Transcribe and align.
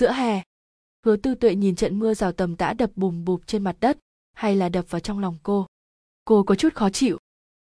giữa 0.00 0.12
hè 0.12 0.42
hứa 1.06 1.16
tư 1.16 1.34
tuệ 1.34 1.54
nhìn 1.54 1.76
trận 1.76 1.98
mưa 1.98 2.14
rào 2.14 2.32
tầm 2.32 2.56
tã 2.56 2.72
đập 2.72 2.90
bùm 2.96 3.24
bụp 3.24 3.46
trên 3.46 3.64
mặt 3.64 3.76
đất 3.80 3.98
hay 4.32 4.56
là 4.56 4.68
đập 4.68 4.84
vào 4.88 5.00
trong 5.00 5.18
lòng 5.18 5.38
cô 5.42 5.66
cô 6.24 6.42
có 6.42 6.54
chút 6.54 6.74
khó 6.74 6.90
chịu 6.90 7.18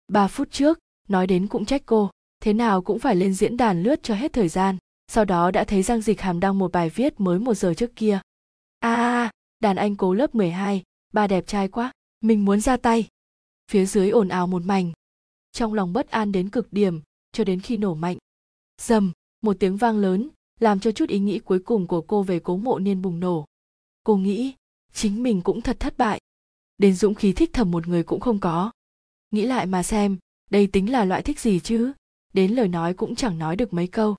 ba 0.07 0.27
phút 0.27 0.51
trước 0.51 0.79
nói 1.07 1.27
đến 1.27 1.47
cũng 1.47 1.65
trách 1.65 1.81
cô 1.85 2.09
thế 2.41 2.53
nào 2.53 2.81
cũng 2.81 2.99
phải 2.99 3.15
lên 3.15 3.33
diễn 3.33 3.57
đàn 3.57 3.83
lướt 3.83 4.03
cho 4.03 4.15
hết 4.15 4.33
thời 4.33 4.49
gian 4.49 4.77
sau 5.13 5.25
đó 5.25 5.51
đã 5.51 5.63
thấy 5.63 5.83
Giang 5.83 6.01
Dịch 6.01 6.21
Hàm 6.21 6.39
đăng 6.39 6.57
một 6.57 6.71
bài 6.71 6.89
viết 6.89 7.19
mới 7.19 7.39
một 7.39 7.53
giờ 7.53 7.73
trước 7.73 7.95
kia. 7.95 8.19
A 8.79 8.95
à, 8.95 9.31
đàn 9.59 9.75
anh 9.75 9.95
cố 9.95 10.13
lớp 10.13 10.35
12, 10.35 10.83
ba 11.13 11.27
đẹp 11.27 11.47
trai 11.47 11.67
quá, 11.67 11.91
mình 12.21 12.45
muốn 12.45 12.61
ra 12.61 12.77
tay. 12.77 13.07
Phía 13.71 13.85
dưới 13.85 14.09
ồn 14.09 14.27
ào 14.27 14.47
một 14.47 14.61
mảnh. 14.65 14.91
Trong 15.51 15.73
lòng 15.73 15.93
bất 15.93 16.09
an 16.09 16.31
đến 16.31 16.49
cực 16.49 16.73
điểm, 16.73 17.01
cho 17.31 17.43
đến 17.43 17.59
khi 17.59 17.77
nổ 17.77 17.93
mạnh. 17.93 18.17
Dầm, 18.81 19.11
một 19.41 19.57
tiếng 19.59 19.77
vang 19.77 19.97
lớn, 19.97 20.29
làm 20.61 20.79
cho 20.79 20.91
chút 20.91 21.09
ý 21.09 21.19
nghĩ 21.19 21.39
cuối 21.39 21.59
cùng 21.59 21.87
của 21.87 22.01
cô 22.01 22.23
về 22.23 22.39
cố 22.39 22.57
mộ 22.57 22.79
niên 22.79 23.01
bùng 23.01 23.19
nổ. 23.19 23.45
Cô 24.03 24.17
nghĩ, 24.17 24.53
chính 24.93 25.23
mình 25.23 25.41
cũng 25.41 25.61
thật 25.61 25.79
thất 25.79 25.97
bại. 25.97 26.21
Đến 26.77 26.95
dũng 26.95 27.15
khí 27.15 27.33
thích 27.33 27.49
thầm 27.53 27.71
một 27.71 27.87
người 27.87 28.03
cũng 28.03 28.19
không 28.19 28.39
có. 28.39 28.71
Nghĩ 29.31 29.45
lại 29.45 29.65
mà 29.65 29.83
xem, 29.83 30.17
đây 30.49 30.67
tính 30.67 30.91
là 30.91 31.05
loại 31.05 31.21
thích 31.21 31.39
gì 31.39 31.59
chứ? 31.59 31.91
Đến 32.33 32.51
lời 32.51 32.67
nói 32.67 32.93
cũng 32.93 33.15
chẳng 33.15 33.39
nói 33.39 33.55
được 33.55 33.73
mấy 33.73 33.87
câu 33.87 34.15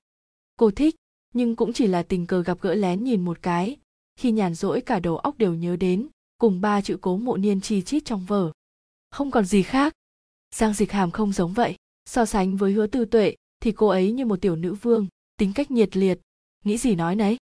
cô 0.57 0.71
thích 0.71 0.95
nhưng 1.33 1.55
cũng 1.55 1.73
chỉ 1.73 1.87
là 1.87 2.03
tình 2.03 2.27
cờ 2.27 2.41
gặp 2.41 2.57
gỡ 2.61 2.75
lén 2.75 3.03
nhìn 3.03 3.25
một 3.25 3.41
cái 3.41 3.77
khi 4.15 4.31
nhàn 4.31 4.55
rỗi 4.55 4.81
cả 4.81 4.99
đầu 4.99 5.17
óc 5.17 5.37
đều 5.37 5.53
nhớ 5.53 5.75
đến 5.75 6.07
cùng 6.37 6.61
ba 6.61 6.81
chữ 6.81 6.97
cố 7.01 7.17
mộ 7.17 7.37
niên 7.37 7.61
chi 7.61 7.81
chít 7.81 8.05
trong 8.05 8.25
vở 8.25 8.51
không 9.11 9.31
còn 9.31 9.45
gì 9.45 9.63
khác 9.63 9.93
giang 10.55 10.73
dịch 10.73 10.91
hàm 10.91 11.11
không 11.11 11.33
giống 11.33 11.53
vậy 11.53 11.75
so 12.05 12.25
sánh 12.25 12.57
với 12.57 12.71
hứa 12.71 12.87
tư 12.87 13.05
tuệ 13.05 13.35
thì 13.59 13.71
cô 13.71 13.87
ấy 13.87 14.11
như 14.11 14.25
một 14.25 14.41
tiểu 14.41 14.55
nữ 14.55 14.73
vương 14.73 15.07
tính 15.37 15.53
cách 15.55 15.71
nhiệt 15.71 15.97
liệt 15.97 16.19
nghĩ 16.63 16.77
gì 16.77 16.95
nói 16.95 17.15
nấy. 17.15 17.37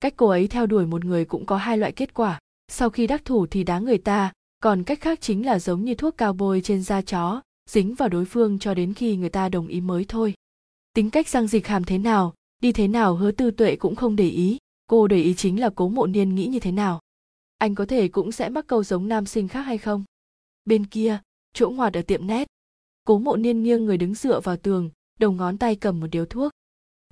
Cách 0.00 0.14
cô 0.16 0.28
ấy 0.28 0.48
theo 0.48 0.66
đuổi 0.66 0.86
một 0.86 1.04
người 1.04 1.24
cũng 1.24 1.46
có 1.46 1.56
hai 1.56 1.78
loại 1.78 1.92
kết 1.92 2.14
quả. 2.14 2.38
Sau 2.68 2.90
khi 2.90 3.06
đắc 3.06 3.24
thủ 3.24 3.46
thì 3.46 3.64
đá 3.64 3.78
người 3.78 3.98
ta, 3.98 4.32
còn 4.62 4.84
cách 4.84 5.00
khác 5.00 5.20
chính 5.20 5.46
là 5.46 5.58
giống 5.58 5.84
như 5.84 5.94
thuốc 5.94 6.16
cao 6.16 6.32
bôi 6.32 6.60
trên 6.60 6.82
da 6.82 7.02
chó, 7.02 7.42
dính 7.70 7.94
vào 7.94 8.08
đối 8.08 8.24
phương 8.24 8.58
cho 8.58 8.74
đến 8.74 8.94
khi 8.94 9.16
người 9.16 9.30
ta 9.30 9.48
đồng 9.48 9.66
ý 9.66 9.80
mới 9.80 10.04
thôi. 10.08 10.34
Tính 10.92 11.10
cách 11.10 11.28
giang 11.28 11.46
dịch 11.46 11.66
hàm 11.66 11.84
thế 11.84 11.98
nào, 11.98 12.34
đi 12.60 12.72
thế 12.72 12.88
nào 12.88 13.16
hứa 13.16 13.30
tư 13.30 13.50
tuệ 13.50 13.76
cũng 13.76 13.94
không 13.94 14.16
để 14.16 14.28
ý, 14.28 14.58
cô 14.86 15.06
để 15.08 15.22
ý 15.22 15.34
chính 15.34 15.60
là 15.60 15.70
cố 15.74 15.88
mộ 15.88 16.06
niên 16.06 16.34
nghĩ 16.34 16.46
như 16.46 16.60
thế 16.60 16.72
nào. 16.72 17.00
Anh 17.58 17.74
có 17.74 17.86
thể 17.86 18.08
cũng 18.08 18.32
sẽ 18.32 18.48
mắc 18.48 18.66
câu 18.66 18.84
giống 18.84 19.08
nam 19.08 19.26
sinh 19.26 19.48
khác 19.48 19.62
hay 19.62 19.78
không? 19.78 20.04
Bên 20.64 20.86
kia, 20.86 21.18
chỗ 21.52 21.70
ngoặt 21.70 21.94
ở 21.94 22.02
tiệm 22.02 22.26
nét 22.26 22.48
cố 23.06 23.18
mộ 23.18 23.36
niên 23.36 23.62
nghiêng 23.62 23.84
người 23.84 23.96
đứng 23.96 24.14
dựa 24.14 24.40
vào 24.40 24.56
tường, 24.56 24.90
đầu 25.18 25.32
ngón 25.32 25.58
tay 25.58 25.76
cầm 25.76 26.00
một 26.00 26.06
điếu 26.06 26.26
thuốc. 26.26 26.52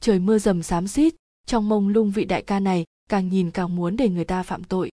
Trời 0.01 0.19
mưa 0.19 0.39
dầm 0.39 0.63
xám 0.63 0.89
xít 0.89 1.15
trong 1.47 1.69
mông 1.69 1.89
lung 1.89 2.11
vị 2.11 2.25
đại 2.25 2.43
ca 2.43 2.61
này 2.61 2.85
càng 3.09 3.29
nhìn 3.29 3.51
càng 3.51 3.77
muốn 3.77 3.97
để 3.97 4.09
người 4.09 4.25
ta 4.25 4.43
phạm 4.43 4.65
tội 4.65 4.91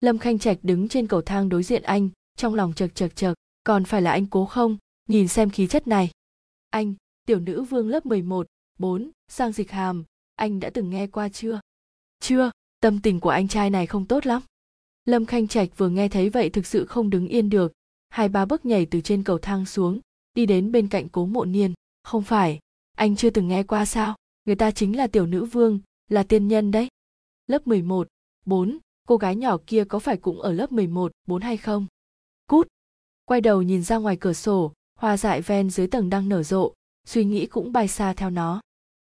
lâm 0.00 0.18
khanh 0.18 0.38
trạch 0.38 0.58
đứng 0.62 0.88
trên 0.88 1.06
cầu 1.06 1.22
thang 1.22 1.48
đối 1.48 1.62
diện 1.62 1.82
anh 1.82 2.08
trong 2.36 2.54
lòng 2.54 2.72
chật 2.72 2.94
chật 2.94 3.16
chật 3.16 3.34
còn 3.64 3.84
phải 3.84 4.02
là 4.02 4.10
anh 4.10 4.26
cố 4.26 4.46
không 4.46 4.76
nhìn 5.08 5.28
xem 5.28 5.50
khí 5.50 5.66
chất 5.66 5.86
này 5.86 6.10
anh 6.70 6.94
tiểu 7.26 7.40
nữ 7.40 7.62
vương 7.62 7.88
lớp 7.88 8.06
11, 8.06 8.46
4, 8.78 9.10
sang 9.28 9.52
dịch 9.52 9.70
hàm, 9.70 10.04
anh 10.34 10.60
đã 10.60 10.70
từng 10.70 10.90
nghe 10.90 11.06
qua 11.06 11.28
chưa? 11.28 11.60
Chưa, 12.20 12.50
tâm 12.80 13.00
tình 13.02 13.20
của 13.20 13.30
anh 13.30 13.48
trai 13.48 13.70
này 13.70 13.86
không 13.86 14.06
tốt 14.06 14.26
lắm. 14.26 14.42
Lâm 15.04 15.26
Khanh 15.26 15.48
Trạch 15.48 15.68
vừa 15.76 15.88
nghe 15.88 16.08
thấy 16.08 16.30
vậy 16.30 16.50
thực 16.50 16.66
sự 16.66 16.86
không 16.86 17.10
đứng 17.10 17.28
yên 17.28 17.50
được, 17.50 17.72
hai 18.08 18.28
ba 18.28 18.44
bước 18.44 18.66
nhảy 18.66 18.86
từ 18.86 19.00
trên 19.00 19.22
cầu 19.22 19.38
thang 19.38 19.66
xuống, 19.66 20.00
đi 20.34 20.46
đến 20.46 20.72
bên 20.72 20.88
cạnh 20.88 21.08
cố 21.08 21.26
mộ 21.26 21.44
niên. 21.44 21.74
Không 22.02 22.22
phải, 22.22 22.58
anh 22.96 23.16
chưa 23.16 23.30
từng 23.30 23.48
nghe 23.48 23.62
qua 23.62 23.84
sao? 23.84 24.14
Người 24.46 24.56
ta 24.56 24.70
chính 24.70 24.96
là 24.96 25.06
tiểu 25.06 25.26
nữ 25.26 25.44
vương, 25.44 25.80
là 26.08 26.22
tiên 26.22 26.48
nhân 26.48 26.70
đấy. 26.70 26.88
Lớp 27.46 27.66
11, 27.66 28.08
4, 28.46 28.78
cô 29.08 29.16
gái 29.16 29.36
nhỏ 29.36 29.58
kia 29.66 29.84
có 29.84 29.98
phải 29.98 30.16
cũng 30.16 30.40
ở 30.40 30.52
lớp 30.52 30.72
11, 30.72 31.12
4 31.26 31.42
hay 31.42 31.56
không? 31.56 31.86
Cút! 32.46 32.68
Quay 33.24 33.40
đầu 33.40 33.62
nhìn 33.62 33.82
ra 33.82 33.96
ngoài 33.96 34.16
cửa 34.20 34.32
sổ, 34.32 34.72
hoa 34.98 35.16
dại 35.16 35.40
ven 35.42 35.70
dưới 35.70 35.86
tầng 35.86 36.10
đang 36.10 36.28
nở 36.28 36.42
rộ, 36.42 36.72
suy 37.06 37.24
nghĩ 37.24 37.46
cũng 37.46 37.72
bay 37.72 37.88
xa 37.88 38.12
theo 38.12 38.30
nó 38.30 38.60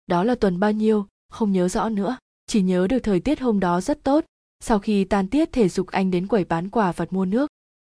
đó 0.08 0.24
là 0.24 0.36
tuần 0.36 0.60
bao 0.60 0.72
nhiêu 0.72 1.08
không 1.30 1.52
nhớ 1.52 1.68
rõ 1.68 1.90
nữa 1.90 2.18
chỉ 2.48 2.62
nhớ 2.62 2.88
được 2.88 3.00
thời 3.00 3.20
tiết 3.20 3.40
hôm 3.40 3.60
đó 3.60 3.82
rất 3.82 4.04
tốt 4.04 4.26
sau 4.60 4.80
khi 4.80 5.04
tan 5.04 5.28
tiết 5.28 5.52
thể 5.52 5.70
dục 5.70 5.88
anh 5.88 6.12
đến 6.12 6.28
quầy 6.28 6.46
bán 6.46 6.70
quà 6.70 6.92
vật 6.92 7.14
mua 7.14 7.26
nước 7.26 7.48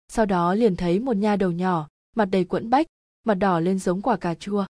sau 0.08 0.26
đó 0.26 0.54
liền 0.54 0.76
thấy 0.76 1.00
một 1.00 1.16
nha 1.16 1.36
đầu 1.36 1.52
nhỏ 1.52 1.88
mặt 2.16 2.26
đầy 2.26 2.44
quẫn 2.44 2.70
bách 2.70 2.88
mặt 3.24 3.34
đỏ 3.34 3.60
lên 3.60 3.80
giống 3.80 4.02
quả 4.02 4.18
cà 4.18 4.36
chua 4.36 4.66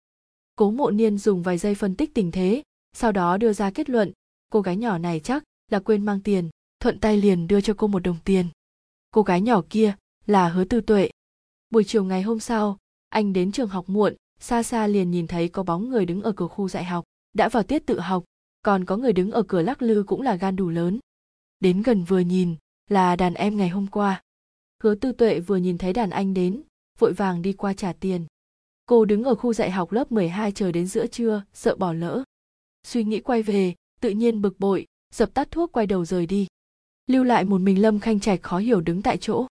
cố 0.56 0.70
mộ 0.70 0.90
niên 0.90 1.18
dùng 1.18 1.42
vài 1.42 1.58
giây 1.58 1.74
phân 1.74 1.94
tích 1.94 2.14
tình 2.14 2.32
thế, 2.32 2.62
sau 2.92 3.12
đó 3.12 3.36
đưa 3.36 3.52
ra 3.52 3.70
kết 3.70 3.90
luận, 3.90 4.12
cô 4.50 4.60
gái 4.60 4.76
nhỏ 4.76 4.98
này 4.98 5.20
chắc 5.20 5.44
là 5.70 5.78
quên 5.78 6.04
mang 6.04 6.20
tiền, 6.20 6.50
thuận 6.80 7.00
tay 7.00 7.16
liền 7.16 7.46
đưa 7.46 7.60
cho 7.60 7.74
cô 7.76 7.86
một 7.86 7.98
đồng 7.98 8.16
tiền. 8.24 8.46
Cô 9.10 9.22
gái 9.22 9.40
nhỏ 9.40 9.62
kia 9.70 9.94
là 10.26 10.48
hứa 10.48 10.64
tư 10.64 10.80
tuệ. 10.80 11.10
Buổi 11.70 11.84
chiều 11.84 12.04
ngày 12.04 12.22
hôm 12.22 12.40
sau, 12.40 12.78
anh 13.08 13.32
đến 13.32 13.52
trường 13.52 13.68
học 13.68 13.88
muộn, 13.88 14.14
xa 14.40 14.62
xa 14.62 14.86
liền 14.86 15.10
nhìn 15.10 15.26
thấy 15.26 15.48
có 15.48 15.62
bóng 15.62 15.88
người 15.88 16.06
đứng 16.06 16.22
ở 16.22 16.32
cửa 16.32 16.48
khu 16.48 16.68
dạy 16.68 16.84
học, 16.84 17.04
đã 17.32 17.48
vào 17.48 17.62
tiết 17.62 17.86
tự 17.86 18.00
học, 18.00 18.24
còn 18.62 18.84
có 18.84 18.96
người 18.96 19.12
đứng 19.12 19.30
ở 19.30 19.42
cửa 19.42 19.62
lắc 19.62 19.82
lư 19.82 20.02
cũng 20.06 20.22
là 20.22 20.34
gan 20.34 20.56
đủ 20.56 20.68
lớn. 20.68 20.98
Đến 21.60 21.82
gần 21.82 22.04
vừa 22.04 22.20
nhìn 22.20 22.56
là 22.90 23.16
đàn 23.16 23.34
em 23.34 23.56
ngày 23.56 23.68
hôm 23.68 23.86
qua. 23.86 24.22
Hứa 24.82 24.94
tư 24.94 25.12
tuệ 25.12 25.40
vừa 25.40 25.56
nhìn 25.56 25.78
thấy 25.78 25.92
đàn 25.92 26.10
anh 26.10 26.34
đến, 26.34 26.62
vội 26.98 27.12
vàng 27.12 27.42
đi 27.42 27.52
qua 27.52 27.74
trả 27.74 27.92
tiền 27.92 28.26
cô 28.86 29.04
đứng 29.04 29.24
ở 29.24 29.34
khu 29.34 29.52
dạy 29.52 29.70
học 29.70 29.92
lớp 29.92 30.12
12 30.12 30.52
chờ 30.52 30.72
đến 30.72 30.86
giữa 30.86 31.06
trưa 31.06 31.42
sợ 31.52 31.76
bỏ 31.76 31.92
lỡ. 31.92 32.24
Suy 32.86 33.04
nghĩ 33.04 33.20
quay 33.20 33.42
về 33.42 33.74
tự 34.00 34.10
nhiên 34.10 34.42
bực 34.42 34.60
bội 34.60 34.86
dập 35.14 35.34
tắt 35.34 35.50
thuốc 35.50 35.72
quay 35.72 35.86
đầu 35.86 36.04
rời 36.04 36.26
đi. 36.26 36.46
Lưu 37.06 37.24
lại 37.24 37.44
một 37.44 37.58
mình 37.58 37.82
lâm 37.82 38.00
khanh 38.00 38.20
trạch 38.20 38.42
khó 38.42 38.58
hiểu 38.58 38.80
đứng 38.80 39.02
tại 39.02 39.18
chỗ. 39.18 39.46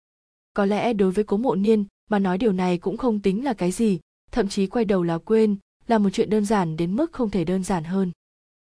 Có 0.55 0.65
lẽ 0.65 0.93
đối 0.93 1.11
với 1.11 1.25
cố 1.25 1.37
mộ 1.37 1.55
niên 1.55 1.84
mà 2.11 2.19
nói 2.19 2.39
điều 2.39 2.53
này 2.53 2.78
cũng 2.78 2.97
không 2.97 3.21
tính 3.21 3.45
là 3.45 3.55
cái 3.55 3.71
gì 3.72 4.00
thậm 4.33 4.49
chí 4.49 4.67
quay 4.67 4.84
đầu 4.84 5.03
là 5.03 5.19
quên 5.19 5.56
là 5.87 5.99
một 5.99 6.11
chuyện 6.12 6.31
đơn 6.31 6.45
giản 6.45 6.77
đến 6.77 6.97
mức 6.97 7.12
không 7.12 7.31
thể 7.31 7.45
đơn 7.45 7.65
giản 7.65 7.84
hơn. 7.84 8.12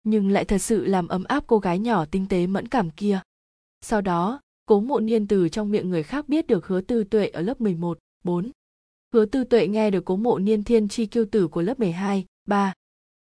Nhưng 0.04 0.30
lại 0.30 0.46
thật 0.46 0.58
sự 0.58 0.86
làm 0.86 1.08
ấm 1.08 1.24
áp 1.24 1.44
cô 1.48 1.60
gái 1.60 1.80
nhỏ 1.80 2.06
tinh 2.06 2.26
tế 2.30 2.48
mẫn 2.48 2.68
cảm 2.68 2.92
kia. 2.92 3.20
Sau 3.82 4.02
đó 4.02 4.42
cố 4.66 4.80
mộ 4.80 5.00
niên 5.00 5.28
từ 5.28 5.50
trong 5.50 5.72
miệng 5.72 5.90
người 5.90 6.04
khác 6.04 6.30
biết 6.30 6.48
được 6.48 6.68
hứa 6.68 6.82
tư 6.82 7.04
tuệ 7.04 7.28
ở 7.28 7.42
lớp 7.42 7.62
11, 7.62 8.00
4. 8.24 8.52
Hứa 9.16 9.26
tư 9.26 9.44
tuệ 9.44 9.68
nghe 9.68 9.92
được 9.92 10.06
cố 10.06 10.16
mộ 10.16 10.40
niên 10.40 10.64
thiên 10.64 10.88
chi 10.88 11.06
kiêu 11.06 11.26
tử 11.32 11.48
của 11.48 11.62
lớp 11.62 11.80
12, 11.80 12.26
3. 12.48 12.74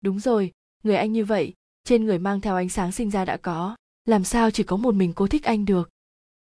Đúng 0.01 0.21
rồi, 0.21 0.53
người 0.83 0.97
anh 0.97 1.13
như 1.13 1.25
vậy, 1.25 1.53
trên 1.85 2.05
người 2.05 2.19
mang 2.19 2.41
theo 2.41 2.57
ánh 2.57 2.69
sáng 2.69 2.93
sinh 2.93 3.11
ra 3.11 3.25
đã 3.25 3.37
có, 3.37 3.77
làm 4.05 4.25
sao 4.25 4.51
chỉ 4.51 4.63
có 4.63 4.77
một 4.77 4.95
mình 4.95 5.13
cô 5.17 5.27
thích 5.27 5.45
anh 5.45 5.65
được. 5.65 5.91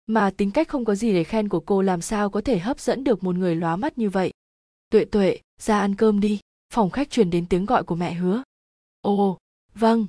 Mà 0.06 0.30
tính 0.30 0.50
cách 0.50 0.68
không 0.68 0.84
có 0.84 0.94
gì 0.94 1.12
để 1.12 1.24
khen 1.24 1.48
của 1.48 1.60
cô 1.60 1.82
làm 1.82 2.00
sao 2.00 2.30
có 2.30 2.40
thể 2.40 2.58
hấp 2.58 2.80
dẫn 2.80 3.04
được 3.04 3.24
một 3.24 3.36
người 3.36 3.56
lóa 3.56 3.76
mắt 3.76 3.98
như 3.98 4.10
vậy. 4.10 4.32
Tuệ 4.90 5.04
tuệ, 5.04 5.38
ra 5.60 5.80
ăn 5.80 5.94
cơm 5.94 6.20
đi 6.20 6.40
phòng 6.72 6.90
khách 6.90 7.10
truyền 7.10 7.30
đến 7.30 7.46
tiếng 7.46 7.66
gọi 7.66 7.84
của 7.84 7.94
mẹ 7.94 8.14
hứa 8.14 8.42
ồ 9.00 9.38
vâng 9.74 10.06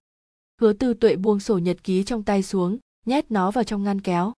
hứa 0.62 0.74
tư 0.74 0.94
tuệ 0.94 1.16
buông 1.16 1.40
sổ 1.40 1.58
nhật 1.58 1.84
ký 1.84 2.04
trong 2.04 2.24
tay 2.24 2.44
xuống 2.44 2.78
nhét 3.06 3.32
nó 3.32 3.52
vào 3.52 3.64
trong 3.64 3.84
ngăn 3.84 4.02
kéo 4.02 4.34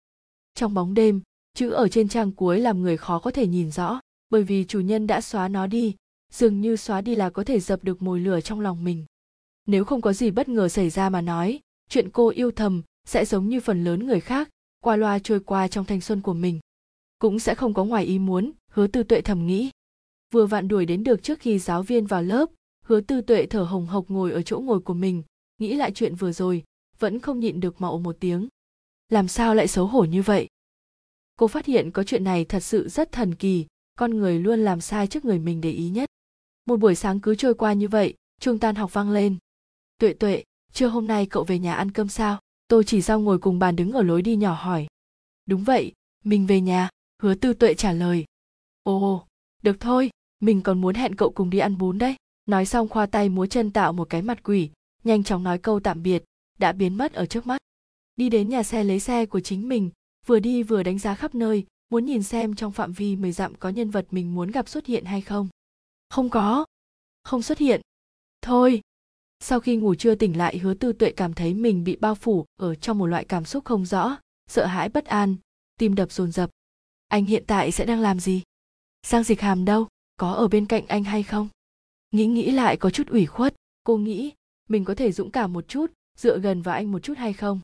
trong 0.54 0.74
bóng 0.74 0.94
đêm 0.94 1.22
chữ 1.54 1.70
ở 1.70 1.88
trên 1.88 2.08
trang 2.08 2.32
cuối 2.32 2.60
làm 2.60 2.82
người 2.82 2.98
khó 2.98 3.20
có 3.20 3.32
thể 3.32 3.48
nhìn 3.48 3.72
rõ 3.72 4.00
bởi 4.30 4.44
vì 4.44 4.66
chủ 4.66 4.80
nhân 4.80 5.08
đã 5.08 5.22
xóa 5.22 5.48
nó 5.48 5.68
đi, 5.68 5.96
dường 6.32 6.62
như 6.62 6.76
xóa 6.76 7.02
đi 7.02 7.16
là 7.16 7.30
có 7.30 7.44
thể 7.44 7.60
dập 7.60 7.84
được 7.84 8.02
mồi 8.02 8.20
lửa 8.20 8.42
trong 8.42 8.60
lòng 8.60 8.84
mình. 8.84 9.06
Nếu 9.68 9.86
không 9.86 10.02
có 10.02 10.14
gì 10.14 10.32
bất 10.32 10.50
ngờ 10.50 10.70
xảy 10.70 10.90
ra 10.90 11.10
mà 11.10 11.22
nói, 11.22 11.60
chuyện 11.90 12.10
cô 12.10 12.30
yêu 12.30 12.52
thầm 12.52 12.82
sẽ 13.08 13.26
giống 13.26 13.50
như 13.50 13.60
phần 13.60 13.84
lớn 13.84 14.06
người 14.08 14.20
khác, 14.20 14.50
qua 14.80 14.96
loa 14.96 15.20
trôi 15.20 15.40
qua 15.40 15.68
trong 15.68 15.86
thanh 15.86 16.02
xuân 16.02 16.22
của 16.22 16.34
mình. 16.34 16.60
Cũng 17.20 17.40
sẽ 17.40 17.56
không 17.56 17.74
có 17.74 17.84
ngoài 17.84 18.06
ý 18.06 18.20
muốn, 18.20 18.52
hứa 18.72 18.88
tư 18.88 19.04
tuệ 19.04 19.22
thầm 19.22 19.48
nghĩ. 19.48 19.70
Vừa 20.32 20.46
vặn 20.46 20.68
đuổi 20.68 20.86
đến 20.86 21.04
được 21.04 21.24
trước 21.24 21.40
khi 21.40 21.60
giáo 21.60 21.84
viên 21.84 22.06
vào 22.06 22.22
lớp, 22.22 22.50
hứa 22.86 23.02
tư 23.02 23.22
tuệ 23.22 23.46
thở 23.46 23.64
hồng 23.64 23.88
hộc 23.88 24.06
ngồi 24.08 24.32
ở 24.32 24.42
chỗ 24.42 24.60
ngồi 24.60 24.80
của 24.80 24.94
mình, 24.94 25.24
nghĩ 25.58 25.76
lại 25.76 25.92
chuyện 25.96 26.16
vừa 26.16 26.32
rồi, 26.32 26.64
vẫn 27.00 27.20
không 27.20 27.40
nhịn 27.40 27.60
được 27.60 27.82
mạo 27.82 28.00
một 28.00 28.18
tiếng. 28.20 28.48
Làm 29.10 29.28
sao 29.28 29.56
lại 29.56 29.68
xấu 29.68 29.88
hổ 29.88 30.04
như 30.04 30.22
vậy? 30.22 30.48
Cô 31.36 31.48
phát 31.48 31.66
hiện 31.66 31.92
có 31.92 32.04
chuyện 32.04 32.24
này 32.24 32.46
thật 32.46 32.60
sự 32.60 32.90
rất 32.90 33.12
thần 33.12 33.36
kỳ 33.36 33.66
con 33.96 34.18
người 34.18 34.40
luôn 34.40 34.60
làm 34.60 34.82
sai 34.82 35.08
trước 35.08 35.26
người 35.26 35.40
mình 35.40 35.62
để 35.62 35.72
ý 35.72 35.90
nhất. 35.90 36.10
Một 36.66 36.78
buổi 36.78 36.96
sáng 36.96 37.20
cứ 37.20 37.36
trôi 37.36 37.54
qua 37.54 37.74
như 37.74 37.88
vậy, 37.88 38.14
chuông 38.40 38.60
tan 38.60 38.76
học 38.76 38.94
vang 38.94 39.12
lên. 39.12 39.38
Tuệ 39.98 40.14
tuệ, 40.14 40.44
trưa 40.74 40.88
hôm 40.88 41.08
nay 41.08 41.26
cậu 41.26 41.44
về 41.44 41.60
nhà 41.60 41.74
ăn 41.74 41.92
cơm 41.92 42.08
sao? 42.08 42.40
Tôi 42.68 42.84
chỉ 42.84 43.02
sau 43.02 43.20
ngồi 43.20 43.40
cùng 43.40 43.60
bàn 43.60 43.76
đứng 43.76 43.92
ở 43.92 44.04
lối 44.04 44.22
đi 44.22 44.36
nhỏ 44.36 44.54
hỏi. 44.54 44.88
Đúng 45.46 45.64
vậy, 45.64 45.94
mình 46.24 46.48
về 46.48 46.62
nhà, 46.62 46.90
hứa 47.22 47.36
tư 47.36 47.54
tuệ 47.54 47.74
trả 47.74 47.92
lời. 47.92 48.26
Ồ, 48.84 49.26
được 49.64 49.80
thôi, 49.80 50.10
mình 50.40 50.62
còn 50.62 50.82
muốn 50.82 50.96
hẹn 50.96 51.16
cậu 51.16 51.30
cùng 51.32 51.50
đi 51.50 51.58
ăn 51.58 51.78
bún 51.78 51.98
đấy. 51.98 52.16
Nói 52.46 52.66
xong 52.66 52.88
khoa 52.88 53.06
tay 53.06 53.30
múa 53.30 53.46
chân 53.46 53.72
tạo 53.72 53.94
một 53.94 54.10
cái 54.10 54.22
mặt 54.22 54.44
quỷ, 54.44 54.70
nhanh 55.04 55.24
chóng 55.24 55.44
nói 55.44 55.58
câu 55.58 55.80
tạm 55.80 56.04
biệt, 56.04 56.24
đã 56.60 56.72
biến 56.72 56.98
mất 56.98 57.14
ở 57.14 57.26
trước 57.26 57.48
mắt. 57.48 57.58
Đi 58.16 58.30
đến 58.30 58.50
nhà 58.50 58.64
xe 58.64 58.84
lấy 58.84 59.00
xe 59.00 59.26
của 59.26 59.40
chính 59.40 59.70
mình, 59.70 59.90
vừa 60.26 60.40
đi 60.40 60.64
vừa 60.64 60.84
đánh 60.84 61.00
giá 61.00 61.16
khắp 61.16 61.36
nơi 61.36 61.66
muốn 61.90 62.06
nhìn 62.06 62.24
xem 62.24 62.56
trong 62.56 62.72
phạm 62.72 62.92
vi 62.92 63.16
mười 63.16 63.32
dặm 63.32 63.56
có 63.56 63.70
nhân 63.70 63.90
vật 63.90 64.08
mình 64.12 64.36
muốn 64.36 64.52
gặp 64.52 64.70
xuất 64.70 64.86
hiện 64.86 65.06
hay 65.06 65.22
không? 65.22 65.48
Không 66.10 66.30
có. 66.30 66.66
Không 67.24 67.42
xuất 67.42 67.58
hiện. 67.58 67.82
Thôi. 68.42 68.82
Sau 69.40 69.60
khi 69.60 69.76
ngủ 69.76 69.96
trưa 69.96 70.16
tỉnh 70.16 70.38
lại, 70.38 70.58
hứa 70.58 70.74
tư 70.74 70.94
tuệ 70.94 71.12
cảm 71.12 71.34
thấy 71.34 71.54
mình 71.54 71.84
bị 71.84 71.96
bao 71.96 72.16
phủ 72.16 72.46
ở 72.56 72.76
trong 72.76 72.98
một 72.98 73.06
loại 73.06 73.26
cảm 73.26 73.46
xúc 73.46 73.66
không 73.66 73.86
rõ, 73.86 74.18
sợ 74.48 74.66
hãi 74.66 74.90
bất 74.90 75.06
an, 75.06 75.36
tim 75.78 75.96
đập 75.96 76.12
dồn 76.12 76.32
dập. 76.32 76.50
Anh 77.08 77.26
hiện 77.26 77.44
tại 77.48 77.72
sẽ 77.72 77.86
đang 77.86 78.00
làm 78.00 78.20
gì? 78.20 78.42
Giang 79.08 79.24
dịch 79.24 79.42
hàm 79.42 79.66
đâu? 79.66 79.88
Có 80.18 80.32
ở 80.32 80.48
bên 80.48 80.66
cạnh 80.66 80.88
anh 80.88 81.04
hay 81.04 81.24
không? 81.24 81.48
Nghĩ 82.12 82.26
nghĩ 82.26 82.52
lại 82.52 82.78
có 82.78 82.90
chút 82.90 83.08
ủy 83.08 83.26
khuất. 83.26 83.56
Cô 83.84 83.98
nghĩ 83.98 84.32
mình 84.70 84.86
có 84.86 84.96
thể 84.96 85.12
dũng 85.12 85.32
cảm 85.32 85.54
một 85.54 85.68
chút, 85.68 85.92
dựa 86.18 86.40
gần 86.40 86.62
vào 86.62 86.76
anh 86.76 86.92
một 86.92 87.00
chút 87.00 87.18
hay 87.18 87.34
không? 87.34 87.60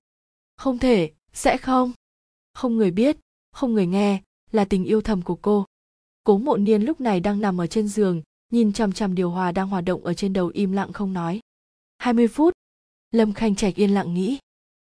Không 0.58 0.80
thể. 0.80 1.12
Sẽ 1.34 1.58
không. 1.58 1.92
Không 2.54 2.78
người 2.78 2.92
biết 2.92 3.18
không 3.52 3.74
người 3.74 3.88
nghe, 3.88 4.22
là 4.52 4.66
tình 4.66 4.84
yêu 4.84 5.02
thầm 5.02 5.22
của 5.22 5.36
cô. 5.36 5.66
Cố 6.24 6.38
mộ 6.38 6.58
niên 6.58 6.82
lúc 6.82 7.02
này 7.02 7.20
đang 7.20 7.42
nằm 7.42 7.62
ở 7.62 7.68
trên 7.68 7.88
giường, 7.88 8.22
nhìn 8.52 8.74
chằm 8.74 8.92
chằm 8.92 9.16
điều 9.16 9.30
hòa 9.30 9.52
đang 9.52 9.68
hoạt 9.68 9.84
động 9.84 10.04
ở 10.04 10.14
trên 10.14 10.34
đầu 10.34 10.48
im 10.48 10.72
lặng 10.72 10.94
không 10.94 11.14
nói. 11.14 11.40
20 11.98 12.28
phút, 12.28 12.54
lâm 13.12 13.34
khanh 13.34 13.56
trạch 13.56 13.76
yên 13.76 13.94
lặng 13.94 14.14
nghĩ. 14.14 14.38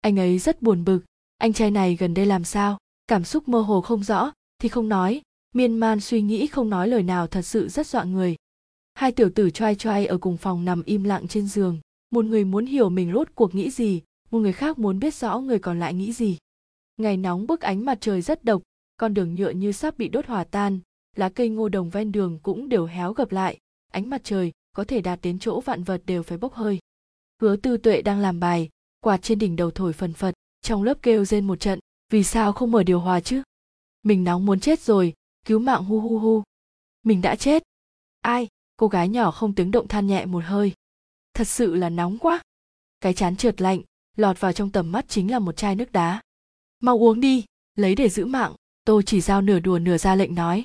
Anh 0.00 0.18
ấy 0.18 0.38
rất 0.38 0.62
buồn 0.62 0.84
bực, 0.84 1.00
anh 1.38 1.52
trai 1.52 1.70
này 1.70 1.96
gần 1.96 2.14
đây 2.14 2.26
làm 2.26 2.44
sao, 2.44 2.78
cảm 3.06 3.24
xúc 3.24 3.48
mơ 3.48 3.60
hồ 3.60 3.80
không 3.80 4.04
rõ, 4.04 4.32
thì 4.58 4.68
không 4.68 4.88
nói. 4.88 5.22
Miên 5.54 5.76
man 5.76 6.00
suy 6.00 6.22
nghĩ 6.22 6.46
không 6.46 6.70
nói 6.70 6.88
lời 6.88 7.02
nào 7.02 7.26
thật 7.26 7.42
sự 7.42 7.68
rất 7.68 7.86
dọa 7.86 8.04
người. 8.04 8.36
Hai 8.94 9.12
tiểu 9.12 9.30
tử 9.34 9.50
choai 9.50 9.74
choai 9.74 10.06
ở 10.06 10.18
cùng 10.18 10.36
phòng 10.36 10.64
nằm 10.64 10.82
im 10.82 11.04
lặng 11.04 11.28
trên 11.28 11.46
giường. 11.46 11.80
Một 12.10 12.24
người 12.24 12.44
muốn 12.44 12.66
hiểu 12.66 12.90
mình 12.90 13.12
rốt 13.12 13.28
cuộc 13.34 13.54
nghĩ 13.54 13.70
gì, 13.70 14.02
một 14.30 14.38
người 14.38 14.52
khác 14.52 14.78
muốn 14.78 14.98
biết 14.98 15.14
rõ 15.14 15.38
người 15.38 15.58
còn 15.58 15.80
lại 15.80 15.94
nghĩ 15.94 16.12
gì 16.12 16.38
ngày 16.96 17.16
nóng 17.16 17.46
bức 17.46 17.60
ánh 17.60 17.84
mặt 17.84 17.98
trời 18.00 18.22
rất 18.22 18.44
độc, 18.44 18.62
con 18.96 19.14
đường 19.14 19.34
nhựa 19.34 19.50
như 19.50 19.72
sắp 19.72 19.98
bị 19.98 20.08
đốt 20.08 20.26
hòa 20.26 20.44
tan, 20.44 20.80
lá 21.16 21.28
cây 21.28 21.48
ngô 21.48 21.68
đồng 21.68 21.90
ven 21.90 22.12
đường 22.12 22.38
cũng 22.42 22.68
đều 22.68 22.86
héo 22.86 23.12
gập 23.12 23.32
lại. 23.32 23.58
Ánh 23.92 24.10
mặt 24.10 24.20
trời 24.24 24.52
có 24.76 24.84
thể 24.84 25.00
đạt 25.00 25.18
đến 25.22 25.38
chỗ 25.38 25.60
vạn 25.60 25.82
vật 25.82 26.02
đều 26.06 26.22
phải 26.22 26.38
bốc 26.38 26.54
hơi. 26.54 26.78
Hứa 27.42 27.56
tư 27.56 27.76
tuệ 27.76 28.02
đang 28.02 28.20
làm 28.20 28.40
bài, 28.40 28.68
quạt 29.00 29.22
trên 29.22 29.38
đỉnh 29.38 29.56
đầu 29.56 29.70
thổi 29.70 29.92
phần 29.92 30.12
phật, 30.12 30.34
trong 30.62 30.82
lớp 30.82 30.98
kêu 31.02 31.24
rên 31.24 31.46
một 31.46 31.60
trận, 31.60 31.78
vì 32.10 32.24
sao 32.24 32.52
không 32.52 32.70
mở 32.70 32.82
điều 32.82 33.00
hòa 33.00 33.20
chứ? 33.20 33.42
Mình 34.02 34.24
nóng 34.24 34.46
muốn 34.46 34.60
chết 34.60 34.80
rồi, 34.80 35.14
cứu 35.46 35.58
mạng 35.58 35.84
hu 35.84 36.00
hu 36.00 36.18
hu. 36.18 36.42
Mình 37.02 37.22
đã 37.22 37.36
chết. 37.36 37.62
Ai, 38.20 38.48
cô 38.76 38.88
gái 38.88 39.08
nhỏ 39.08 39.30
không 39.30 39.54
tiếng 39.54 39.70
động 39.70 39.88
than 39.88 40.06
nhẹ 40.06 40.26
một 40.26 40.44
hơi. 40.44 40.72
Thật 41.34 41.48
sự 41.48 41.74
là 41.74 41.88
nóng 41.88 42.18
quá. 42.18 42.42
Cái 43.00 43.14
chán 43.14 43.36
trượt 43.36 43.60
lạnh, 43.60 43.80
lọt 44.16 44.40
vào 44.40 44.52
trong 44.52 44.70
tầm 44.70 44.92
mắt 44.92 45.04
chính 45.08 45.30
là 45.30 45.38
một 45.38 45.56
chai 45.56 45.76
nước 45.76 45.92
đá 45.92 46.20
mau 46.84 46.98
uống 46.98 47.20
đi, 47.20 47.44
lấy 47.74 47.94
để 47.94 48.08
giữ 48.08 48.26
mạng. 48.26 48.54
Tô 48.84 49.02
chỉ 49.02 49.20
giao 49.20 49.42
nửa 49.42 49.58
đùa 49.58 49.78
nửa 49.78 49.98
ra 49.98 50.14
lệnh 50.14 50.34
nói. 50.34 50.64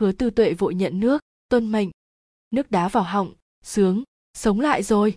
Hứa 0.00 0.12
tư 0.12 0.30
tuệ 0.30 0.54
vội 0.54 0.74
nhận 0.74 1.00
nước, 1.00 1.22
tuân 1.48 1.72
mệnh. 1.72 1.90
Nước 2.50 2.70
đá 2.70 2.88
vào 2.88 3.02
họng, 3.02 3.34
sướng, 3.62 4.02
sống 4.34 4.60
lại 4.60 4.82
rồi. 4.82 5.16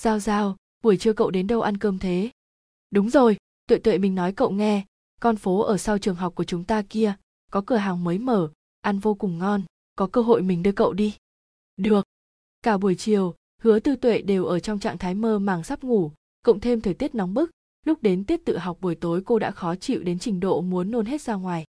Giao 0.00 0.18
giao, 0.18 0.56
buổi 0.82 0.96
trưa 0.96 1.12
cậu 1.12 1.30
đến 1.30 1.46
đâu 1.46 1.60
ăn 1.60 1.76
cơm 1.76 1.98
thế? 1.98 2.30
Đúng 2.90 3.10
rồi, 3.10 3.36
tuệ 3.66 3.78
tuệ 3.78 3.98
mình 3.98 4.14
nói 4.14 4.32
cậu 4.32 4.50
nghe. 4.50 4.84
Con 5.20 5.36
phố 5.36 5.60
ở 5.60 5.78
sau 5.78 5.98
trường 5.98 6.16
học 6.16 6.34
của 6.34 6.44
chúng 6.44 6.64
ta 6.64 6.82
kia, 6.88 7.14
có 7.50 7.62
cửa 7.66 7.76
hàng 7.76 8.04
mới 8.04 8.18
mở, 8.18 8.50
ăn 8.80 8.98
vô 8.98 9.14
cùng 9.14 9.38
ngon. 9.38 9.62
Có 9.96 10.06
cơ 10.06 10.22
hội 10.22 10.42
mình 10.42 10.62
đưa 10.62 10.72
cậu 10.72 10.92
đi. 10.92 11.14
Được. 11.76 12.06
Cả 12.62 12.78
buổi 12.78 12.94
chiều, 12.94 13.34
hứa 13.62 13.78
tư 13.78 13.96
tuệ 13.96 14.22
đều 14.22 14.44
ở 14.44 14.60
trong 14.60 14.78
trạng 14.78 14.98
thái 14.98 15.14
mơ 15.14 15.38
màng 15.38 15.64
sắp 15.64 15.82
ngủ, 15.82 16.12
cộng 16.42 16.60
thêm 16.60 16.80
thời 16.80 16.94
tiết 16.94 17.14
nóng 17.14 17.34
bức 17.34 17.50
lúc 17.86 18.02
đến 18.02 18.24
tiết 18.24 18.44
tự 18.44 18.58
học 18.58 18.78
buổi 18.80 18.94
tối, 18.94 19.22
cô 19.24 19.38
đã 19.38 19.50
khó 19.50 19.74
chịu 19.74 20.02
đến 20.02 20.18
trình 20.18 20.40
độ 20.40 20.60
muốn 20.60 20.90
nôn 20.90 21.06
hết 21.06 21.22
ra 21.22 21.34
ngoài. 21.34 21.64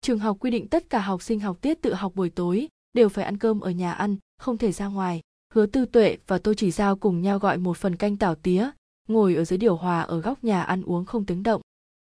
Trường 0.00 0.18
học 0.18 0.36
quy 0.40 0.50
định 0.50 0.68
tất 0.68 0.90
cả 0.90 1.00
học 1.00 1.22
sinh 1.22 1.40
học 1.40 1.58
tiết 1.60 1.82
tự 1.82 1.94
học 1.94 2.12
buổi 2.14 2.30
tối 2.30 2.68
đều 2.92 3.08
phải 3.08 3.24
ăn 3.24 3.38
cơm 3.38 3.60
ở 3.60 3.70
nhà 3.70 3.92
ăn, 3.92 4.16
không 4.38 4.58
thể 4.58 4.72
ra 4.72 4.86
ngoài. 4.86 5.20
Hứa 5.54 5.66
tư 5.66 5.86
tuệ 5.86 6.16
và 6.26 6.38
tôi 6.38 6.54
chỉ 6.54 6.70
giao 6.70 6.96
cùng 6.96 7.22
nhau 7.22 7.38
gọi 7.38 7.58
một 7.58 7.76
phần 7.76 7.96
canh 7.96 8.16
tảo 8.16 8.34
tía, 8.34 8.70
ngồi 9.08 9.34
ở 9.34 9.44
dưới 9.44 9.58
điều 9.58 9.76
hòa 9.76 10.00
ở 10.00 10.20
góc 10.20 10.44
nhà 10.44 10.62
ăn 10.62 10.82
uống 10.82 11.04
không 11.04 11.24
tiếng 11.24 11.42
động. 11.42 11.62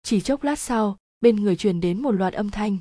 Chỉ 0.03 0.21
chốc 0.21 0.43
lát 0.43 0.59
sau, 0.59 0.97
bên 1.21 1.35
người 1.35 1.55
truyền 1.55 1.81
đến 1.81 2.01
một 2.01 2.11
loạt 2.11 2.33
âm 2.33 2.49
thanh. 2.49 2.77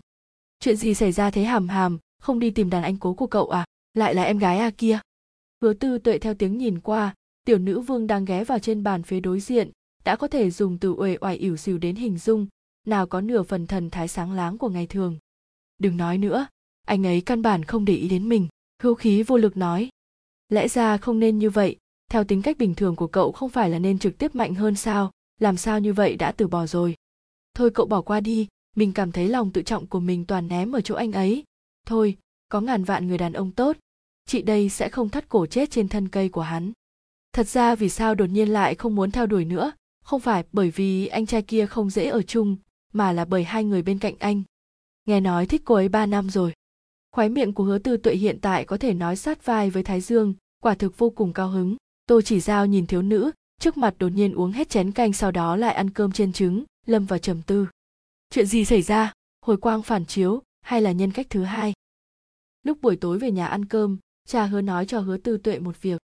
Chuyện 0.61 0.77
gì 0.77 0.95
xảy 0.95 1.13
ra 1.13 1.31
thế 1.31 1.45
hàm 1.45 1.69
hàm? 1.69 1.99
Không 2.23 2.39
đi 2.39 2.51
tìm 2.51 2.71
đàn 2.71 2.83
anh 2.83 2.97
cố 2.97 3.15
của 3.15 3.27
cậu 3.27 3.49
à? 3.49 3.65
Lại 3.95 4.15
là 4.15 4.23
em 4.23 4.39
gái 4.39 4.59
à 4.59 4.71
kia? 4.71 4.99
Hứa 5.63 5.73
tư 5.73 5.99
tuệ 5.99 6.19
theo 6.19 6.35
tiếng 6.35 6.59
nhìn 6.59 6.81
qua, 6.81 7.15
tiểu 7.45 7.59
nữ 7.59 7.81
vương 7.81 8.07
đang 8.07 8.25
ghé 8.25 8.45
vào 8.45 8.59
trên 8.59 8.83
bàn 8.83 9.03
phía 9.03 9.21
đối 9.21 9.41
diện 9.41 9.71
đã 10.07 10.17
có 10.17 10.29
thể 10.29 10.51
dùng 10.51 10.79
từ 10.79 10.93
uể 10.93 11.17
oải 11.21 11.37
ỉu 11.37 11.57
xìu 11.57 11.79
đến 11.79 11.97
hình 11.97 12.19
dung, 12.19 12.47
nào 12.87 13.07
có 13.07 13.21
nửa 13.21 13.43
phần 13.43 13.67
thần 13.67 13.91
thái 13.91 14.09
sáng 14.09 14.33
láng 14.33 14.59
của 14.59 14.69
ngày 14.69 14.87
thường. 14.87 15.19
Đừng 15.79 15.97
nói 15.97 16.19
nữa, 16.19 16.47
anh 16.85 17.07
ấy 17.07 17.21
căn 17.21 17.43
bản 17.43 17.65
không 17.65 17.85
để 17.85 17.95
ý 17.95 18.09
đến 18.09 18.29
mình 18.29 18.49
hưu 18.83 18.95
khí 18.95 19.23
vô 19.23 19.37
lực 19.37 19.57
nói. 19.57 19.89
Lẽ 20.49 20.69
ra 20.69 20.97
không 20.97 21.19
nên 21.19 21.39
như 21.39 21.51
vậy, 21.51 21.77
theo 22.11 22.25
tính 22.25 22.43
cách 22.43 22.59
bình 22.59 22.75
thường 22.75 22.97
của 22.97 23.07
cậu 23.07 23.33
không 23.33 23.51
phải 23.51 23.71
là 23.71 23.79
nên 23.79 23.99
trực 23.99 24.19
tiếp 24.19 24.35
mạnh 24.35 24.55
hơn 24.55 24.75
sao, 24.75 25.11
làm 25.41 25.57
sao 25.57 25.81
như 25.81 25.93
vậy 25.93 26.17
đã 26.17 26.33
từ 26.33 26.49
bỏ 26.49 26.67
rồi. 26.67 26.95
Thôi 27.55 27.71
cậu 27.75 27.87
bỏ 27.87 28.03
qua 28.03 28.21
đi, 28.21 28.49
mình 28.77 28.93
cảm 28.93 29.13
thấy 29.13 29.29
lòng 29.29 29.53
tự 29.53 29.63
trọng 29.63 29.87
của 29.87 30.01
mình 30.01 30.25
toàn 30.25 30.49
ném 30.49 30.73
ở 30.73 30.81
chỗ 30.81 30.95
anh 30.95 31.13
ấy. 31.13 31.45
Thôi, 31.87 32.17
có 32.49 32.61
ngàn 32.61 32.85
vạn 32.85 33.07
người 33.07 33.19
đàn 33.19 33.33
ông 33.33 33.53
tốt, 33.53 33.77
chị 34.27 34.43
đây 34.43 34.69
sẽ 34.69 34.89
không 34.89 35.09
thắt 35.09 35.29
cổ 35.29 35.47
chết 35.47 35.71
trên 35.71 35.89
thân 35.89 36.09
cây 36.09 36.29
của 36.29 36.43
hắn. 36.43 36.73
Thật 37.33 37.49
ra 37.49 37.75
vì 37.75 37.89
sao 37.89 38.15
đột 38.15 38.27
nhiên 38.27 38.49
lại 38.49 38.75
không 38.75 38.95
muốn 38.95 39.11
theo 39.11 39.27
đuổi 39.27 39.45
nữa? 39.45 39.73
Không 40.07 40.21
phải 40.21 40.45
bởi 40.53 40.71
vì 40.71 41.07
anh 41.07 41.27
trai 41.27 41.43
kia 41.43 41.67
không 41.67 41.91
dễ 41.91 42.07
ở 42.07 42.23
chung, 42.23 42.57
mà 42.93 43.13
là 43.13 43.25
bởi 43.25 43.45
hai 43.45 43.65
người 43.65 43.83
bên 43.83 43.99
cạnh 43.99 44.15
anh. 44.19 44.43
Nghe 45.07 45.21
nói 45.21 45.47
thích 45.47 45.63
cô 45.65 45.75
ấy 45.75 45.89
ba 45.89 46.07
năm 46.07 46.31
rồi. 46.31 46.53
Khoái 47.13 47.29
miệng 47.29 47.53
của 47.53 47.65
hứa 47.65 47.79
tư 47.79 47.97
tuệ 47.97 48.15
hiện 48.15 48.39
tại 48.41 48.65
có 48.65 48.77
thể 48.77 48.95
nói 48.95 49.17
sát 49.17 49.45
vai 49.45 49.71
với 49.71 49.83
thái 49.83 50.01
dương, 50.01 50.35
quả 50.63 50.75
thực 50.75 50.99
vô 50.99 51.11
cùng 51.11 51.33
cao 51.33 51.49
hứng. 51.49 51.77
Tô 52.07 52.23
chỉ 52.23 52.41
giao 52.41 52.67
nhìn 52.67 52.87
thiếu 52.87 53.03
nữ, 53.03 53.31
trước 53.61 53.77
mặt 53.77 53.95
đột 53.99 54.09
nhiên 54.09 54.35
uống 54.35 54.53
hết 54.53 54.69
chén 54.69 54.93
canh 54.93 55.13
sau 55.13 55.31
đó 55.31 55.57
lại 55.57 55.75
ăn 55.75 55.91
cơm 55.91 56.13
trên 56.13 56.33
trứng, 56.33 56.65
lâm 56.87 57.07
vào 57.07 57.19
trầm 57.19 57.43
tư. 57.43 57.67
Chuyện 58.31 58.47
gì 58.47 58.65
xảy 58.65 58.83
ra? 58.83 59.13
Hồi 59.41 59.57
quang 59.57 59.83
phản 59.83 60.07
chiếu, 60.07 60.43
hay 60.61 60.81
là 60.81 60.93
nhân 60.93 61.13
cách 61.13 61.27
thứ 61.31 61.43
hai? 61.43 61.73
Lúc 62.63 62.79
buổi 62.83 62.97
tối 62.97 63.19
về 63.19 63.31
nhà 63.31 63.47
ăn 63.47 63.65
cơm, 63.65 63.99
cha 64.29 64.47
hứa 64.47 64.61
nói 64.61 64.87
cho 64.87 65.01
hứa 65.01 65.17
tư 65.17 65.39
tuệ 65.39 65.59
một 65.59 65.83
việc. 65.83 66.01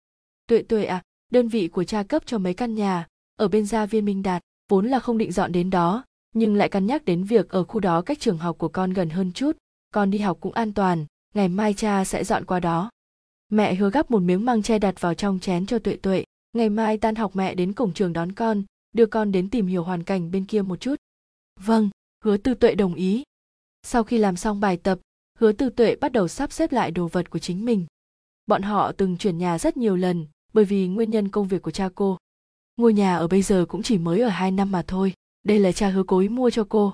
Tuệ 0.47 0.63
tuệ 0.63 0.85
à 0.85 1.03
đơn 1.33 1.49
vị 1.49 1.69
của 1.69 1.85
cha 1.85 2.03
cấp 2.03 2.23
cho 2.27 2.39
mấy 2.39 2.55
căn 2.55 2.75
nhà 2.75 3.07
ở 3.37 3.49
bên 3.49 3.67
gia 3.67 3.87
viên 3.87 4.05
minh 4.05 4.23
đạt, 4.23 4.43
vốn 4.69 4.87
là 4.87 5.01
không 5.01 5.19
định 5.19 5.33
dọn 5.33 5.53
đến 5.53 5.71
đó, 5.71 6.05
nhưng 6.33 6.55
lại 6.55 6.69
cân 6.69 6.87
nhắc 6.87 7.05
đến 7.05 7.25
việc 7.25 7.49
ở 7.49 7.65
khu 7.65 7.81
đó 7.81 8.03
cách 8.03 8.21
trường 8.21 8.39
học 8.39 8.59
của 8.59 8.69
con 8.69 8.93
gần 8.93 9.11
hơn 9.11 9.33
chút, 9.33 9.57
con 9.95 10.11
đi 10.11 10.19
học 10.19 10.39
cũng 10.41 10.53
an 10.53 10.73
toàn, 10.73 11.07
ngày 11.35 11.49
mai 11.49 11.75
cha 11.75 12.05
sẽ 12.05 12.25
dọn 12.25 12.45
qua 12.45 12.61
đó. 12.61 12.91
Mẹ 13.49 13.75
hứa 13.75 13.91
gắp 13.91 14.11
một 14.11 14.23
miếng 14.23 14.45
măng 14.45 14.63
che 14.63 14.79
đặt 14.79 15.01
vào 15.01 15.15
trong 15.15 15.39
chén 15.41 15.67
cho 15.67 15.79
tuệ 15.79 15.97
tuệ, 15.97 16.25
ngày 16.53 16.69
mai 16.69 16.99
tan 16.99 17.15
học 17.15 17.37
mẹ 17.37 17.55
đến 17.55 17.73
cổng 17.73 17.93
trường 17.93 18.13
đón 18.13 18.33
con, 18.33 18.63
đưa 18.93 19.07
con 19.07 19.33
đến 19.33 19.51
tìm 19.51 19.67
hiểu 19.67 19.85
hoàn 19.85 20.03
cảnh 20.03 20.31
bên 20.31 20.45
kia 20.45 20.63
một 20.63 20.81
chút. 20.81 20.97
Vâng 21.61 21.91
hứa 22.25 22.37
tư 22.37 22.55
tuệ 22.55 22.75
đồng 22.75 22.95
ý. 22.95 23.23
Sau 23.83 24.05
khi 24.05 24.19
làm 24.19 24.37
xong 24.37 24.61
bài 24.61 24.77
tập, 24.77 24.99
hứa 25.39 25.53
tư 25.53 25.71
tuệ 25.71 25.97
bắt 25.97 26.13
đầu 26.13 26.29
sắp 26.29 26.53
xếp 26.53 26.73
lại 26.73 26.91
đồ 26.91 27.09
vật 27.09 27.31
của 27.31 27.39
chính 27.39 27.65
mình. 27.65 27.87
Bọn 28.47 28.63
họ 28.63 28.93
từng 28.93 29.17
chuyển 29.17 29.39
nhà 29.39 29.59
rất 29.59 29.77
nhiều 29.77 29.97
lần, 29.97 30.27
bởi 30.53 30.65
vì 30.65 30.89
nguyên 30.89 31.11
nhân 31.11 31.29
công 31.29 31.49
việc 31.49 31.63
của 31.63 31.71
cha 31.71 31.89
cô 31.95 32.19
ngôi 32.77 32.93
nhà 32.93 33.17
ở 33.17 33.29
bây 33.29 33.43
giờ 33.43 33.67
cũng 33.69 33.83
chỉ 33.83 33.99
mới 33.99 34.21
ở 34.21 34.29
hai 34.29 34.51
năm 34.51 34.73
mà 34.73 34.83
thôi, 34.87 35.15
đây 35.43 35.59
là 35.59 35.73
cha 35.73 35.89
hứa 35.89 36.03
cố 36.07 36.19
ý 36.19 36.29
mua 36.29 36.51
cho 36.51 36.67
cô. 36.69 36.93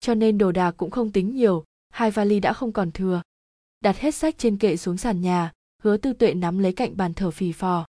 Cho 0.00 0.14
nên 0.14 0.38
đồ 0.38 0.52
đạc 0.52 0.74
cũng 0.76 0.90
không 0.90 1.12
tính 1.12 1.34
nhiều, 1.34 1.64
hai 1.90 2.10
vali 2.10 2.40
đã 2.40 2.52
không 2.52 2.72
còn 2.72 2.92
thừa. 2.92 3.22
Đặt 3.80 3.98
hết 3.98 4.14
sách 4.14 4.38
trên 4.38 4.58
kệ 4.58 4.76
xuống 4.76 4.96
sàn 4.96 5.20
nhà, 5.20 5.52
hứa 5.82 5.96
tư 5.96 6.12
tuệ 6.12 6.34
nắm 6.34 6.58
lấy 6.58 6.72
cạnh 6.72 6.96
bàn 6.96 7.14
thở 7.14 7.30
phì 7.30 7.52
phò. 7.52 7.86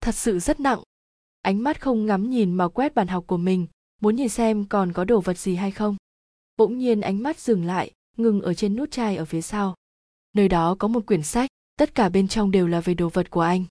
Thật 0.00 0.14
sự 0.14 0.38
rất 0.38 0.60
nặng. 0.60 0.82
Ánh 1.42 1.62
mắt 1.62 1.80
không 1.80 2.06
ngắm 2.06 2.30
nhìn 2.30 2.54
mà 2.54 2.68
quét 2.68 2.94
bàn 2.94 3.08
học 3.08 3.24
của 3.26 3.36
mình, 3.36 3.66
muốn 4.00 4.16
nhìn 4.16 4.28
xem 4.28 4.64
còn 4.64 4.92
có 4.92 5.04
đồ 5.04 5.20
vật 5.20 5.38
gì 5.38 5.54
hay 5.54 5.70
không. 5.70 5.96
Bỗng 6.56 6.78
nhiên 6.78 7.00
ánh 7.00 7.22
mắt 7.22 7.38
dừng 7.38 7.64
lại, 7.64 7.92
ngừng 8.16 8.40
ở 8.40 8.54
trên 8.54 8.76
nút 8.76 8.90
chai 8.90 9.16
ở 9.16 9.24
phía 9.24 9.42
sau. 9.42 9.74
Nơi 10.34 10.48
đó 10.48 10.76
có 10.78 10.88
một 10.88 11.06
quyển 11.06 11.22
sách, 11.22 11.50
tất 11.76 11.94
cả 11.94 12.08
bên 12.08 12.28
trong 12.28 12.50
đều 12.50 12.66
là 12.66 12.80
về 12.80 12.94
đồ 12.94 13.08
vật 13.08 13.30
của 13.30 13.40
anh. 13.40 13.64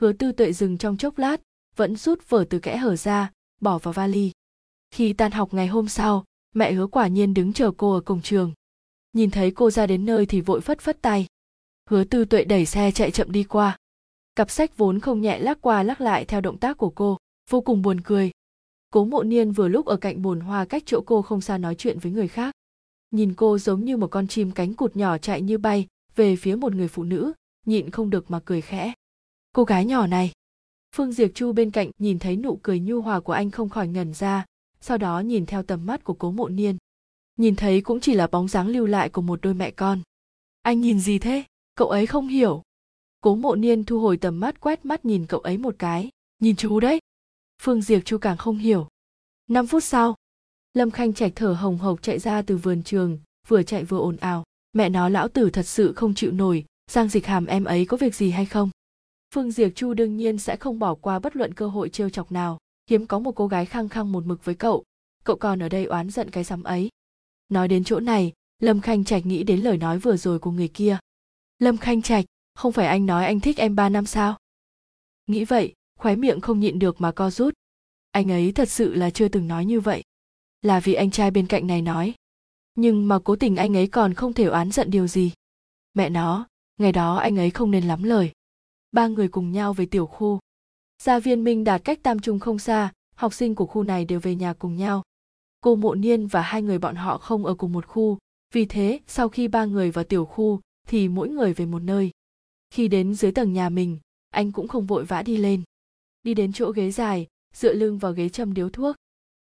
Hứa 0.00 0.12
tư 0.12 0.32
tuệ 0.32 0.52
dừng 0.52 0.78
trong 0.78 0.96
chốc 0.96 1.18
lát 1.18 1.40
vẫn 1.76 1.96
rút 1.96 2.28
vở 2.28 2.44
từ 2.50 2.58
kẽ 2.58 2.76
hở 2.76 2.96
ra, 2.96 3.32
bỏ 3.60 3.78
vào 3.78 3.92
vali. 3.92 4.32
Khi 4.90 5.12
tan 5.12 5.32
học 5.32 5.54
ngày 5.54 5.66
hôm 5.66 5.88
sau, 5.88 6.24
mẹ 6.54 6.72
hứa 6.72 6.86
quả 6.86 7.06
nhiên 7.06 7.34
đứng 7.34 7.52
chờ 7.52 7.70
cô 7.76 7.92
ở 7.92 8.00
cổng 8.00 8.22
trường. 8.22 8.52
Nhìn 9.12 9.30
thấy 9.30 9.50
cô 9.50 9.70
ra 9.70 9.86
đến 9.86 10.04
nơi 10.06 10.26
thì 10.26 10.40
vội 10.40 10.60
phất 10.60 10.80
phất 10.80 11.02
tay. 11.02 11.26
Hứa 11.90 12.04
tư 12.04 12.24
tuệ 12.24 12.44
đẩy 12.44 12.66
xe 12.66 12.90
chạy 12.90 13.10
chậm 13.10 13.32
đi 13.32 13.44
qua. 13.44 13.76
Cặp 14.36 14.50
sách 14.50 14.76
vốn 14.76 15.00
không 15.00 15.20
nhẹ 15.20 15.38
lắc 15.38 15.58
qua 15.60 15.82
lắc 15.82 16.00
lại 16.00 16.24
theo 16.24 16.40
động 16.40 16.58
tác 16.58 16.78
của 16.78 16.90
cô, 16.90 17.18
vô 17.50 17.60
cùng 17.60 17.82
buồn 17.82 18.00
cười. 18.00 18.30
Cố 18.90 19.04
mộ 19.04 19.22
niên 19.22 19.52
vừa 19.52 19.68
lúc 19.68 19.86
ở 19.86 19.96
cạnh 19.96 20.22
bồn 20.22 20.40
hoa 20.40 20.64
cách 20.64 20.82
chỗ 20.86 21.00
cô 21.06 21.22
không 21.22 21.40
xa 21.40 21.58
nói 21.58 21.74
chuyện 21.74 21.98
với 21.98 22.12
người 22.12 22.28
khác. 22.28 22.54
Nhìn 23.10 23.34
cô 23.34 23.58
giống 23.58 23.84
như 23.84 23.96
một 23.96 24.08
con 24.10 24.26
chim 24.28 24.50
cánh 24.50 24.74
cụt 24.74 24.96
nhỏ 24.96 25.18
chạy 25.18 25.42
như 25.42 25.58
bay, 25.58 25.86
về 26.16 26.36
phía 26.36 26.54
một 26.56 26.74
người 26.74 26.88
phụ 26.88 27.04
nữ, 27.04 27.32
nhịn 27.66 27.90
không 27.90 28.10
được 28.10 28.30
mà 28.30 28.40
cười 28.44 28.60
khẽ. 28.60 28.92
Cô 29.52 29.64
gái 29.64 29.84
nhỏ 29.84 30.06
này 30.06 30.32
phương 30.96 31.12
diệp 31.12 31.30
chu 31.34 31.52
bên 31.52 31.70
cạnh 31.70 31.90
nhìn 31.98 32.18
thấy 32.18 32.36
nụ 32.36 32.58
cười 32.62 32.80
nhu 32.80 33.00
hòa 33.00 33.20
của 33.20 33.32
anh 33.32 33.50
không 33.50 33.68
khỏi 33.68 33.88
ngẩn 33.88 34.14
ra, 34.14 34.44
sau 34.80 34.98
đó 34.98 35.20
nhìn 35.20 35.46
theo 35.46 35.62
tầm 35.62 35.86
mắt 35.86 36.04
của 36.04 36.14
cố 36.14 36.30
mộ 36.30 36.48
niên. 36.48 36.76
Nhìn 37.36 37.56
thấy 37.56 37.80
cũng 37.80 38.00
chỉ 38.00 38.14
là 38.14 38.26
bóng 38.26 38.48
dáng 38.48 38.68
lưu 38.68 38.86
lại 38.86 39.08
của 39.08 39.22
một 39.22 39.40
đôi 39.42 39.54
mẹ 39.54 39.70
con. 39.70 40.00
Anh 40.62 40.80
nhìn 40.80 41.00
gì 41.00 41.18
thế? 41.18 41.44
Cậu 41.74 41.88
ấy 41.88 42.06
không 42.06 42.28
hiểu. 42.28 42.62
Cố 43.20 43.34
mộ 43.34 43.54
niên 43.54 43.84
thu 43.84 44.00
hồi 44.00 44.16
tầm 44.16 44.40
mắt 44.40 44.60
quét 44.60 44.84
mắt 44.84 45.04
nhìn 45.04 45.26
cậu 45.26 45.40
ấy 45.40 45.58
một 45.58 45.74
cái. 45.78 46.08
Nhìn 46.38 46.56
chú 46.56 46.80
đấy. 46.80 47.00
Phương 47.62 47.82
diệc 47.82 48.04
chu 48.04 48.18
càng 48.18 48.36
không 48.36 48.58
hiểu. 48.58 48.88
Năm 49.48 49.66
phút 49.66 49.84
sau, 49.84 50.16
lâm 50.74 50.90
khanh 50.90 51.14
trạch 51.14 51.32
thở 51.34 51.52
hồng 51.52 51.78
hộc 51.78 52.02
chạy 52.02 52.18
ra 52.18 52.42
từ 52.42 52.56
vườn 52.56 52.82
trường, 52.82 53.18
vừa 53.48 53.62
chạy 53.62 53.84
vừa 53.84 53.98
ồn 53.98 54.16
ào. 54.16 54.44
Mẹ 54.72 54.88
nó, 54.88 55.08
lão 55.08 55.28
tử 55.28 55.50
thật 55.50 55.66
sự 55.66 55.92
không 55.92 56.14
chịu 56.14 56.32
nổi. 56.32 56.64
Giang 56.90 57.08
dịch 57.08 57.26
hàm, 57.26 57.46
em 57.46 57.64
ấy 57.64 57.84
có 57.84 57.96
việc 57.96 58.14
gì 58.14 58.30
hay 58.30 58.46
không? 58.46 58.70
Phương 59.34 59.50
diệc 59.50 59.74
chu 59.74 59.94
đương 59.94 60.16
nhiên 60.16 60.38
sẽ 60.38 60.56
không 60.56 60.78
bỏ 60.78 60.94
qua 60.94 61.18
bất 61.18 61.36
luận 61.36 61.54
cơ 61.54 61.66
hội 61.66 61.88
trêu 61.88 62.10
chọc 62.10 62.32
nào. 62.32 62.58
Hiếm 62.90 63.06
có 63.06 63.18
một 63.18 63.32
cô 63.32 63.46
gái 63.46 63.66
khăng 63.66 63.88
khăng 63.88 64.12
một 64.12 64.26
mực 64.26 64.44
với 64.44 64.54
cậu. 64.54 64.84
Cậu 65.24 65.36
còn 65.36 65.62
ở 65.62 65.68
đây 65.68 65.84
oán 65.84 66.10
giận 66.10 66.30
cái 66.30 66.44
sắm 66.44 66.62
ấy. 66.62 66.88
Nói 67.48 67.68
đến 67.68 67.84
chỗ 67.84 68.00
này, 68.00 68.32
lâm 68.58 68.80
khanh 68.80 69.04
trạch 69.04 69.26
nghĩ 69.26 69.42
đến 69.42 69.60
lời 69.60 69.76
nói 69.76 69.98
vừa 69.98 70.16
rồi 70.16 70.38
của 70.38 70.50
người 70.50 70.68
kia. 70.68 70.98
Lâm 71.58 71.76
khanh 71.76 72.02
trạch, 72.02 72.24
không 72.54 72.72
phải 72.72 72.86
anh 72.86 73.06
nói 73.06 73.24
anh 73.24 73.40
thích 73.40 73.56
em 73.56 73.76
ba 73.76 73.88
năm 73.88 74.06
sao? 74.06 74.38
Nghĩ 75.26 75.44
vậy, 75.44 75.74
khóe 75.98 76.16
miệng 76.16 76.40
không 76.40 76.60
nhịn 76.60 76.78
được 76.78 77.00
mà 77.00 77.12
co 77.12 77.30
rút. 77.30 77.54
Anh 78.10 78.30
ấy 78.30 78.52
thật 78.52 78.68
sự 78.68 78.94
là 78.94 79.10
chưa 79.10 79.28
từng 79.28 79.48
nói 79.48 79.64
như 79.64 79.80
vậy. 79.80 80.02
Là 80.62 80.80
vì 80.80 80.94
anh 80.94 81.10
trai 81.10 81.30
bên 81.30 81.46
cạnh 81.46 81.66
này 81.66 81.82
nói. 81.82 82.14
Nhưng 82.74 83.08
mà 83.08 83.18
cố 83.24 83.36
tình 83.36 83.56
anh 83.56 83.76
ấy 83.76 83.86
còn 83.86 84.14
không 84.14 84.32
thể 84.32 84.44
oán 84.44 84.70
giận 84.70 84.90
điều 84.90 85.06
gì. 85.06 85.32
Mẹ 85.94 86.10
nó, 86.10 86.46
ngày 86.78 86.92
đó 86.92 87.16
anh 87.16 87.38
ấy 87.38 87.50
không 87.50 87.70
nên 87.70 87.84
lắm 87.84 88.02
lời 88.02 88.32
ba 88.92 89.06
người 89.06 89.28
cùng 89.28 89.52
nhau 89.52 89.72
về 89.72 89.86
tiểu 89.86 90.06
khu. 90.06 90.38
Gia 91.02 91.18
viên 91.18 91.44
minh 91.44 91.64
đạt 91.64 91.84
cách 91.84 92.02
tam 92.02 92.18
trung 92.18 92.38
không 92.38 92.58
xa, 92.58 92.92
học 93.14 93.34
sinh 93.34 93.54
của 93.54 93.66
khu 93.66 93.82
này 93.82 94.04
đều 94.04 94.20
về 94.20 94.34
nhà 94.34 94.52
cùng 94.52 94.76
nhau. 94.76 95.02
Cô 95.60 95.76
mộ 95.76 95.94
niên 95.94 96.26
và 96.26 96.42
hai 96.42 96.62
người 96.62 96.78
bọn 96.78 96.96
họ 96.96 97.18
không 97.18 97.46
ở 97.46 97.54
cùng 97.54 97.72
một 97.72 97.86
khu, 97.86 98.18
vì 98.54 98.64
thế 98.64 99.00
sau 99.06 99.28
khi 99.28 99.48
ba 99.48 99.64
người 99.64 99.90
vào 99.90 100.04
tiểu 100.04 100.24
khu 100.24 100.60
thì 100.88 101.08
mỗi 101.08 101.28
người 101.28 101.52
về 101.52 101.66
một 101.66 101.82
nơi. 101.82 102.10
Khi 102.70 102.88
đến 102.88 103.14
dưới 103.14 103.32
tầng 103.32 103.52
nhà 103.52 103.68
mình, 103.68 103.98
anh 104.30 104.52
cũng 104.52 104.68
không 104.68 104.86
vội 104.86 105.04
vã 105.04 105.22
đi 105.22 105.36
lên. 105.36 105.62
Đi 106.22 106.34
đến 106.34 106.52
chỗ 106.52 106.70
ghế 106.70 106.90
dài, 106.90 107.26
dựa 107.54 107.72
lưng 107.72 107.98
vào 107.98 108.12
ghế 108.12 108.28
châm 108.28 108.54
điếu 108.54 108.70
thuốc. 108.70 108.96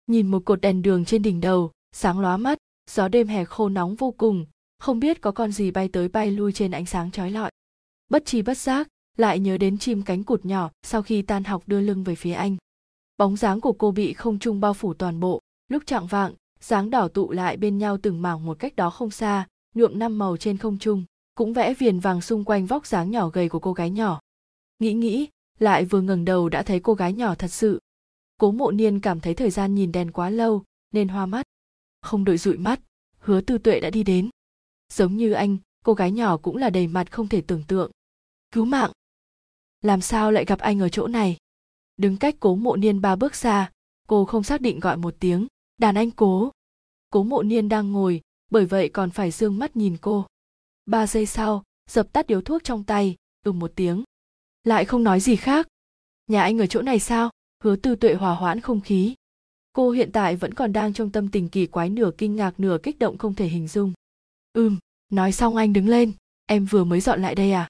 Nhìn 0.07 0.27
một 0.27 0.45
cột 0.45 0.61
đèn 0.61 0.83
đường 0.83 1.05
trên 1.05 1.23
đỉnh 1.23 1.41
đầu, 1.41 1.71
sáng 1.93 2.21
lóa 2.21 2.37
mắt, 2.37 2.59
gió 2.91 3.09
đêm 3.09 3.29
hè 3.29 3.45
khô 3.45 3.69
nóng 3.69 3.95
vô 3.95 4.11
cùng, 4.11 4.47
không 4.79 5.01
biết 5.01 5.21
có 5.21 5.33
con 5.33 5.53
gì 5.53 5.71
bay 5.71 5.89
tới 5.89 6.09
bay 6.09 6.31
lui 6.31 6.53
trên 6.53 6.71
ánh 6.71 6.87
sáng 6.87 7.11
trói 7.11 7.31
lọi. 7.31 7.51
Bất 8.09 8.23
chi 8.27 8.43
bất 8.43 8.59
giác 8.59 8.89
lại 9.17 9.39
nhớ 9.39 9.59
đến 9.59 9.79
chim 9.79 10.03
cánh 10.03 10.25
cụt 10.25 10.45
nhỏ 10.45 10.71
sau 10.83 11.03
khi 11.03 11.23
tan 11.23 11.45
học 11.45 11.63
đưa 11.67 11.81
lưng 11.81 12.05
về 12.05 12.15
phía 12.15 12.33
anh. 12.33 12.57
Bóng 13.19 13.37
dáng 13.37 13.61
của 13.61 13.73
cô 13.73 13.91
bị 13.91 14.13
không 14.13 14.39
trung 14.39 14.61
bao 14.61 14.75
phủ 14.75 14.95
toàn 14.95 15.21
bộ. 15.21 15.41
Lúc 15.69 15.83
trạng 15.87 16.07
vạng, 16.07 16.35
dáng 16.61 16.91
đỏ 16.91 17.09
tụ 17.09 17.31
lại 17.31 17.57
bên 17.57 17.79
nhau 17.79 17.99
từng 18.03 18.23
mảng 18.23 18.47
một 18.47 18.59
cách 18.59 18.77
đó 18.77 18.91
không 18.91 19.11
xa, 19.11 19.47
nhuộm 19.75 19.99
năm 19.99 20.19
màu 20.19 20.37
trên 20.37 20.57
không 20.57 20.79
trung, 20.79 21.05
cũng 21.35 21.53
vẽ 21.53 21.75
viền 21.75 21.99
vàng 21.99 22.21
xung 22.21 22.45
quanh 22.45 22.67
vóc 22.67 22.87
dáng 22.87 23.11
nhỏ 23.11 23.29
gầy 23.29 23.49
của 23.49 23.59
cô 23.59 23.73
gái 23.73 23.91
nhỏ. 23.91 24.21
Nghĩ 24.79 24.93
nghĩ, 24.93 25.29
lại 25.59 25.85
vừa 25.85 26.01
ngẩng 26.01 26.25
đầu 26.25 26.49
đã 26.49 26.63
thấy 26.63 26.81
cô 26.81 26.95
gái 26.95 27.13
nhỏ 27.13 27.35
thật 27.35 27.49
sự. 27.49 27.81
Cố 28.39 28.53
mộ 28.53 28.71
niên 28.71 29.01
cảm 29.01 29.21
thấy 29.21 29.35
thời 29.35 29.51
gian 29.51 29.75
nhìn 29.75 29.93
đèn 29.93 30.13
quá 30.13 30.31
lâu, 30.31 30.65
nên 30.93 31.09
hoa 31.09 31.27
mắt. 31.27 31.47
Không 32.01 32.25
đội 32.25 32.39
dụi 32.39 32.57
mắt, 32.57 32.81
hứa 33.19 33.41
tư 33.41 33.59
tuệ 33.59 33.81
đã 33.81 33.91
đi 33.91 34.03
đến. 34.03 34.31
Giống 34.93 35.17
như 35.17 35.33
anh, 35.33 35.57
cô 35.85 35.95
gái 35.95 36.11
nhỏ 36.11 36.37
cũng 36.37 36.57
là 36.57 36.71
đầy 36.71 36.87
mặt 36.87 37.13
không 37.13 37.29
thể 37.29 37.41
tưởng 37.41 37.63
tượng. 37.69 37.91
Cứu 38.51 38.65
mạng! 38.65 38.91
Làm 39.83 40.01
sao 40.01 40.33
lại 40.33 40.45
gặp 40.45 40.59
anh 40.59 40.81
ở 40.81 40.89
chỗ 40.89 41.07
này? 41.07 41.37
Đứng 41.97 42.17
cách 42.17 42.37
cố 42.41 42.55
mộ 42.55 42.77
niên 42.77 43.01
ba 43.01 43.17
bước 43.17 43.35
xa, 43.35 43.71
cô 44.09 44.25
không 44.25 44.43
xác 44.43 44.61
định 44.61 44.81
gọi 44.81 44.97
một 44.97 45.15
tiếng, 45.21 45.47
đàn 45.79 45.95
anh 45.95 46.11
cố. 46.11 46.51
Cố 47.11 47.23
mộ 47.23 47.43
niên 47.43 47.69
đang 47.69 47.93
ngồi, 47.93 48.21
bởi 48.51 48.67
vậy 48.67 48.89
còn 48.89 49.11
phải 49.11 49.31
d 49.31 49.45
mắt 49.45 49.77
nhìn 49.77 49.97
cô. 50.01 50.27
Ba 50.87 51.07
giây 51.07 51.27
sau, 51.27 51.63
dập 51.91 52.13
tắt 52.13 52.27
điếu 52.27 52.41
thuốc 52.41 52.65
trong 52.65 52.85
tay 52.85 53.17
ừm 53.45 53.59
một 53.59 53.73
tiếng. 53.77 54.05
Lại 54.65 54.85
không 54.85 55.05
nói 55.05 55.21
gì 55.21 55.37
khác. 55.37 55.69
Nhà 56.27 56.43
anh 56.43 56.59
ở 56.59 56.67
chỗ 56.67 56.83
này 56.83 56.99
sao? 56.99 57.31
Hứa 57.65 57.77
tư 57.77 57.97
tuệ 57.97 58.15
hòa 58.15 58.35
hoãn 58.35 58.61
không 58.61 58.81
khí. 58.81 59.15
Cô 59.73 59.91
hiện 59.91 60.11
tại 60.13 60.37
vẫn 60.37 60.55
còn 60.55 60.73
đang 60.73 60.93
trong 60.93 61.11
tâm 61.11 61.29
tình 61.29 61.49
kỳ 61.49 61.67
quái 61.67 61.91
nửa 61.91 62.11
kinh 62.19 62.37
ngạc 62.37 62.61
nửa 62.61 62.79
kích 62.83 62.99
động 62.99 63.19
không 63.19 63.35
thể 63.35 63.47
hình 63.47 63.69
dung. 63.69 63.93
Ừm, 64.53 64.79
nói 65.11 65.33
xong 65.33 65.57
anh 65.57 65.73
đứng 65.73 65.89
lên, 65.89 66.13
em 66.47 66.65
vừa 66.65 66.85
mới 66.85 67.01
dọn 67.01 67.23
lại 67.23 67.35
đây 67.35 67.53
à? 67.53 67.69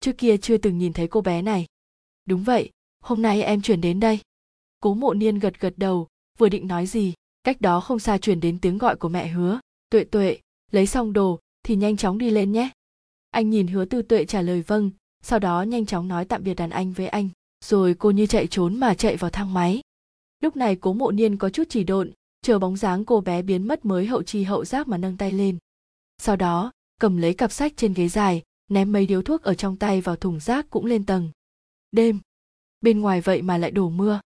Trước 0.00 0.18
kia 0.18 0.36
chưa 0.36 0.58
từng 0.58 0.78
nhìn 0.78 0.92
thấy 0.92 1.08
cô 1.08 1.20
bé 1.20 1.42
này. 1.42 1.66
Đúng 2.26 2.42
vậy, 2.42 2.70
hôm 3.00 3.22
nay 3.22 3.42
em 3.42 3.62
chuyển 3.62 3.80
đến 3.80 4.00
đây. 4.00 4.20
Cố 4.80 4.94
mộ 4.94 5.14
niên 5.14 5.38
gật 5.38 5.60
gật 5.60 5.74
đầu, 5.76 6.08
vừa 6.38 6.48
định 6.48 6.66
nói 6.66 6.86
gì, 6.86 7.14
cách 7.44 7.60
đó 7.60 7.80
không 7.80 7.98
xa 7.98 8.18
chuyển 8.18 8.40
đến 8.40 8.58
tiếng 8.58 8.78
gọi 8.78 8.96
của 8.96 9.08
mẹ 9.08 9.28
hứa. 9.28 9.60
Tuệ 9.90 10.04
tuệ, 10.04 10.38
lấy 10.70 10.86
xong 10.86 11.12
đồ, 11.12 11.40
thì 11.62 11.76
nhanh 11.76 11.96
chóng 11.96 12.18
đi 12.18 12.30
lên 12.30 12.52
nhé. 12.52 12.70
Anh 13.30 13.50
nhìn 13.50 13.66
hứa 13.66 13.84
tư 13.84 14.02
tuệ 14.02 14.24
trả 14.24 14.42
lời 14.42 14.62
vâng 14.62 14.90
sau 15.28 15.38
đó 15.38 15.62
nhanh 15.62 15.86
chóng 15.86 16.08
nói 16.08 16.24
tạm 16.24 16.44
biệt 16.44 16.54
đàn 16.54 16.70
anh 16.70 16.92
với 16.92 17.08
anh. 17.08 17.28
Rồi 17.64 17.94
cô 17.94 18.10
như 18.10 18.26
chạy 18.26 18.46
trốn 18.46 18.80
mà 18.80 18.94
chạy 18.94 19.16
vào 19.16 19.30
thang 19.30 19.54
máy. 19.54 19.80
Lúc 20.40 20.56
này 20.56 20.76
cố 20.76 20.92
mộ 20.92 21.10
niên 21.10 21.36
có 21.36 21.50
chút 21.50 21.64
chỉ 21.68 21.84
độn, 21.84 22.12
chờ 22.42 22.58
bóng 22.58 22.76
dáng 22.76 23.04
cô 23.04 23.20
bé 23.20 23.42
biến 23.42 23.68
mất 23.68 23.84
mới 23.84 24.06
hậu 24.06 24.22
chi 24.22 24.42
hậu 24.42 24.64
giác 24.64 24.88
mà 24.88 24.98
nâng 24.98 25.16
tay 25.16 25.32
lên. 25.32 25.58
Sau 26.18 26.36
đó, 26.36 26.72
cầm 27.00 27.16
lấy 27.16 27.34
cặp 27.34 27.52
sách 27.52 27.72
trên 27.76 27.94
ghế 27.94 28.08
dài 28.08 28.42
ném 28.68 28.92
mấy 28.92 29.06
điếu 29.06 29.22
thuốc 29.22 29.42
ở 29.42 29.54
trong 29.54 29.76
tay 29.76 30.00
vào 30.00 30.16
thùng 30.16 30.40
rác 30.40 30.70
cũng 30.70 30.86
lên 30.86 31.06
tầng 31.06 31.30
đêm 31.92 32.20
bên 32.80 33.00
ngoài 33.00 33.20
vậy 33.20 33.42
mà 33.42 33.58
lại 33.58 33.70
đổ 33.70 33.88
mưa 33.88 34.20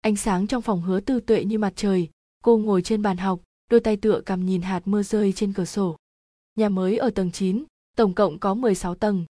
ánh 0.00 0.16
sáng 0.16 0.46
trong 0.46 0.62
phòng 0.62 0.82
hứa 0.82 1.00
tư 1.00 1.20
tuệ 1.20 1.44
như 1.44 1.58
mặt 1.58 1.72
trời 1.76 2.08
cô 2.42 2.58
ngồi 2.58 2.82
trên 2.82 3.02
bàn 3.02 3.16
học 3.16 3.40
đôi 3.70 3.80
tay 3.80 3.96
tựa 3.96 4.20
cầm 4.26 4.46
nhìn 4.46 4.62
hạt 4.62 4.82
mưa 4.84 5.02
rơi 5.02 5.32
trên 5.32 5.52
cửa 5.52 5.64
sổ 5.64 5.96
nhà 6.58 6.68
mới 6.68 6.96
ở 6.96 7.10
tầng 7.10 7.30
9, 7.30 7.64
tổng 7.96 8.14
cộng 8.14 8.38
có 8.38 8.54
16 8.54 8.94
tầng. 8.94 9.24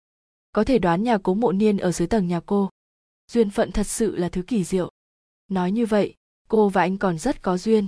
Có 0.51 0.63
thể 0.63 0.79
đoán 0.79 1.03
nhà 1.03 1.17
cố 1.17 1.33
mộ 1.33 1.51
niên 1.51 1.77
ở 1.77 1.91
dưới 1.91 2.07
tầng 2.07 2.27
nhà 2.27 2.39
cô. 2.45 2.69
Duyên 3.31 3.49
phận 3.49 3.71
thật 3.71 3.87
sự 3.87 4.15
là 4.15 4.29
thứ 4.29 4.41
kỳ 4.41 4.63
diệu. 4.63 4.91
Nói 5.47 5.71
như 5.71 5.85
vậy, 5.85 6.13
cô 6.49 6.69
và 6.69 6.81
anh 6.81 6.97
còn 6.97 7.17
rất 7.17 7.41
có 7.41 7.57
duyên. 7.57 7.87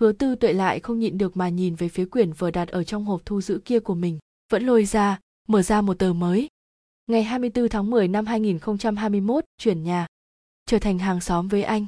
Hứa 0.00 0.12
tư 0.12 0.34
tuệ 0.36 0.52
lại 0.52 0.80
không 0.80 0.98
nhịn 0.98 1.18
được 1.18 1.36
mà 1.36 1.48
nhìn 1.48 1.74
về 1.74 1.88
phía 1.88 2.04
quyển 2.04 2.32
vừa 2.32 2.50
đặt 2.50 2.68
ở 2.68 2.84
trong 2.84 3.04
hộp 3.04 3.22
thu 3.26 3.40
giữ 3.40 3.60
kia 3.64 3.80
của 3.80 3.94
mình, 3.94 4.18
vẫn 4.52 4.66
lôi 4.66 4.84
ra, 4.84 5.20
mở 5.48 5.62
ra 5.62 5.80
một 5.80 5.98
tờ 5.98 6.12
mới. 6.12 6.48
Ngày 7.06 7.22
24 7.22 7.68
tháng 7.68 7.90
10 7.90 8.08
năm 8.08 8.26
2021, 8.26 9.44
chuyển 9.58 9.82
nhà. 9.82 10.06
Trở 10.66 10.78
thành 10.78 10.98
hàng 10.98 11.20
xóm 11.20 11.48
với 11.48 11.62
anh. 11.62 11.86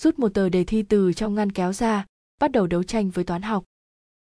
Rút 0.00 0.18
một 0.18 0.28
tờ 0.34 0.48
đề 0.48 0.64
thi 0.64 0.82
từ 0.82 1.12
trong 1.12 1.34
ngăn 1.34 1.52
kéo 1.52 1.72
ra 1.72 2.06
bắt 2.40 2.52
đầu 2.52 2.66
đấu 2.66 2.82
tranh 2.82 3.10
với 3.10 3.24
toán 3.24 3.42
học. 3.42 3.64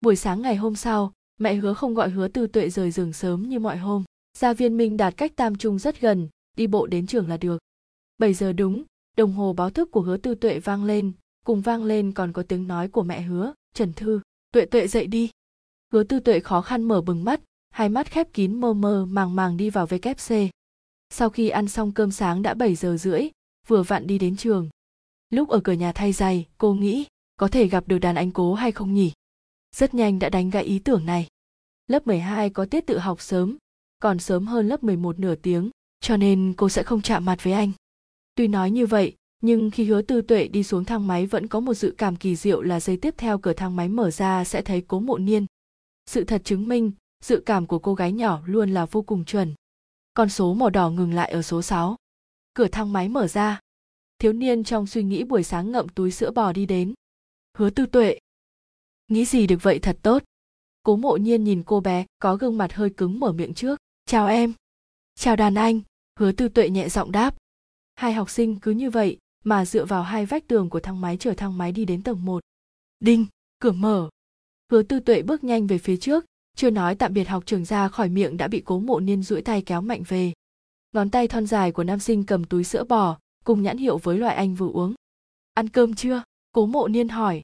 Buổi 0.02 0.16
sáng 0.16 0.42
ngày 0.42 0.56
hôm 0.56 0.76
sau 0.76 1.14
mẹ 1.40 1.54
hứa 1.54 1.74
không 1.74 1.94
gọi 1.94 2.10
hứa 2.10 2.28
tư 2.28 2.48
tuệ 2.48 2.70
rời 2.70 2.92
giường 2.92 3.14
sớm 3.14 3.50
như 3.50 3.60
mọi 3.60 3.78
hôm. 3.78 4.04
Gia 4.38 4.54
viên 4.54 4.78
minh 4.78 4.98
đạt 4.98 5.18
cách 5.18 5.36
tam 5.36 5.56
trung 5.56 5.80
rất 5.80 6.02
gần 6.02 6.30
đi 6.58 6.68
bộ 6.68 6.88
đến 6.88 7.08
trường 7.08 7.28
là 7.30 7.38
được. 7.38 7.58
7 8.18 8.34
giờ 8.34 8.54
đúng 8.54 8.84
đồng 9.18 9.34
hồ 9.34 9.54
báo 9.54 9.70
thức 9.70 9.92
của 9.92 10.02
hứa 10.02 10.18
tư 10.18 10.36
tuệ 10.36 10.60
vang 10.60 10.84
lên. 10.86 11.12
Cùng 11.46 11.62
vang 11.62 11.84
lên 11.84 12.12
còn 12.12 12.34
có 12.34 12.44
tiếng 12.44 12.68
nói 12.68 12.88
của 12.88 13.04
mẹ 13.04 13.22
hứa 13.22 13.54
trần 13.74 13.94
thư 13.94 14.22
tuệ 14.52 14.66
tuệ 14.66 14.88
dậy 14.88 15.08
đi. 15.08 15.30
Hứa 15.94 16.04
tư 16.04 16.20
tuệ 16.20 16.40
khó 16.40 16.62
khăn 16.62 16.84
mở 16.84 17.02
bừng 17.02 17.24
mắt 17.24 17.42
hai 17.70 17.90
mắt 17.90 18.12
khép 18.12 18.34
kín 18.34 18.62
mơ 18.62 18.74
mơ, 18.74 19.06
màng 19.06 19.36
màng 19.36 19.58
đi 19.58 19.70
vào 19.70 19.86
vkc 19.86 20.34
sau 21.14 21.30
khi 21.30 21.50
ăn 21.50 21.68
xong 21.68 21.92
cơm 21.92 22.12
sáng 22.12 22.42
đã 22.42 22.54
7 22.54 22.76
giờ 22.76 22.98
rưỡi, 22.98 23.30
vừa 23.68 23.84
vặn 23.84 24.08
đi 24.08 24.18
đến 24.18 24.36
trường. 24.38 24.70
Lúc 25.30 25.50
ở 25.50 25.60
cửa 25.60 25.74
nhà 25.74 25.92
thay 25.92 26.14
giày, 26.14 26.48
cô 26.58 26.74
nghĩ, 26.74 27.06
có 27.38 27.48
thể 27.48 27.68
gặp 27.68 27.88
được 27.88 28.00
đàn 28.00 28.16
anh 28.16 28.32
cố 28.32 28.54
hay 28.54 28.72
không 28.72 28.94
nhỉ? 28.94 29.12
Rất 29.76 29.94
nhanh 29.94 30.20
đã 30.20 30.30
đánh 30.30 30.50
gãy 30.50 30.64
ý 30.64 30.80
tưởng 30.80 31.06
này. 31.06 31.28
Lớp 31.88 32.08
12 32.08 32.50
có 32.50 32.66
tiết 32.66 32.88
tự 32.88 32.98
học 32.98 33.22
sớm, 33.22 33.58
còn 34.00 34.20
sớm 34.20 34.48
hơn 34.48 34.68
lớp 34.68 34.84
11 34.84 35.20
nửa 35.20 35.36
tiếng, 35.36 35.70
cho 36.00 36.18
nên 36.18 36.54
cô 36.58 36.70
sẽ 36.70 36.84
không 36.84 37.02
chạm 37.02 37.26
mặt 37.26 37.44
với 37.44 37.54
anh. 37.54 37.72
Tuy 38.36 38.48
nói 38.48 38.72
như 38.72 38.86
vậy, 38.86 39.16
nhưng 39.42 39.72
khi 39.72 39.86
hứa 39.86 40.02
tư 40.02 40.22
tuệ 40.22 40.48
đi 40.48 40.64
xuống 40.64 40.86
thang 40.86 41.08
máy 41.08 41.26
vẫn 41.26 41.48
có 41.48 41.60
một 41.60 41.74
dự 41.74 41.96
cảm 41.98 42.16
kỳ 42.16 42.36
diệu 42.36 42.62
là 42.62 42.80
giây 42.80 42.98
tiếp 42.98 43.16
theo 43.18 43.38
cửa 43.38 43.54
thang 43.54 43.76
máy 43.76 43.90
mở 43.90 44.12
ra 44.12 44.44
sẽ 44.44 44.62
thấy 44.62 44.82
cố 44.88 45.00
mộ 45.00 45.18
niên. 45.18 45.46
Sự 46.06 46.24
thật 46.24 46.42
chứng 46.46 46.68
minh 46.68 46.92
dự 47.24 47.44
cảm 47.46 47.68
của 47.68 47.80
cô 47.80 47.94
gái 47.94 48.12
nhỏ 48.12 48.42
luôn 48.46 48.70
là 48.70 48.86
vô 48.86 49.02
cùng 49.02 49.26
chuẩn. 49.26 49.54
Con 50.14 50.30
số 50.30 50.54
màu 50.54 50.70
đỏ 50.70 50.90
ngừng 50.90 51.14
lại 51.14 51.32
ở 51.32 51.42
số 51.42 51.62
6. 51.62 51.96
Cửa 52.54 52.68
thang 52.68 52.94
máy 52.94 53.10
mở 53.10 53.28
ra, 53.28 53.60
thiếu 54.20 54.34
niên 54.34 54.64
trong 54.64 54.88
suy 54.88 55.04
nghĩ 55.04 55.24
buổi 55.24 55.44
sáng 55.44 55.72
ngậm 55.72 55.90
túi 55.90 56.12
sữa 56.12 56.32
bò 56.32 56.54
đi 56.54 56.66
đến. 56.66 56.94
Hứa 57.58 57.70
tư 57.70 57.86
tuệ. 57.86 58.20
Nghĩ 59.08 59.26
gì 59.26 59.48
được 59.48 59.58
vậy 59.62 59.80
thật 59.80 59.98
tốt. 60.02 60.24
Cố 60.84 60.96
mộ 60.96 61.18
nhiên 61.18 61.44
nhìn 61.44 61.64
cô 61.66 61.80
bé 61.80 62.06
có 62.20 62.36
gương 62.36 62.58
mặt 62.58 62.74
hơi 62.74 62.90
cứng 62.90 63.20
mở 63.20 63.32
miệng 63.32 63.54
trước. 63.54 63.80
Chào 64.06 64.28
em. 64.28 64.54
Chào 65.16 65.36
đàn 65.36 65.56
anh. 65.56 65.82
Hứa 66.20 66.32
tư 66.32 66.50
tuệ 66.50 66.70
nhẹ 66.70 66.90
giọng 66.90 67.12
đáp. 67.12 67.36
Hai 67.96 68.14
học 68.14 68.30
sinh 68.30 68.60
cứ 68.60 68.72
như 68.72 68.90
vậy 68.90 69.18
mà 69.44 69.66
dựa 69.66 69.86
vào 69.86 70.04
hai 70.04 70.26
vách 70.26 70.48
tường 70.48 70.70
của 70.70 70.80
thang 70.80 71.02
máy 71.02 71.18
chở 71.18 71.34
thang 71.38 71.58
máy 71.58 71.72
đi 71.72 71.86
đến 71.86 72.04
tầng 72.04 72.26
một. 72.26 72.44
Đinh 73.00 73.26
cửa 73.60 73.72
mở. 73.72 74.10
Hứa 74.72 74.84
tư 74.84 75.00
tuệ 75.00 75.22
bước 75.22 75.44
nhanh 75.44 75.68
về 75.68 75.78
phía 75.78 75.98
trước 75.98 76.26
chưa 76.60 76.70
nói 76.70 76.96
tạm 76.96 77.14
biệt 77.14 77.24
học 77.24 77.44
trường 77.46 77.66
ra 77.66 77.88
khỏi 77.88 78.10
miệng 78.10 78.38
đã 78.38 78.48
bị 78.48 78.62
cố 78.66 78.80
mộ 78.80 79.00
niên 79.00 79.24
duỗi 79.24 79.42
tay 79.42 79.62
kéo 79.62 79.82
mạnh 79.82 80.04
về. 80.08 80.34
Ngón 80.94 81.10
tay 81.10 81.28
thon 81.28 81.46
dài 81.46 81.72
của 81.72 81.84
nam 81.84 82.00
sinh 82.00 82.24
cầm 82.24 82.44
túi 82.44 82.64
sữa 82.64 82.84
bò, 82.84 83.18
cùng 83.44 83.64
nhãn 83.64 83.78
hiệu 83.78 83.98
với 83.98 84.18
loại 84.18 84.36
anh 84.36 84.56
vừa 84.56 84.68
uống. 84.68 84.94
Ăn 85.54 85.70
cơm 85.70 85.96
chưa? 85.96 86.24
cố 86.52 86.66
mộ 86.66 86.88
niên 86.88 87.10
hỏi. 87.10 87.42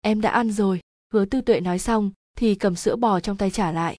Em 0.00 0.20
đã 0.20 0.30
ăn 0.30 0.52
rồi. 0.52 0.80
Hứa 1.12 1.24
tư 1.24 1.40
tuệ 1.40 1.60
nói 1.60 1.78
xong, 1.78 2.10
thì 2.36 2.54
cầm 2.54 2.76
sữa 2.76 2.96
bò 2.96 3.20
trong 3.20 3.36
tay 3.36 3.50
trả 3.50 3.72
lại. 3.72 3.96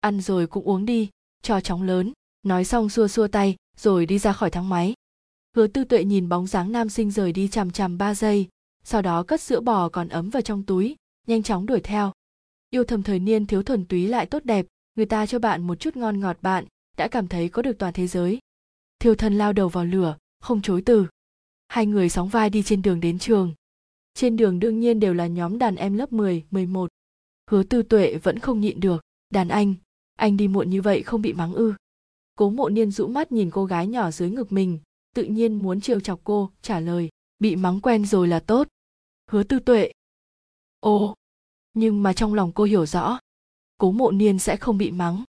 Ăn 0.00 0.20
rồi 0.20 0.46
cũng 0.46 0.64
uống 0.64 0.86
đi, 0.86 1.08
cho 1.42 1.60
chóng 1.60 1.82
lớn. 1.82 2.12
Nói 2.42 2.64
xong 2.64 2.88
xua 2.88 3.08
xua 3.08 3.28
tay, 3.28 3.56
rồi 3.76 4.06
đi 4.06 4.18
ra 4.18 4.32
khỏi 4.32 4.50
thang 4.50 4.68
máy. 4.68 4.94
Hứa 5.56 5.66
tư 5.66 5.84
tuệ 5.84 6.04
nhìn 6.04 6.28
bóng 6.28 6.46
dáng 6.46 6.72
nam 6.72 6.88
sinh 6.88 7.10
rời 7.10 7.32
đi 7.32 7.48
chằm 7.48 7.70
chằm 7.70 7.98
ba 7.98 8.14
giây, 8.14 8.48
sau 8.84 9.02
đó 9.02 9.22
cất 9.22 9.40
sữa 9.40 9.60
bò 9.60 9.88
còn 9.88 10.08
ấm 10.08 10.30
vào 10.30 10.42
trong 10.42 10.62
túi, 10.62 10.96
nhanh 11.26 11.42
chóng 11.42 11.66
đuổi 11.66 11.80
theo 11.80 12.12
yêu 12.70 12.84
thầm 12.84 13.02
thời 13.02 13.18
niên 13.18 13.46
thiếu 13.46 13.62
thuần 13.62 13.84
túy 13.84 14.06
lại 14.06 14.26
tốt 14.26 14.44
đẹp 14.44 14.66
người 14.94 15.06
ta 15.06 15.26
cho 15.26 15.38
bạn 15.38 15.62
một 15.62 15.80
chút 15.80 15.96
ngon 15.96 16.20
ngọt 16.20 16.38
bạn 16.42 16.64
đã 16.96 17.08
cảm 17.08 17.28
thấy 17.28 17.48
có 17.48 17.62
được 17.62 17.78
toàn 17.78 17.92
thế 17.92 18.06
giới 18.06 18.38
thiêu 18.98 19.14
thân 19.14 19.38
lao 19.38 19.52
đầu 19.52 19.68
vào 19.68 19.84
lửa 19.84 20.16
không 20.40 20.62
chối 20.62 20.82
từ 20.86 21.06
hai 21.68 21.86
người 21.86 22.08
sóng 22.08 22.28
vai 22.28 22.50
đi 22.50 22.62
trên 22.62 22.82
đường 22.82 23.00
đến 23.00 23.18
trường 23.18 23.54
trên 24.16 24.36
đường 24.36 24.60
đương 24.60 24.80
nhiên 24.80 25.00
đều 25.00 25.14
là 25.14 25.26
nhóm 25.26 25.58
đàn 25.58 25.76
em 25.76 25.94
lớp 25.94 26.12
10, 26.12 26.44
11. 26.50 26.90
Hứa 27.50 27.62
tư 27.62 27.82
tuệ 27.82 28.16
vẫn 28.16 28.38
không 28.38 28.60
nhịn 28.60 28.80
được, 28.80 29.00
đàn 29.30 29.48
anh, 29.48 29.74
anh 30.18 30.36
đi 30.36 30.48
muộn 30.48 30.70
như 30.70 30.82
vậy 30.82 31.02
không 31.02 31.22
bị 31.22 31.32
mắng 31.32 31.54
ư. 31.54 31.74
Cố 32.38 32.50
mộ 32.50 32.68
niên 32.68 32.90
rũ 32.90 33.06
mắt 33.06 33.32
nhìn 33.32 33.50
cô 33.50 33.64
gái 33.64 33.86
nhỏ 33.86 34.10
dưới 34.10 34.30
ngực 34.30 34.52
mình, 34.52 34.78
tự 35.14 35.24
nhiên 35.24 35.58
muốn 35.58 35.80
trêu 35.80 36.00
chọc 36.00 36.20
cô, 36.24 36.50
trả 36.62 36.80
lời, 36.80 37.08
bị 37.38 37.56
mắng 37.56 37.80
quen 37.80 38.06
rồi 38.06 38.28
là 38.28 38.40
tốt. 38.40 38.68
Hứa 39.30 39.42
tư 39.42 39.58
tuệ. 39.58 39.92
Ồ, 40.80 41.14
nhưng 41.76 42.02
mà 42.02 42.12
trong 42.12 42.34
lòng 42.34 42.52
cô 42.52 42.64
hiểu 42.64 42.86
rõ, 42.86 43.18
cố 43.78 43.92
mộ 43.92 44.10
niên 44.10 44.38
sẽ 44.38 44.56
không 44.56 44.78
bị 44.78 44.90
mắng. 44.90 45.24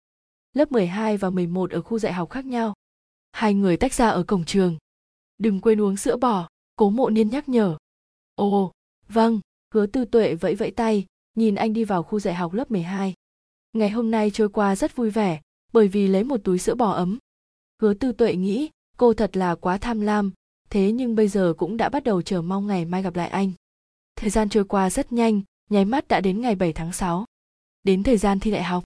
Lớp 0.54 0.72
12 0.72 1.18
và 1.18 1.30
11 1.30 1.72
ở 1.72 1.82
khu 1.82 2.00
dạy 2.00 2.14
học 2.14 2.30
khác 2.30 2.46
nhau. 2.46 2.74
Hai 3.32 3.54
người 3.54 3.78
tách 3.78 3.94
ra 3.94 4.10
ở 4.10 4.24
cổng 4.24 4.46
trường. 4.46 4.78
Đừng 5.38 5.62
quên 5.62 5.82
uống 5.82 5.98
sữa 5.98 6.18
bò, 6.18 6.48
cố 6.75 6.90
mộ 6.90 7.10
niên 7.10 7.30
nhắc 7.30 7.50
nhở. 7.50 7.78
Ồ, 8.36 8.72
vâng, 9.10 9.40
hứa 9.74 9.86
tư 9.86 10.06
tuệ 10.06 10.36
vẫy 10.36 10.56
vẫy 10.56 10.72
tay, 10.72 11.06
nhìn 11.36 11.56
anh 11.56 11.74
đi 11.74 11.84
vào 11.84 12.04
khu 12.04 12.20
dạy 12.20 12.34
học 12.34 12.54
lớp 12.54 12.72
12. 12.72 13.14
Ngày 13.74 13.90
hôm 13.90 14.12
nay 14.12 14.32
trôi 14.32 14.50
qua 14.50 14.75
rất 14.75 14.96
vui 14.96 15.10
vẻ, 15.10 15.42
bởi 15.74 15.88
vì 15.88 16.08
lấy 16.08 16.24
một 16.24 16.38
túi 16.44 16.60
sữa 16.60 16.75
bò 16.75 16.92
ấm. 16.92 17.18
Hứa 17.82 17.94
tư 17.94 18.12
tuệ 18.12 18.36
nghĩ, 18.36 18.70
cô 18.98 19.14
thật 19.14 19.38
là 19.38 19.56
quá 19.56 19.78
tham 19.78 20.02
lam, 20.02 20.32
thế 20.70 20.92
nhưng 20.92 21.16
bây 21.16 21.28
giờ 21.28 21.54
cũng 21.58 21.78
đã 21.78 21.90
bắt 21.90 22.04
đầu 22.04 22.22
chờ 22.22 22.42
mong 22.42 22.68
ngày 22.68 22.86
mai 22.86 23.02
gặp 23.02 23.16
lại 23.16 23.30
anh. 23.30 23.52
Thời 24.16 24.30
gian 24.30 24.50
trôi 24.50 24.66
qua 24.66 24.90
rất 24.90 25.12
nhanh, 25.12 25.42
nháy 25.70 25.86
mắt 25.86 26.08
đã 26.08 26.22
đến 26.22 26.42
ngày 26.42 26.56
7 26.56 26.74
tháng 26.74 26.94
6. 26.94 27.26
Đến 27.84 28.04
thời 28.04 28.18
gian 28.18 28.40
thi 28.40 28.52
đại 28.52 28.64
học. 28.64 28.84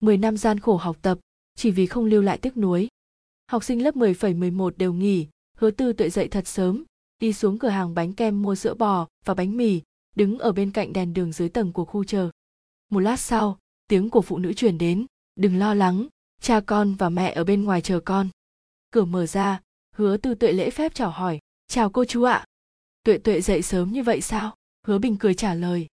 10 0.00 0.16
năm 0.16 0.36
gian 0.36 0.60
khổ 0.60 0.76
học 0.76 0.96
tập, 1.02 1.18
chỉ 1.56 1.70
vì 1.70 1.86
không 1.86 2.04
lưu 2.04 2.22
lại 2.22 2.38
tiếc 2.38 2.56
nuối. 2.56 2.88
Học 3.46 3.64
sinh 3.64 3.82
lớp 3.82 3.96
10,11 3.96 4.70
đều 4.76 4.92
nghỉ, 4.92 5.26
hứa 5.56 5.70
tư 5.70 5.92
tuệ 5.92 6.10
dậy 6.10 6.28
thật 6.28 6.48
sớm, 6.48 6.84
đi 7.18 7.32
xuống 7.32 7.58
cửa 7.58 7.68
hàng 7.68 7.94
bánh 7.94 8.12
kem 8.12 8.42
mua 8.42 8.54
sữa 8.54 8.74
bò 8.74 9.08
và 9.24 9.34
bánh 9.34 9.56
mì, 9.56 9.80
đứng 10.16 10.38
ở 10.38 10.52
bên 10.52 10.70
cạnh 10.70 10.92
đèn 10.92 11.14
đường 11.14 11.32
dưới 11.32 11.48
tầng 11.48 11.72
của 11.72 11.84
khu 11.84 12.04
chờ. 12.04 12.30
Một 12.90 13.00
lát 13.00 13.20
sau, 13.20 13.58
tiếng 13.88 14.10
của 14.10 14.22
phụ 14.22 14.38
nữ 14.38 14.52
truyền 14.52 14.78
đến, 14.78 15.06
đừng 15.36 15.58
lo 15.58 15.74
lắng, 15.74 16.06
cha 16.40 16.60
con 16.60 16.94
và 16.94 17.08
mẹ 17.08 17.32
ở 17.32 17.44
bên 17.44 17.64
ngoài 17.64 17.80
chờ 17.80 18.00
con. 18.00 18.28
Cửa 18.90 19.04
mở 19.04 19.26
ra, 19.26 19.60
hứa 19.94 20.16
tư 20.16 20.34
tuệ 20.34 20.52
lễ 20.52 20.70
phép 20.70 20.94
chào 20.94 21.10
hỏi, 21.10 21.38
chào 21.68 21.90
cô 21.90 22.04
chú 22.04 22.22
ạ. 22.22 22.44
Tuệ 23.04 23.18
tuệ 23.18 23.40
dậy 23.40 23.62
sớm 23.62 23.92
như 23.92 24.02
vậy 24.02 24.20
sao? 24.20 24.54
Hứa 24.86 24.98
bình 24.98 25.16
cười 25.16 25.34
trả 25.34 25.54
lời. 25.54 25.86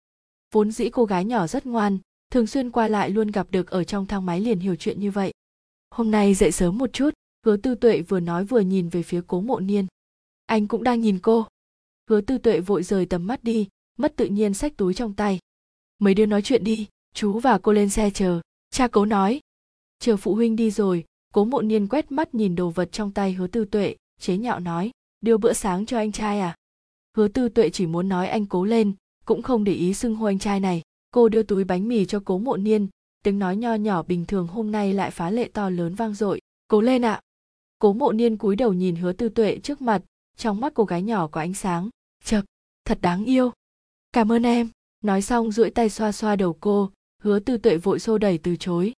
Vốn 0.52 0.72
dĩ 0.72 0.90
cô 0.90 1.06
gái 1.06 1.26
nhỏ 1.26 1.48
rất 1.48 1.66
ngoan, 1.66 1.98
thường 2.32 2.48
xuyên 2.48 2.72
qua 2.72 2.88
lại 2.88 3.10
luôn 3.10 3.32
gặp 3.32 3.48
được 3.52 3.70
ở 3.70 3.84
trong 3.84 4.06
thang 4.06 4.26
máy 4.26 4.42
liền 4.42 4.60
hiểu 4.60 4.76
chuyện 4.76 5.00
như 5.00 5.12
vậy. 5.12 5.32
Hôm 5.92 6.12
nay 6.12 6.34
dậy 6.34 6.52
sớm 6.52 6.78
một 6.78 6.94
chút, 6.94 7.10
hứa 7.46 7.58
tư 7.58 7.76
tuệ 7.76 8.02
vừa 8.02 8.20
nói 8.20 8.46
vừa 8.46 8.60
nhìn 8.60 8.90
về 8.90 9.04
phía 9.04 9.22
cố 9.28 9.42
mộ 9.42 9.60
niên. 9.60 9.88
Anh 10.46 10.68
cũng 10.68 10.84
đang 10.84 11.02
nhìn 11.02 11.20
cô. 11.20 11.48
Hứa 12.10 12.22
tư 12.22 12.38
tuệ 12.38 12.60
vội 12.60 12.84
rời 12.84 13.06
tầm 13.06 13.28
mắt 13.28 13.44
đi 13.44 13.68
mất 13.98 14.16
tự 14.16 14.26
nhiên 14.26 14.54
xách 14.54 14.78
túi 14.78 14.94
trong 14.94 15.14
tay. 15.14 15.40
Mấy 16.00 16.14
đứa 16.14 16.26
nói 16.26 16.42
chuyện 16.42 16.64
đi 16.64 16.88
chú 17.14 17.40
và 17.40 17.58
cô 17.58 17.72
lên 17.72 17.90
xe 17.90 18.10
chờ 18.10 18.42
cha 18.70 18.88
cố 18.88 19.06
nói. 19.06 19.40
Chờ 20.00 20.18
phụ 20.18 20.36
huynh 20.36 20.56
đi 20.56 20.72
rồi 20.72 21.06
cố 21.34 21.46
mộ 21.46 21.62
niên 21.62 21.88
quét 21.88 22.12
mắt 22.12 22.36
nhìn 22.36 22.56
đồ 22.56 22.70
vật 22.70 22.90
trong 22.92 23.12
tay 23.12 23.34
hứa 23.34 23.48
tư 23.48 23.66
tuệ 23.66 23.96
chế 24.20 24.38
nhạo 24.38 24.60
nói 24.60 24.92
đưa 25.22 25.38
bữa 25.38 25.54
sáng 25.54 25.86
cho 25.86 25.98
anh 25.98 26.12
trai 26.12 26.40
à? 26.40 26.56
Hứa 27.18 27.28
tư 27.28 27.50
tuệ 27.50 27.70
chỉ 27.70 27.86
muốn 27.86 28.10
nói 28.10 28.28
anh 28.28 28.46
cố 28.46 28.66
lên 28.66 28.94
cũng 29.28 29.42
không 29.42 29.64
để 29.64 29.74
ý 29.74 29.94
xưng 29.94 30.16
hô 30.16 30.26
anh 30.26 30.40
trai 30.40 30.60
này. 30.60 30.82
Cô 31.12 31.30
đưa 31.30 31.44
túi 31.44 31.64
bánh 31.64 31.88
mì 31.88 32.06
cho 32.06 32.22
cố 32.26 32.38
mộ 32.38 32.58
niên, 32.58 32.88
tiếng 33.24 33.40
nói 33.40 33.56
nho 33.56 33.74
nhỏ 33.74 34.04
bình 34.04 34.26
thường 34.26 34.48
hôm 34.48 34.72
nay 34.72 34.94
lại 34.94 35.12
phá 35.12 35.30
lệ 35.30 35.50
to 35.54 35.70
lớn 35.70 35.96
vang 35.96 36.14
dội. 36.14 36.42
Cố 36.68 36.82
lên 36.82 37.06
ạ. 37.06 37.14
À. 37.14 37.22
cố 37.80 37.94
mộ 37.94 38.12
niên 38.12 38.38
cúi 38.38 38.56
đầu 38.56 38.74
nhìn 38.74 38.96
hứa 38.96 39.14
tư 39.14 39.30
tuệ 39.30 39.60
trước 39.64 39.82
mặt, 39.82 40.02
trong 40.38 40.60
mắt 40.60 40.74
cô 40.76 40.84
gái 40.84 41.02
nhỏ 41.02 41.28
có 41.28 41.42
ánh 41.42 41.54
sáng. 41.54 41.90
Chật 42.24 42.46
thật 42.86 42.98
đáng 43.02 43.26
yêu. 43.26 43.52
Cảm 44.14 44.32
ơn 44.32 44.44
em. 44.44 44.70
Nói 45.04 45.22
xong 45.22 45.52
duỗi 45.52 45.70
tay 45.70 45.90
xoa 45.90 46.12
xoa 46.12 46.36
đầu 46.36 46.58
cô, 46.60 46.92
hứa 47.22 47.40
tư 47.40 47.58
tuệ 47.58 47.78
vội 47.78 48.00
xô 48.00 48.18
đẩy 48.18 48.38
từ 48.38 48.56
chối. 48.56 48.94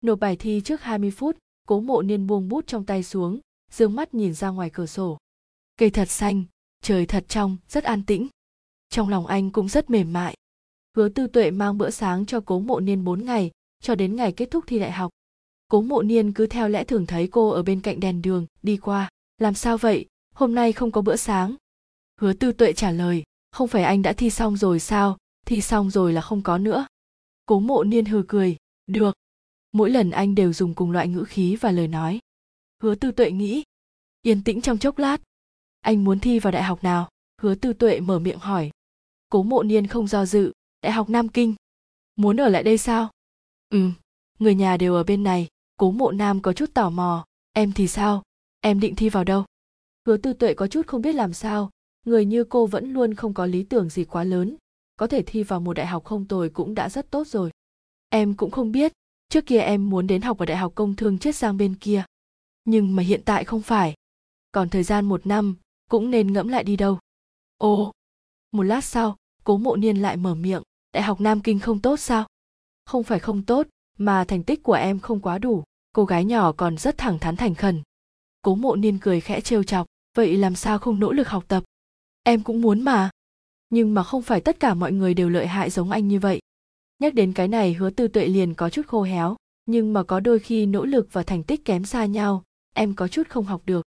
Nộp 0.00 0.18
bài 0.18 0.36
thi 0.36 0.60
trước 0.64 0.82
20 0.82 1.10
phút, 1.10 1.38
cố 1.66 1.80
mộ 1.80 2.02
niên 2.02 2.26
buông 2.26 2.48
bút 2.48 2.66
trong 2.66 2.86
tay 2.86 3.02
xuống, 3.02 3.40
dương 3.70 3.94
mắt 3.94 4.14
nhìn 4.14 4.34
ra 4.34 4.48
ngoài 4.48 4.70
cửa 4.70 4.86
sổ. 4.86 5.18
Cây 5.76 5.90
thật 5.90 6.10
xanh, 6.10 6.44
trời 6.82 7.06
thật 7.06 7.24
trong, 7.28 7.56
rất 7.68 7.84
an 7.84 8.02
tĩnh 8.02 8.28
trong 8.88 9.08
lòng 9.08 9.26
anh 9.26 9.50
cũng 9.50 9.68
rất 9.68 9.90
mềm 9.90 10.12
mại. 10.12 10.36
Hứa 10.96 11.08
tư 11.08 11.26
tuệ 11.26 11.50
mang 11.50 11.78
bữa 11.78 11.90
sáng 11.90 12.26
cho 12.26 12.40
cố 12.40 12.60
mộ 12.60 12.80
niên 12.80 13.04
4 13.04 13.24
ngày, 13.24 13.50
cho 13.82 13.94
đến 13.94 14.16
ngày 14.16 14.32
kết 14.32 14.50
thúc 14.50 14.64
thi 14.66 14.78
đại 14.78 14.92
học. 14.92 15.10
Cố 15.68 15.82
mộ 15.82 16.02
niên 16.02 16.32
cứ 16.32 16.46
theo 16.46 16.68
lẽ 16.68 16.84
thường 16.84 17.06
thấy 17.06 17.28
cô 17.28 17.48
ở 17.48 17.62
bên 17.62 17.80
cạnh 17.80 18.00
đèn 18.00 18.22
đường, 18.22 18.46
đi 18.62 18.76
qua. 18.76 19.08
Làm 19.38 19.54
sao 19.54 19.78
vậy? 19.78 20.06
Hôm 20.34 20.54
nay 20.54 20.72
không 20.72 20.90
có 20.90 21.02
bữa 21.02 21.16
sáng. 21.16 21.54
Hứa 22.20 22.32
tư 22.32 22.52
tuệ 22.52 22.72
trả 22.72 22.90
lời, 22.90 23.22
không 23.52 23.68
phải 23.68 23.82
anh 23.82 24.02
đã 24.02 24.12
thi 24.12 24.30
xong 24.30 24.56
rồi 24.56 24.80
sao? 24.80 25.16
Thi 25.46 25.60
xong 25.60 25.90
rồi 25.90 26.12
là 26.12 26.20
không 26.20 26.42
có 26.42 26.58
nữa. 26.58 26.86
Cố 27.46 27.60
mộ 27.60 27.84
niên 27.84 28.04
hừ 28.04 28.24
cười, 28.28 28.56
được. 28.86 29.16
Mỗi 29.72 29.90
lần 29.90 30.10
anh 30.10 30.34
đều 30.34 30.52
dùng 30.52 30.74
cùng 30.74 30.90
loại 30.90 31.08
ngữ 31.08 31.24
khí 31.24 31.56
và 31.56 31.70
lời 31.70 31.88
nói. 31.88 32.18
Hứa 32.82 32.94
tư 32.94 33.12
tuệ 33.12 33.30
nghĩ, 33.30 33.62
yên 34.22 34.44
tĩnh 34.44 34.60
trong 34.60 34.78
chốc 34.78 34.98
lát. 34.98 35.20
Anh 35.80 36.04
muốn 36.04 36.20
thi 36.20 36.38
vào 36.38 36.52
đại 36.52 36.62
học 36.62 36.84
nào? 36.84 37.08
Hứa 37.42 37.54
tư 37.54 37.72
tuệ 37.72 38.00
mở 38.00 38.18
miệng 38.18 38.38
hỏi 38.38 38.70
cố 39.28 39.42
mộ 39.42 39.62
niên 39.62 39.86
không 39.86 40.06
do 40.06 40.26
dự, 40.26 40.52
đại 40.82 40.92
học 40.92 41.10
nam 41.10 41.28
kinh. 41.28 41.54
Muốn 42.16 42.40
ở 42.40 42.48
lại 42.48 42.62
đây 42.62 42.78
sao? 42.78 43.10
Ừ 43.70 43.90
người 44.38 44.54
nhà 44.54 44.76
đều 44.76 44.94
ở 44.94 45.04
bên 45.04 45.22
này, 45.22 45.48
cố 45.78 45.90
mộ 45.90 46.12
nam 46.12 46.40
có 46.40 46.52
chút 46.52 46.74
tò 46.74 46.90
mò. 46.90 47.26
Em 47.52 47.72
thì 47.72 47.88
sao? 47.88 48.22
Em 48.60 48.80
định 48.80 48.94
thi 48.94 49.08
vào 49.08 49.24
đâu? 49.24 49.44
Hứa 50.06 50.16
tư 50.16 50.32
tuệ 50.32 50.54
có 50.54 50.66
chút 50.66 50.86
không 50.86 51.02
biết 51.02 51.14
làm 51.14 51.32
sao. 51.32 51.70
Người 52.04 52.24
như 52.24 52.44
cô 52.44 52.66
vẫn 52.66 52.92
luôn 52.92 53.14
không 53.14 53.34
có 53.34 53.46
lý 53.46 53.62
tưởng 53.62 53.88
gì 53.88 54.04
quá 54.04 54.24
lớn. 54.24 54.56
Có 54.96 55.06
thể 55.06 55.22
thi 55.26 55.42
vào 55.42 55.60
một 55.60 55.72
đại 55.72 55.86
học 55.86 56.04
không 56.04 56.24
tồi 56.24 56.50
cũng 56.50 56.74
đã 56.74 56.88
rất 56.88 57.10
tốt 57.10 57.26
rồi. 57.26 57.50
Em 58.08 58.34
cũng 58.34 58.50
không 58.50 58.72
biết, 58.72 58.92
trước 59.28 59.46
kia 59.46 59.58
em 59.58 59.90
muốn 59.90 60.06
đến 60.06 60.22
học 60.22 60.38
ở 60.38 60.46
đại 60.46 60.56
học 60.56 60.72
công 60.74 60.96
thương 60.96 61.18
chết 61.18 61.36
sang 61.36 61.56
bên 61.56 61.74
kia. 61.74 62.04
Nhưng 62.64 62.96
mà 62.96 63.02
hiện 63.02 63.22
tại 63.24 63.44
không 63.44 63.62
phải. 63.62 63.94
Còn 64.52 64.68
thời 64.68 64.82
gian 64.82 65.04
một 65.04 65.26
năm, 65.26 65.56
cũng 65.90 66.10
nên 66.10 66.32
ngẫm 66.32 66.48
lại 66.48 66.64
đi 66.64 66.76
đâu? 66.76 66.98
Ồ 67.58 67.92
một 68.56 68.62
lát 68.62 68.84
sau 68.84 69.16
cố 69.44 69.58
mộ 69.58 69.76
niên 69.76 69.96
lại 69.96 70.16
mở 70.16 70.34
miệng 70.34 70.62
đại 70.92 71.02
học 71.02 71.20
nam 71.20 71.40
kinh 71.40 71.58
không 71.58 71.80
tốt 71.80 71.96
sao? 72.00 72.26
Không 72.84 73.02
phải 73.02 73.18
không 73.18 73.42
tốt 73.42 73.66
mà 73.98 74.24
thành 74.24 74.42
tích 74.42 74.62
của 74.62 74.72
em 74.72 74.98
không 74.98 75.20
quá 75.20 75.38
đủ 75.38 75.64
cô 75.92 76.04
gái 76.04 76.24
nhỏ 76.24 76.52
còn 76.52 76.78
rất 76.78 76.98
thẳng 76.98 77.18
thắn 77.18 77.36
thành 77.36 77.54
khẩn. 77.54 77.82
Cố 78.42 78.54
mộ 78.54 78.76
niên 78.76 78.98
cười 78.98 79.20
khẽ 79.20 79.40
trêu 79.40 79.62
chọc 79.62 79.86
vậy 80.16 80.36
làm 80.36 80.54
sao 80.54 80.78
không 80.78 81.00
nỗ 81.00 81.12
lực 81.12 81.28
học 81.28 81.44
tập? 81.48 81.64
Em 82.22 82.42
cũng 82.42 82.60
muốn 82.60 82.82
mà. 82.82 83.10
Nhưng 83.70 83.94
mà 83.94 84.02
không 84.02 84.22
phải 84.22 84.40
tất 84.40 84.60
cả 84.60 84.74
mọi 84.74 84.92
người 84.92 85.14
đều 85.14 85.28
lợi 85.28 85.46
hại 85.46 85.70
giống 85.70 85.90
anh 85.90 86.08
như 86.08 86.18
vậy. 86.18 86.40
Nhắc 86.98 87.14
đến 87.14 87.32
cái 87.32 87.48
này 87.48 87.74
hứa 87.74 87.90
tư 87.90 88.08
tuệ 88.08 88.28
liền 88.28 88.54
có 88.54 88.70
chút 88.70 88.86
khô 88.86 89.02
héo 89.02 89.36
nhưng 89.66 89.92
mà 89.92 90.02
có 90.02 90.20
đôi 90.20 90.38
khi 90.38 90.66
nỗ 90.66 90.84
lực 90.84 91.08
và 91.12 91.22
thành 91.22 91.42
tích 91.42 91.64
kém 91.64 91.84
xa 91.84 92.06
nhau 92.06 92.42
em 92.74 92.94
có 92.94 93.08
chút 93.08 93.28
không 93.28 93.44
học 93.44 93.62
được. 93.66 93.86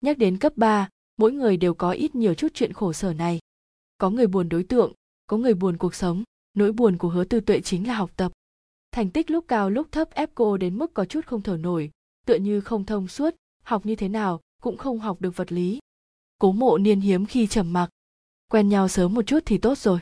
Nhắc 0.00 0.18
đến 0.18 0.38
cấp 0.38 0.52
3, 0.56 0.88
mỗi 1.16 1.32
người 1.32 1.56
đều 1.56 1.74
có 1.74 1.90
ít 1.90 2.14
nhiều 2.14 2.34
chút 2.34 2.48
chuyện 2.54 2.72
khổ 2.72 2.92
sở 2.92 3.12
này 3.12 3.38
có 3.98 4.10
người 4.10 4.26
buồn 4.26 4.48
đối 4.48 4.64
tượng, 4.64 4.92
có 5.26 5.36
người 5.36 5.54
buồn 5.54 5.76
cuộc 5.76 5.94
sống, 5.94 6.24
nỗi 6.54 6.72
buồn 6.72 6.98
của 6.98 7.08
hứa 7.08 7.24
tư 7.24 7.40
tuệ 7.40 7.60
chính 7.60 7.88
là 7.88 7.94
học 7.94 8.10
tập. 8.16 8.32
Thành 8.92 9.10
tích 9.10 9.30
lúc 9.30 9.44
cao, 9.48 9.70
lúc 9.70 9.92
thấp, 9.92 10.10
ép 10.10 10.30
cô 10.34 10.56
đến 10.56 10.78
mức 10.78 10.94
có 10.94 11.04
chút 11.04 11.26
không 11.26 11.42
thở 11.42 11.56
nổi, 11.56 11.90
tựa 12.26 12.34
như 12.34 12.60
không 12.60 12.84
thông 12.84 13.08
suốt, 13.08 13.34
học 13.62 13.86
như 13.86 13.96
thế 13.96 14.08
nào 14.08 14.40
cũng 14.62 14.76
không 14.76 14.98
học 14.98 15.20
được 15.20 15.36
vật 15.36 15.52
lý. 15.52 15.78
Cố 16.38 16.52
mộ 16.52 16.78
niên 16.78 17.00
hiếm 17.00 17.26
khi 17.26 17.46
trầm 17.46 17.72
mặc. 17.72 17.88
Quen 18.50 18.68
nhau 18.68 18.88
sớm 18.88 19.14
một 19.14 19.22
chút 19.22 19.38
thì 19.46 19.58
tốt 19.58 19.78
rồi. 19.78 19.98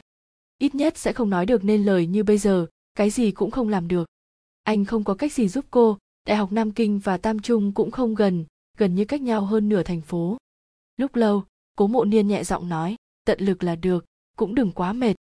Ít 0.59 0.74
nhất 0.74 0.98
sẽ 0.98 1.12
không 1.12 1.30
nói 1.30 1.46
được 1.46 1.64
nên 1.64 1.85
lời 1.85 2.07
như 2.07 2.24
bây 2.24 2.38
giờ, 2.38 2.66
cái 2.94 3.11
gì 3.11 3.30
cũng 3.30 3.50
không 3.50 3.68
làm 3.68 3.88
được. 3.88 4.09
Anh 4.62 4.85
không 4.85 5.04
có 5.04 5.14
cách 5.14 5.33
gì 5.33 5.48
giúp 5.48 5.64
cô, 5.70 5.98
đại 6.26 6.37
học 6.37 6.52
nam 6.52 6.72
kinh 6.72 6.98
và 6.98 7.16
tam 7.16 7.38
trung 7.38 7.72
cũng 7.72 7.90
không 7.90 8.14
gần 8.14 8.44
gần 8.78 8.94
như 8.94 9.04
cách 9.04 9.22
nhau 9.22 9.44
hơn 9.44 9.68
nửa 9.68 9.83
thành 9.83 10.00
phố. 10.00 10.37
Lúc 10.96 11.14
lâu, 11.14 11.44
cố 11.76 11.87
mộ 11.87 12.04
niên 12.04 12.28
nhẹ 12.28 12.44
giọng 12.44 12.68
nói 12.68 12.96
tận 13.24 13.40
lực 13.40 13.62
là 13.62 13.76
được, 13.76 14.04
cũng 14.37 14.54
đừng 14.54 14.72
quá 14.72 14.92
mệt. 14.92 15.14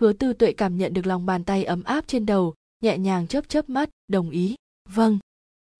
Hứa 0.00 0.12
tư 0.12 0.32
tuệ 0.32 0.52
cảm 0.52 0.76
nhận 0.76 0.92
được 0.92 1.06
lòng 1.06 1.26
bàn 1.26 1.44
tay 1.44 1.64
ấm 1.64 1.82
áp 1.82 2.08
trên 2.08 2.26
đầu, 2.26 2.54
nhẹ 2.82 2.98
nhàng 2.98 3.26
chớp 3.26 3.48
chớp 3.48 3.68
mắt, 3.68 3.90
đồng 4.08 4.30
ý. 4.30 4.54
Vâng. 4.88 5.18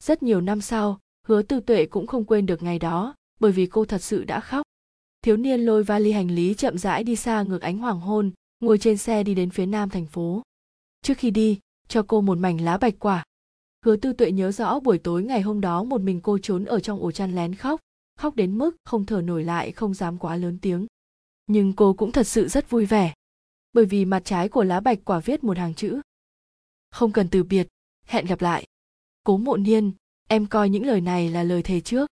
Rất 0.05 0.23
nhiều 0.23 0.41
năm 0.41 0.61
sau, 0.61 1.01
hứa 1.27 1.43
tư 1.43 1.61
tuệ 1.61 1.87
cũng 1.87 2.07
không 2.07 2.25
quên 2.25 2.47
được 2.47 2.63
ngày 2.63 2.79
đó, 2.79 3.15
bởi 3.41 3.53
vì 3.53 3.67
cô 3.67 3.85
thật 3.85 4.03
sự 4.03 4.25
đã 4.25 4.41
khóc. 4.41 4.63
Thiếu 5.23 5.37
niên 5.37 5.61
lôi 5.61 5.85
vali 5.85 6.13
hành 6.13 6.31
lý 6.31 6.55
chậm 6.55 6.79
rãi 6.79 7.05
đi 7.05 7.17
xa 7.17 7.43
ngược 7.43 7.63
ánh 7.63 7.79
hoàng 7.79 8.01
hôn, 8.01 8.31
ngồi 8.61 8.79
trên 8.79 8.97
xe 8.97 9.23
đi 9.23 9.35
đến 9.35 9.51
phía 9.51 9.67
nam 9.67 9.91
thành 9.91 10.07
phố. 10.07 10.43
Trước 11.03 11.19
khi 11.19 11.31
đi, 11.31 11.59
cho 11.89 12.05
cô 12.09 12.21
một 12.21 12.39
mảnh 12.39 12.61
lá 12.61 12.79
bạch 12.79 12.95
quả. 12.99 13.25
Hứa 13.85 13.97
tư 13.97 14.13
tuệ 14.13 14.33
nhớ 14.33 14.53
rõ 14.53 14.81
buổi 14.81 14.99
tối 14.99 15.23
ngày 15.23 15.41
hôm 15.41 15.61
đó 15.61 15.85
một 15.85 16.01
mình 16.01 16.21
cô 16.21 16.39
trốn 16.39 16.65
ở 16.65 16.81
trong 16.81 17.01
ổ 17.01 17.13
chăn 17.13 17.35
lén 17.35 17.55
khóc. 17.55 17.81
Khóc 18.17 18.37
đến 18.37 18.59
mức 18.59 18.77
không 18.85 19.07
thở 19.07 19.23
nổi 19.23 19.45
lại, 19.45 19.73
không 19.73 19.95
dám 19.95 20.19
quá 20.19 20.37
lớn 20.37 20.59
tiếng 20.63 20.87
nhưng 21.49 21.73
cô 21.73 21.93
cũng 21.93 22.13
thật 22.13 22.27
sự 22.27 22.49
rất 22.49 22.71
vui 22.71 22.87
vẻ 22.87 23.15
bởi 23.73 23.87
vì 23.87 24.05
mặt 24.05 24.23
trái 24.25 24.49
của 24.49 24.65
lá 24.65 24.81
bạch 24.81 24.99
quả 25.05 25.21
viết 25.21 25.45
một 25.45 25.59
hàng 25.59 25.75
chữ. 25.75 26.01
Không 26.91 27.13
cần 27.13 27.29
từ 27.29 27.43
biệt 27.43 27.69
hẹn 28.07 28.27
gặp 28.27 28.41
lại. 28.41 28.67
Cố 29.25 29.37
mộ 29.37 29.57
niên 29.57 29.93
em 30.29 30.47
coi 30.47 30.69
những 30.69 30.87
lời 30.87 31.01
này 31.01 31.29
là 31.31 31.43
lời 31.43 31.63
thề 31.63 31.81
trước. 31.81 32.11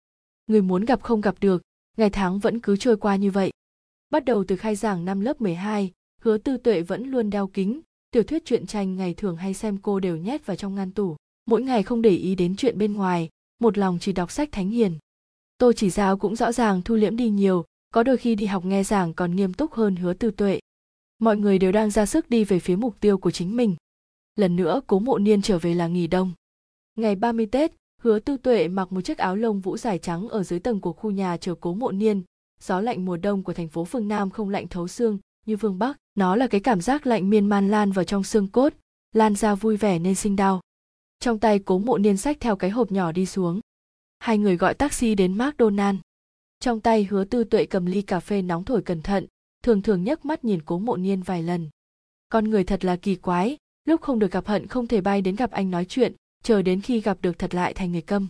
Người 0.48 0.62
muốn 0.62 0.86
gặp 0.86 1.02
không 1.02 1.22
gặp 1.22 1.36
được 1.39 1.62
ngày 1.98 2.10
tháng 2.10 2.39
vẫn 2.39 2.60
cứ 2.60 2.78
trôi 2.78 2.98
qua 2.98 3.15
như 3.15 3.32
vậy. 3.32 3.52
Bắt 4.10 4.26
đầu 4.26 4.44
từ 4.48 4.56
khai 4.56 4.76
giảng 4.76 5.06
năm 5.06 5.22
lớp 5.22 5.42
12, 5.42 5.92
hứa 6.22 6.38
tư 6.38 6.58
tuệ 6.58 6.82
vẫn 6.82 7.12
luôn 7.12 7.30
đeo 7.30 7.48
kính. 7.48 7.82
Tiểu 8.12 8.24
thuyết 8.24 8.46
truyện 8.46 8.65
tranh 8.65 8.96
ngày 8.96 9.13
thường 9.13 9.36
hay 9.36 9.54
xem 9.54 9.78
cô 9.82 10.00
đều 10.00 10.18
nhét 10.18 10.46
vào 10.46 10.58
trong 10.58 10.76
ngăn 10.76 10.92
tủ. 10.92 11.15
Mỗi 11.46 11.62
ngày 11.62 11.84
không 11.84 12.02
để 12.02 12.15
ý 12.15 12.36
đến 12.36 12.56
chuyện 12.56 12.78
bên 12.78 12.94
ngoài 12.94 13.30
một 13.60 13.78
lòng 13.78 13.98
chỉ 14.02 14.13
đọc 14.13 14.32
sách 14.32 14.50
thánh 14.52 14.70
hiền. 14.70 14.98
Tô 15.58 15.74
chỉ 15.74 15.89
giao 15.89 16.18
cũng 16.18 16.36
rõ 16.36 16.52
ràng 16.52 16.82
thu 16.82 16.96
liễm 16.96 17.18
đi 17.18 17.30
nhiều 17.30 17.65
có 17.93 18.04
đôi 18.04 18.17
khi 18.17 18.36
đi 18.36 18.45
học 18.45 18.65
nghe 18.65 18.84
giảng 18.84 19.13
còn 19.13 19.36
nghiêm 19.36 19.54
túc 19.54 19.73
hơn 19.73 19.95
hứa 19.95 20.13
tư 20.13 20.32
tuệ. 20.32 20.60
Mọi 21.19 21.38
người 21.38 21.60
đều 21.60 21.71
đang 21.71 21.91
ra 21.91 22.06
sức 22.06 22.30
đi 22.30 22.43
về 22.43 22.60
phía 22.60 22.75
mục 22.75 22.99
tiêu 22.99 23.17
của 23.17 23.32
chính 23.32 23.58
mình. 23.58 23.75
Lần 24.36 24.56
nữa, 24.56 24.82
cố 24.88 24.99
mộ 24.99 25.17
niên 25.17 25.41
trở 25.41 25.60
về 25.60 25.73
là 25.73 25.88
nghỉ 25.88 26.08
đông. 26.08 26.32
Ngày 26.95 27.15
30 27.15 27.45
tết, 27.45 27.71
hứa 28.02 28.19
tư 28.19 28.38
tuệ 28.38 28.67
mặc 28.67 28.91
một 28.91 29.02
chiếc 29.02 29.17
áo 29.17 29.36
lông 29.36 29.60
vũ 29.60 29.78
dài 29.78 29.97
trắng 29.97 30.30
ở 30.30 30.43
dưới 30.43 30.60
tầng 30.60 30.82
của 30.82 30.93
khu 30.93 31.12
nhà 31.12 31.38
chờ 31.38 31.56
cố 31.56 31.73
mộ 31.73 31.91
niên. 31.91 32.23
Gió 32.62 32.82
lạnh 32.82 33.06
mùa 33.06 33.17
đông 33.17 33.43
của 33.43 33.54
thành 33.54 33.69
phố 33.69 33.86
phương 33.86 34.08
nam 34.08 34.30
không 34.30 34.49
lạnh 34.49 34.67
thấu 34.67 34.88
xương 34.88 35.17
như 35.45 35.58
phương 35.58 35.80
bắc. 35.80 35.97
Nó 36.15 36.36
là 36.36 36.47
cái 36.47 36.62
cảm 36.62 36.82
giác 36.82 37.08
lạnh 37.08 37.30
miên 37.30 37.45
man 37.45 37.69
lan 37.69 37.91
vào 37.91 38.06
trong 38.06 38.23
xương 38.23 38.47
cốt, 38.47 38.73
lan 39.15 39.36
ra 39.36 39.56
vui 39.56 39.78
vẻ 39.78 39.99
nên 39.99 40.15
sinh 40.15 40.36
đau. 40.36 40.62
Trong 41.19 41.39
tay 41.39 41.60
cố 41.60 41.80
mộ 41.80 41.97
niên 41.97 42.17
sách 42.17 42.38
theo 42.39 42.56
cái 42.56 42.69
hộp 42.69 42.91
nhỏ 42.91 43.12
đi 43.12 43.25
xuống. 43.25 43.60
Hai 44.19 44.38
người 44.38 44.58
gọi 44.58 44.73
taxi 44.73 45.15
đến 45.15 45.38
mcdonald 45.38 45.99
trong 46.60 46.82
tay 46.82 47.04
hứa 47.04 47.24
tư 47.24 47.43
tuệ 47.43 47.65
cầm 47.65 47.86
ly 47.86 48.02
cà 48.02 48.19
phê 48.19 48.41
nóng 48.41 48.63
thổi 48.63 48.82
cẩn 48.82 49.02
thận, 49.02 49.26
thường 49.63 49.82
thường 49.82 50.04
nhấc 50.04 50.26
mắt 50.26 50.45
nhìn 50.45 50.62
cố 50.65 50.80
mộ 50.80 50.98
niên 50.98 51.22
vài 51.22 51.43
lần. 51.43 51.69
Con 52.30 52.50
người 52.50 52.63
thật 52.63 52.86
là 52.86 52.95
kỳ 52.95 53.15
quái, 53.15 53.58
lúc 53.86 54.02
không 54.02 54.19
được 54.19 54.32
gặp 54.32 54.48
hận 54.48 54.67
không 54.67 54.88
thể 54.88 55.02
bay 55.02 55.22
đến 55.22 55.36
gặp 55.36 55.52
anh 55.52 55.72
nói 55.72 55.86
chuyện, 55.86 56.13
chờ 56.43 56.62
đến 56.62 56.82
khi 56.82 57.02
gặp 57.02 57.17
được 57.22 57.39
thật 57.39 57.54
lại 57.54 57.74
thành 57.74 57.91
người 57.91 58.02
câm. 58.02 58.28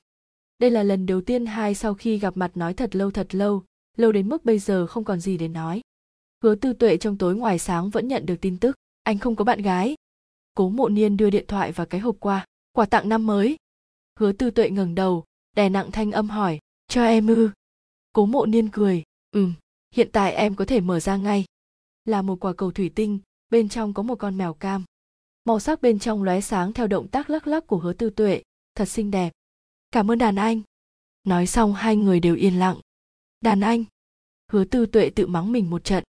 Đây 0.60 0.72
là 0.72 0.84
lần 0.84 1.06
đầu 1.06 1.22
tiên 1.22 1.46
hai 1.46 1.76
sau 1.76 1.94
khi 1.94 2.18
gặp 2.18 2.38
mặt 2.38 2.58
nói 2.58 2.74
thật 2.74 2.96
lâu 2.96 3.12
thật 3.12 3.36
lâu 3.36 3.64
lâu 3.98 4.12
đến 4.12 4.30
mức 4.30 4.46
bây 4.46 4.60
giờ 4.60 4.88
không 4.88 5.04
còn 5.04 5.20
gì 5.20 5.38
để 5.38 5.48
nói. 5.48 5.82
Hứa 6.44 6.56
tư 6.56 6.74
tuệ 6.74 6.98
trong 6.98 7.18
tối 7.18 7.36
ngoài 7.36 7.60
sáng 7.60 7.90
vẫn 7.90 8.08
nhận 8.08 8.26
được 8.26 8.42
tin 8.42 8.58
tức, 8.58 8.76
anh 9.04 9.18
không 9.18 9.36
có 9.36 9.46
bạn 9.46 9.62
gái. 9.62 9.96
Cố 10.54 10.70
mộ 10.70 10.90
niên 10.90 11.18
đưa 11.18 11.30
điện 11.30 11.46
thoại 11.48 11.72
và 11.72 11.86
cái 11.86 12.02
hộp 12.02 12.16
qua, 12.20 12.46
quà 12.72 12.86
tặng 12.86 13.10
năm 13.10 13.26
mới. 13.26 13.58
Hứa 14.20 14.32
tư 14.32 14.52
tuệ 14.52 14.70
ngẩng 14.70 14.96
đầu, 14.96 15.24
đè 15.56 15.70
nặng 15.70 15.92
thanh 15.92 16.12
âm 16.12 16.30
hỏi, 16.30 16.60
cho 16.88 17.04
em 17.04 17.28
ư? 17.28 17.50
Cố 18.14 18.26
mộ 18.26 18.46
niên 18.46 18.70
cười, 18.70 19.04
ừm, 19.32 19.54
hiện 19.96 20.10
tại 20.12 20.34
em 20.34 20.56
có 20.56 20.66
thể 20.66 20.82
mở 20.82 21.00
ra 21.00 21.18
ngay. 21.18 21.46
Là 22.06 22.22
một 22.22 22.36
quả 22.40 22.54
cầu 22.54 22.72
thủy 22.72 22.92
tinh, 22.96 23.20
bên 23.50 23.70
trong 23.70 23.94
có 23.94 24.04
một 24.04 24.16
con 24.16 24.38
mèo 24.38 24.54
cam. 24.54 24.84
Màu 25.46 25.60
sắc 25.60 25.82
bên 25.82 26.00
trong 26.00 26.24
lóe 26.24 26.42
sáng 26.42 26.74
theo 26.74 26.88
động 26.88 27.08
tác 27.08 27.30
lắc 27.30 27.48
lắc 27.48 27.68
của 27.68 27.78
hứa 27.78 27.94
tư 27.94 28.10
tuệ, 28.10 28.44
thật 28.76 28.86
xinh 28.86 29.12
đẹp. 29.12 29.34
Cảm 29.92 30.12
ơn 30.12 30.18
đàn 30.18 30.36
anh. 30.36 30.62
Nói 31.24 31.48
xong 31.48 31.74
hai 31.74 31.96
người 31.96 32.20
đều 32.20 32.36
yên 32.36 32.60
lặng. 32.60 32.80
Đàn 33.42 33.62
anh. 33.62 33.84
Hứa 34.52 34.66
tư 34.66 34.86
tuệ 34.86 35.10
tự 35.10 35.28
mắng 35.28 35.52
mình 35.52 35.70
một 35.70 35.84
trận. 35.84 36.04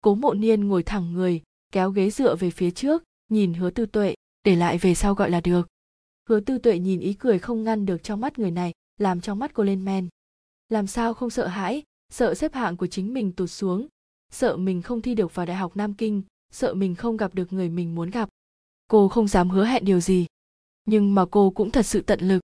Cố 0.00 0.14
mộ 0.14 0.34
niên 0.34 0.68
ngồi 0.68 0.82
thẳng 0.82 1.12
người, 1.12 1.42
kéo 1.72 1.90
ghế 1.90 2.10
dựa 2.10 2.36
về 2.36 2.50
phía 2.50 2.70
trước, 2.70 3.02
nhìn 3.28 3.54
hứa 3.54 3.70
tư 3.70 3.86
tuệ, 3.86 4.14
để 4.44 4.56
lại 4.56 4.78
về 4.78 4.94
sau 4.94 5.14
gọi 5.14 5.30
là 5.30 5.40
được. 5.40 5.68
Hứa 6.28 6.40
tư 6.40 6.58
tuệ 6.58 6.78
nhìn 6.78 7.00
ý 7.00 7.14
cười 7.14 7.38
không 7.38 7.64
ngăn 7.64 7.86
được 7.86 8.02
trong 8.02 8.20
mắt 8.20 8.38
người 8.38 8.50
này, 8.50 8.72
làm 8.98 9.20
trong 9.20 9.38
mắt 9.38 9.50
cô 9.54 9.62
lên 9.62 9.84
men 9.84 10.08
làm 10.68 10.86
sao 10.86 11.14
không 11.14 11.30
sợ 11.30 11.46
hãi, 11.46 11.82
sợ 12.12 12.34
xếp 12.34 12.54
hạng 12.54 12.76
của 12.76 12.86
chính 12.86 13.14
mình 13.14 13.32
tụt 13.32 13.50
xuống, 13.50 13.86
sợ 14.32 14.56
mình 14.56 14.82
không 14.82 15.02
thi 15.02 15.14
được 15.14 15.34
vào 15.34 15.46
đại 15.46 15.56
học 15.56 15.76
nam 15.76 15.94
kinh, 15.94 16.22
sợ 16.52 16.74
mình 16.74 16.94
không 16.94 17.16
gặp 17.16 17.34
được 17.34 17.52
người 17.52 17.68
mình 17.68 17.94
muốn 17.94 18.10
gặp. 18.10 18.28
Cô 18.88 19.08
không 19.08 19.28
dám 19.28 19.50
hứa 19.50 19.64
hẹn 19.64 19.84
điều 19.84 20.00
gì, 20.00 20.26
nhưng 20.84 21.14
mà 21.14 21.24
cô 21.30 21.50
cũng 21.50 21.70
thật 21.70 21.86
sự 21.86 22.00
tận 22.00 22.20
lực. 22.20 22.40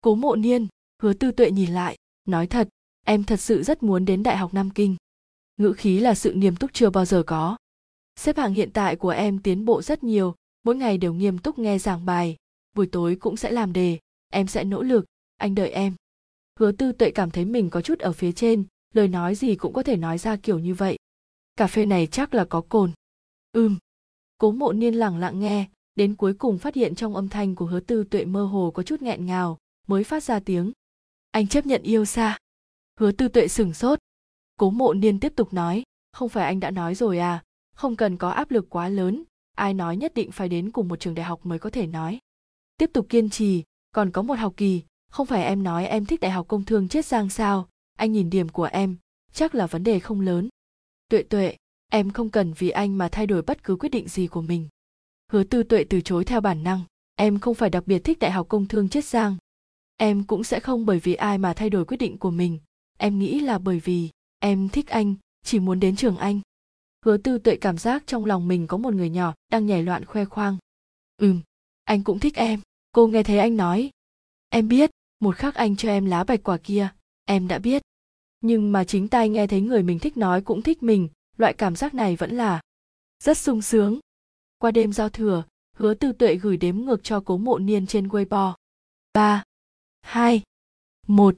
Cố 0.00 0.14
mộ 0.14 0.36
niên, 0.36 0.66
hứa 1.02 1.12
tư 1.12 1.32
tuệ 1.32 1.50
nhìn 1.50 1.70
lại, 1.70 1.96
nói 2.24 2.46
thật, 2.46 2.68
em 3.06 3.24
thật 3.24 3.40
sự 3.40 3.62
rất 3.62 3.82
muốn 3.82 4.04
đến 4.04 4.22
đại 4.22 4.36
học 4.36 4.54
nam 4.54 4.70
kinh. 4.70 4.96
Ngữ 5.56 5.72
khí 5.72 6.00
là 6.00 6.14
sự 6.14 6.32
nghiêm 6.32 6.56
túc 6.56 6.70
chưa 6.72 6.90
bao 6.90 7.04
giờ 7.04 7.22
có. 7.26 7.56
Xếp 8.16 8.36
hạng 8.36 8.54
hiện 8.54 8.70
tại 8.72 8.96
của 8.96 9.08
em 9.10 9.38
tiến 9.38 9.64
bộ 9.64 9.82
rất 9.82 10.04
nhiều, 10.04 10.34
mỗi 10.62 10.76
ngày 10.76 10.98
đều 10.98 11.14
nghiêm 11.14 11.38
túc 11.38 11.58
nghe 11.58 11.78
giảng 11.78 12.06
bài, 12.06 12.36
buổi 12.76 12.86
tối 12.86 13.16
cũng 13.16 13.36
sẽ 13.36 13.50
làm 13.50 13.72
đề, 13.72 13.98
em 14.32 14.46
sẽ 14.46 14.64
nỗ 14.64 14.82
lực, 14.82 15.04
anh 15.36 15.54
đợi 15.54 15.70
em 15.70 15.94
hứa 16.60 16.72
tư 16.72 16.92
tuệ 16.92 17.10
cảm 17.10 17.30
thấy 17.30 17.44
mình 17.44 17.70
có 17.70 17.82
chút 17.82 17.98
ở 17.98 18.12
phía 18.12 18.32
trên, 18.32 18.64
lời 18.94 19.08
nói 19.08 19.34
gì 19.34 19.54
cũng 19.54 19.72
có 19.72 19.82
thể 19.82 19.96
nói 19.96 20.18
ra 20.18 20.36
kiểu 20.36 20.58
như 20.58 20.74
vậy. 20.74 20.98
Cà 21.56 21.66
phê 21.66 21.86
này 21.86 22.06
chắc 22.06 22.34
là 22.34 22.44
có 22.44 22.60
cồn. 22.60 22.92
Ừm. 23.52 23.78
Cố 24.38 24.52
mộ 24.52 24.72
niên 24.72 24.94
lẳng 24.94 25.18
lặng 25.18 25.40
nghe, 25.40 25.68
đến 25.94 26.16
cuối 26.16 26.34
cùng 26.34 26.58
phát 26.58 26.74
hiện 26.74 26.94
trong 26.94 27.14
âm 27.16 27.28
thanh 27.28 27.54
của 27.54 27.66
hứa 27.66 27.80
tư 27.80 28.04
tuệ 28.04 28.24
mơ 28.24 28.44
hồ 28.44 28.70
có 28.74 28.82
chút 28.82 29.02
nghẹn 29.02 29.26
ngào, 29.26 29.58
mới 29.86 30.04
phát 30.04 30.22
ra 30.22 30.40
tiếng. 30.40 30.72
Anh 31.30 31.46
chấp 31.46 31.66
nhận 31.66 31.82
yêu 31.82 32.04
xa. 32.04 32.38
Hứa 33.00 33.12
tư 33.12 33.28
tuệ 33.28 33.48
sửng 33.48 33.74
sốt. 33.74 33.98
Cố 34.56 34.70
mộ 34.70 34.94
niên 34.94 35.20
tiếp 35.20 35.32
tục 35.36 35.52
nói, 35.52 35.82
không 36.12 36.28
phải 36.28 36.44
anh 36.44 36.60
đã 36.60 36.70
nói 36.70 36.94
rồi 36.94 37.18
à 37.18 37.42
không 37.80 37.96
cần 37.96 38.16
có 38.16 38.30
áp 38.30 38.50
lực 38.50 38.70
quá 38.70 38.88
lớn, 38.88 39.24
ai 39.56 39.74
nói 39.74 39.96
nhất 39.96 40.14
định 40.14 40.30
phải 40.30 40.48
đến 40.48 40.70
cùng 40.70 40.88
một 40.88 41.00
trường 41.00 41.14
đại 41.14 41.24
học 41.24 41.46
mới 41.46 41.58
có 41.58 41.70
thể 41.70 41.86
nói. 41.86 42.18
Tiếp 42.76 42.90
tục 42.92 43.06
kiên 43.08 43.30
trì, 43.30 43.64
còn 43.92 44.10
có 44.10 44.22
một 44.22 44.34
học 44.34 44.54
kỳ 44.56 44.82
không 45.10 45.26
phải 45.26 45.44
em 45.44 45.62
nói 45.62 45.86
em 45.86 46.06
thích 46.06 46.20
đại 46.20 46.30
học 46.30 46.48
công 46.48 46.64
thương 46.64 46.88
chết 46.88 47.06
giang 47.06 47.30
sao? 47.30 47.68
Anh 47.98 48.12
nhìn 48.12 48.30
điểm 48.30 48.48
của 48.48 48.64
em, 48.64 48.96
chắc 49.32 49.54
là 49.54 49.66
vấn 49.66 49.84
đề 49.84 50.00
không 50.00 50.20
lớn. 50.20 50.48
Tuệ 51.08 51.22
tuệ, 51.22 51.56
em 51.92 52.10
không 52.10 52.30
cần 52.30 52.52
vì 52.52 52.70
anh 52.70 52.98
mà 52.98 53.08
thay 53.08 53.26
đổi 53.26 53.42
bất 53.42 53.64
cứ 53.64 53.76
quyết 53.76 53.88
định 53.88 54.08
gì 54.08 54.26
của 54.26 54.42
mình. 54.42 54.68
Hứa 55.32 55.44
tư 55.44 55.62
tuệ 55.62 55.84
từ 55.84 56.00
chối 56.00 56.24
theo 56.24 56.40
bản 56.40 56.62
năng, 56.62 56.80
em 57.14 57.38
không 57.38 57.54
phải 57.54 57.70
đặc 57.70 57.86
biệt 57.86 57.98
thích 57.98 58.18
đại 58.18 58.30
học 58.30 58.48
công 58.48 58.66
thương 58.66 58.88
chết 58.88 59.04
giang. 59.04 59.36
Em 59.96 60.24
cũng 60.24 60.44
sẽ 60.44 60.60
không 60.60 60.86
bởi 60.86 60.98
vì 60.98 61.14
ai 61.14 61.38
mà 61.38 61.54
thay 61.54 61.70
đổi 61.70 61.84
quyết 61.84 61.96
định 61.96 62.18
của 62.18 62.30
mình. 62.30 62.58
Em 62.98 63.18
nghĩ 63.18 63.40
là 63.40 63.58
bởi 63.58 63.80
vì 63.80 64.10
em 64.38 64.68
thích 64.68 64.88
anh, 64.88 65.14
chỉ 65.42 65.58
muốn 65.58 65.80
đến 65.80 65.96
trường 65.96 66.16
anh. 66.16 66.40
Hứa 67.04 67.16
tư 67.16 67.38
tuệ 67.38 67.56
cảm 67.56 67.78
giác 67.78 68.02
trong 68.06 68.24
lòng 68.24 68.48
mình 68.48 68.66
có 68.66 68.76
một 68.76 68.94
người 68.94 69.10
nhỏ 69.10 69.34
đang 69.52 69.66
nhảy 69.66 69.82
loạn 69.82 70.04
khoe 70.04 70.24
khoang. 70.24 70.56
Ừm, 71.16 71.40
anh 71.84 72.04
cũng 72.04 72.18
thích 72.18 72.36
em. 72.36 72.60
Cô 72.92 73.06
nghe 73.06 73.22
thấy 73.22 73.38
anh 73.38 73.56
nói. 73.56 73.90
Em 74.48 74.68
biết 74.68 74.90
một 75.20 75.36
khắc 75.36 75.54
anh 75.54 75.76
cho 75.76 75.88
em 75.88 76.04
lá 76.04 76.24
bạch 76.24 76.42
quả 76.42 76.58
kia, 76.62 76.88
em 77.24 77.48
đã 77.48 77.58
biết. 77.58 77.82
Nhưng 78.40 78.72
mà 78.72 78.84
chính 78.84 79.08
tay 79.08 79.28
nghe 79.28 79.46
thấy 79.46 79.60
người 79.60 79.82
mình 79.82 79.98
thích 79.98 80.16
nói 80.16 80.42
cũng 80.42 80.62
thích 80.62 80.82
mình, 80.82 81.08
loại 81.36 81.52
cảm 81.52 81.76
giác 81.76 81.94
này 81.94 82.16
vẫn 82.16 82.36
là 82.36 82.60
rất 83.18 83.38
sung 83.38 83.62
sướng. 83.62 84.00
Qua 84.58 84.70
đêm 84.70 84.92
giao 84.92 85.08
thừa, 85.08 85.44
hứa 85.76 85.94
tư 85.94 86.12
tuệ 86.12 86.34
gửi 86.34 86.56
đếm 86.56 86.76
ngược 86.76 87.04
cho 87.04 87.20
cố 87.20 87.38
mộ 87.38 87.58
niên 87.58 87.86
trên 87.86 88.08
weibo. 88.08 88.54
Ba, 89.12 89.44
hai, 90.00 90.42
một. 91.06 91.36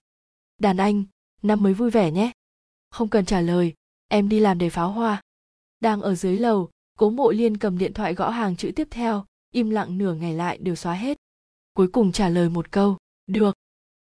Đàn 0.59 0.77
anh, 0.77 1.05
năm 1.43 1.63
mới 1.63 1.75
vui 1.75 1.91
vẻ 1.91 2.11
nhé. 2.11 2.33
Không 2.91 3.09
cần 3.09 3.25
trả 3.25 3.41
lời, 3.41 3.75
em 4.09 4.29
đi 4.29 4.41
làm 4.41 4.59
để 4.59 4.71
pháo 4.71 4.93
hoa. 4.93 5.23
Đang 5.81 6.01
ở 6.01 6.15
dưới 6.15 6.39
lầu, 6.39 6.71
cố 6.99 7.11
mộ 7.11 7.31
liên 7.31 7.57
cầm 7.57 7.79
điện 7.79 7.93
thoại 7.93 8.15
gõ 8.15 8.31
hàng 8.31 8.57
chữ 8.57 8.73
tiếp 8.77 8.89
theo, 8.91 9.25
im 9.53 9.71
lặng 9.71 9.99
nửa 9.99 10.15
ngày 10.15 10.35
lại 10.35 10.59
đều 10.59 10.75
xóa 10.75 10.95
hết. 10.95 11.19
Cuối 11.73 11.89
cùng 11.89 12.13
trả 12.13 12.29
lời 12.29 12.49
một 12.49 12.71
câu, 12.71 12.97
được 13.27 13.57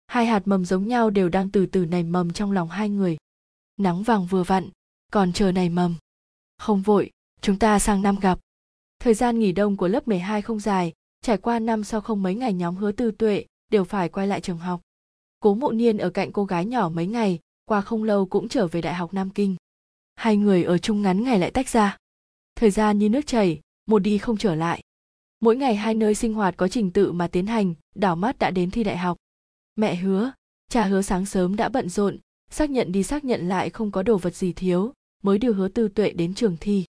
hai 0.08 0.26
hạt 0.26 0.42
mầm 0.44 0.64
giống 0.64 0.88
nhau 0.88 1.10
đều 1.10 1.28
đang 1.28 1.50
từ 1.50 1.66
từ 1.66 1.86
nảy 1.86 2.02
mầm 2.02 2.32
trong 2.32 2.52
lòng 2.52 2.68
hai 2.68 2.88
người. 2.88 3.16
Nắng 3.76 4.02
vàng 4.02 4.26
vừa 4.26 4.42
vặn, 4.42 4.68
còn 5.12 5.32
chờ 5.32 5.52
nảy 5.52 5.68
mầm. 5.68 5.94
Không 6.58 6.82
vội, 6.82 7.10
chúng 7.40 7.58
ta 7.58 7.78
sang 7.78 8.02
năm 8.02 8.18
gặp. 8.20 8.38
Thời 9.00 9.14
gian 9.14 9.38
nghỉ 9.38 9.52
đông 9.52 9.76
của 9.76 9.88
lớp 9.88 10.08
12 10.08 10.42
không 10.42 10.60
dài, 10.60 10.92
trải 11.22 11.38
qua 11.38 11.58
năm 11.58 11.84
sau 11.84 12.00
không 12.00 12.22
mấy 12.22 12.34
ngày 12.34 12.52
nhóm 12.52 12.76
hứa 12.76 12.92
tư 12.92 13.10
tuệ 13.10 13.44
đều 13.70 13.84
phải 13.84 14.08
quay 14.08 14.26
lại 14.26 14.40
trường 14.40 14.58
học. 14.58 14.80
Cố 15.40 15.54
mộ 15.54 15.72
niên 15.72 15.98
ở 15.98 16.10
cạnh 16.10 16.32
cô 16.32 16.44
gái 16.44 16.66
nhỏ 16.66 16.88
mấy 16.88 17.06
ngày, 17.06 17.38
qua 17.64 17.80
không 17.80 18.04
lâu 18.04 18.26
cũng 18.26 18.48
trở 18.48 18.66
về 18.66 18.80
đại 18.80 18.94
học 18.94 19.14
nam 19.14 19.30
kinh. 19.30 19.56
Hai 20.14 20.36
người 20.36 20.64
ở 20.64 20.78
chung 20.78 21.02
ngắn 21.02 21.24
ngày 21.24 21.38
lại 21.38 21.50
tách 21.50 21.68
ra. 21.68 21.96
Thời 22.56 22.70
gian 22.70 22.98
như 22.98 23.08
nước 23.08 23.26
chảy, 23.26 23.60
một 23.86 23.98
đi 23.98 24.18
không 24.18 24.36
trở 24.36 24.54
lại. 24.54 24.82
Mỗi 25.40 25.56
ngày 25.56 25.76
hai 25.76 25.94
nơi 25.94 26.14
sinh 26.14 26.34
hoạt 26.34 26.56
có 26.56 26.68
trình 26.68 26.90
tự 26.90 27.12
mà 27.12 27.28
tiến 27.28 27.46
hành, 27.46 27.74
đảo 27.94 28.16
mắt 28.16 28.38
đã 28.38 28.50
đến 28.50 28.70
thi 28.70 28.84
đại 28.84 28.96
học 28.96 29.16
mẹ 29.78 29.96
hứa, 29.96 30.32
cha 30.70 30.84
hứa 30.84 31.02
sáng 31.02 31.26
sớm 31.26 31.56
đã 31.56 31.68
bận 31.68 31.88
rộn, 31.88 32.18
xác 32.50 32.70
nhận 32.70 32.92
đi 32.92 33.02
xác 33.02 33.24
nhận 33.24 33.48
lại 33.48 33.70
không 33.70 33.90
có 33.90 34.02
đồ 34.02 34.18
vật 34.18 34.34
gì 34.34 34.52
thiếu, 34.52 34.92
mới 35.22 35.38
đưa 35.38 35.52
hứa 35.52 35.68
tư 35.68 35.88
tuệ 35.88 36.10
đến 36.10 36.34
trường 36.34 36.56
thi. 36.60 36.84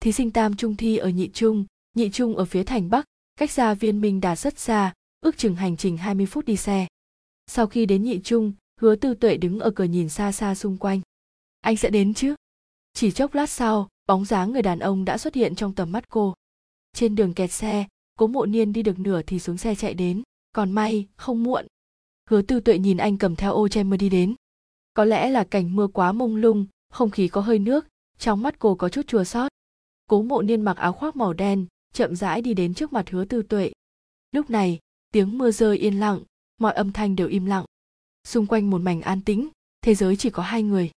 Thí 0.00 0.12
sinh 0.12 0.30
tam 0.30 0.56
trung 0.56 0.76
thi 0.76 0.96
ở 0.96 1.08
nhị 1.08 1.28
trung 1.28 1.64
nhị 1.94 2.10
trung 2.10 2.36
ở 2.36 2.44
phía 2.44 2.64
thành 2.64 2.90
bắc, 2.90 3.04
cách 3.36 3.50
xa 3.50 3.74
viên 3.74 4.00
minh 4.00 4.20
đạt 4.20 4.38
rất 4.38 4.58
xa, 4.58 4.92
ước 5.20 5.36
chừng 5.36 5.54
hành 5.54 5.76
trình 5.76 5.96
20 5.96 6.26
phút 6.26 6.44
đi 6.44 6.56
xe. 6.56 6.86
Sau 7.46 7.66
khi 7.66 7.86
đến 7.86 8.02
nhị 8.02 8.20
trung, 8.24 8.52
hứa 8.80 8.96
tư 8.96 9.14
tuệ 9.14 9.36
đứng 9.36 9.60
ở 9.60 9.70
cửa 9.70 9.84
nhìn 9.84 10.08
xa 10.08 10.32
xa 10.32 10.54
xung 10.54 10.76
quanh. 10.76 11.00
Anh 11.60 11.76
sẽ 11.76 11.90
đến 11.90 12.14
chứ? 12.14 12.34
Chỉ 12.92 13.10
chốc 13.10 13.34
lát 13.34 13.50
sau, 13.50 13.88
bóng 14.06 14.24
dáng 14.24 14.52
người 14.52 14.62
đàn 14.62 14.78
ông 14.78 15.04
đã 15.04 15.18
xuất 15.18 15.34
hiện 15.34 15.54
trong 15.54 15.74
tầm 15.74 15.92
mắt 15.92 16.08
cô. 16.08 16.34
Trên 16.92 17.14
đường 17.14 17.34
kẹt 17.34 17.52
xe, 17.52 17.86
cố 18.18 18.26
mộ 18.26 18.46
niên 18.46 18.72
đi 18.72 18.82
được 18.82 18.98
nửa 18.98 19.22
thì 19.22 19.38
xuống 19.38 19.56
xe 19.58 19.74
chạy 19.74 19.94
đến. 19.94 20.22
Còn 20.52 20.72
may, 20.72 21.06
không 21.16 21.42
muộn 21.42 21.66
hứa 22.30 22.42
tư 22.42 22.60
tuệ 22.60 22.78
nhìn 22.78 22.96
anh 22.96 23.18
cầm 23.18 23.36
theo 23.36 23.52
ô 23.52 23.68
che 23.68 23.82
mưa 23.82 23.96
đi 23.96 24.08
đến. 24.08 24.34
Có 24.94 25.04
lẽ 25.04 25.30
là 25.30 25.44
cảnh 25.44 25.76
mưa 25.76 25.86
quá 25.86 26.12
mông 26.12 26.36
lung, 26.36 26.66
không 26.90 27.10
khí 27.10 27.28
có 27.28 27.40
hơi 27.40 27.58
nước, 27.58 27.86
trong 28.18 28.42
mắt 28.42 28.58
cô 28.58 28.74
có 28.74 28.88
chút 28.88 29.06
chua 29.06 29.24
xót. 29.24 29.52
Cố 30.06 30.22
mộ 30.22 30.42
niên 30.42 30.62
mặc 30.62 30.76
áo 30.76 30.92
khoác 30.92 31.16
màu 31.16 31.32
đen, 31.32 31.66
chậm 31.92 32.16
rãi 32.16 32.42
đi 32.42 32.54
đến 32.54 32.74
trước 32.74 32.92
mặt 32.92 33.10
hứa 33.10 33.24
tư 33.24 33.42
tuệ. 33.42 33.72
Lúc 34.32 34.50
này, 34.50 34.78
tiếng 35.12 35.38
mưa 35.38 35.50
rơi 35.50 35.78
yên 35.78 36.00
lặng, 36.00 36.20
mọi 36.58 36.72
âm 36.74 36.92
thanh 36.92 37.16
đều 37.16 37.28
im 37.28 37.46
lặng. 37.46 37.64
Xung 38.24 38.46
quanh 38.46 38.70
một 38.70 38.78
mảnh 38.78 39.00
an 39.00 39.20
tĩnh, 39.20 39.48
thế 39.82 39.94
giới 39.94 40.16
chỉ 40.16 40.30
có 40.30 40.42
hai 40.42 40.62
người. 40.62 40.90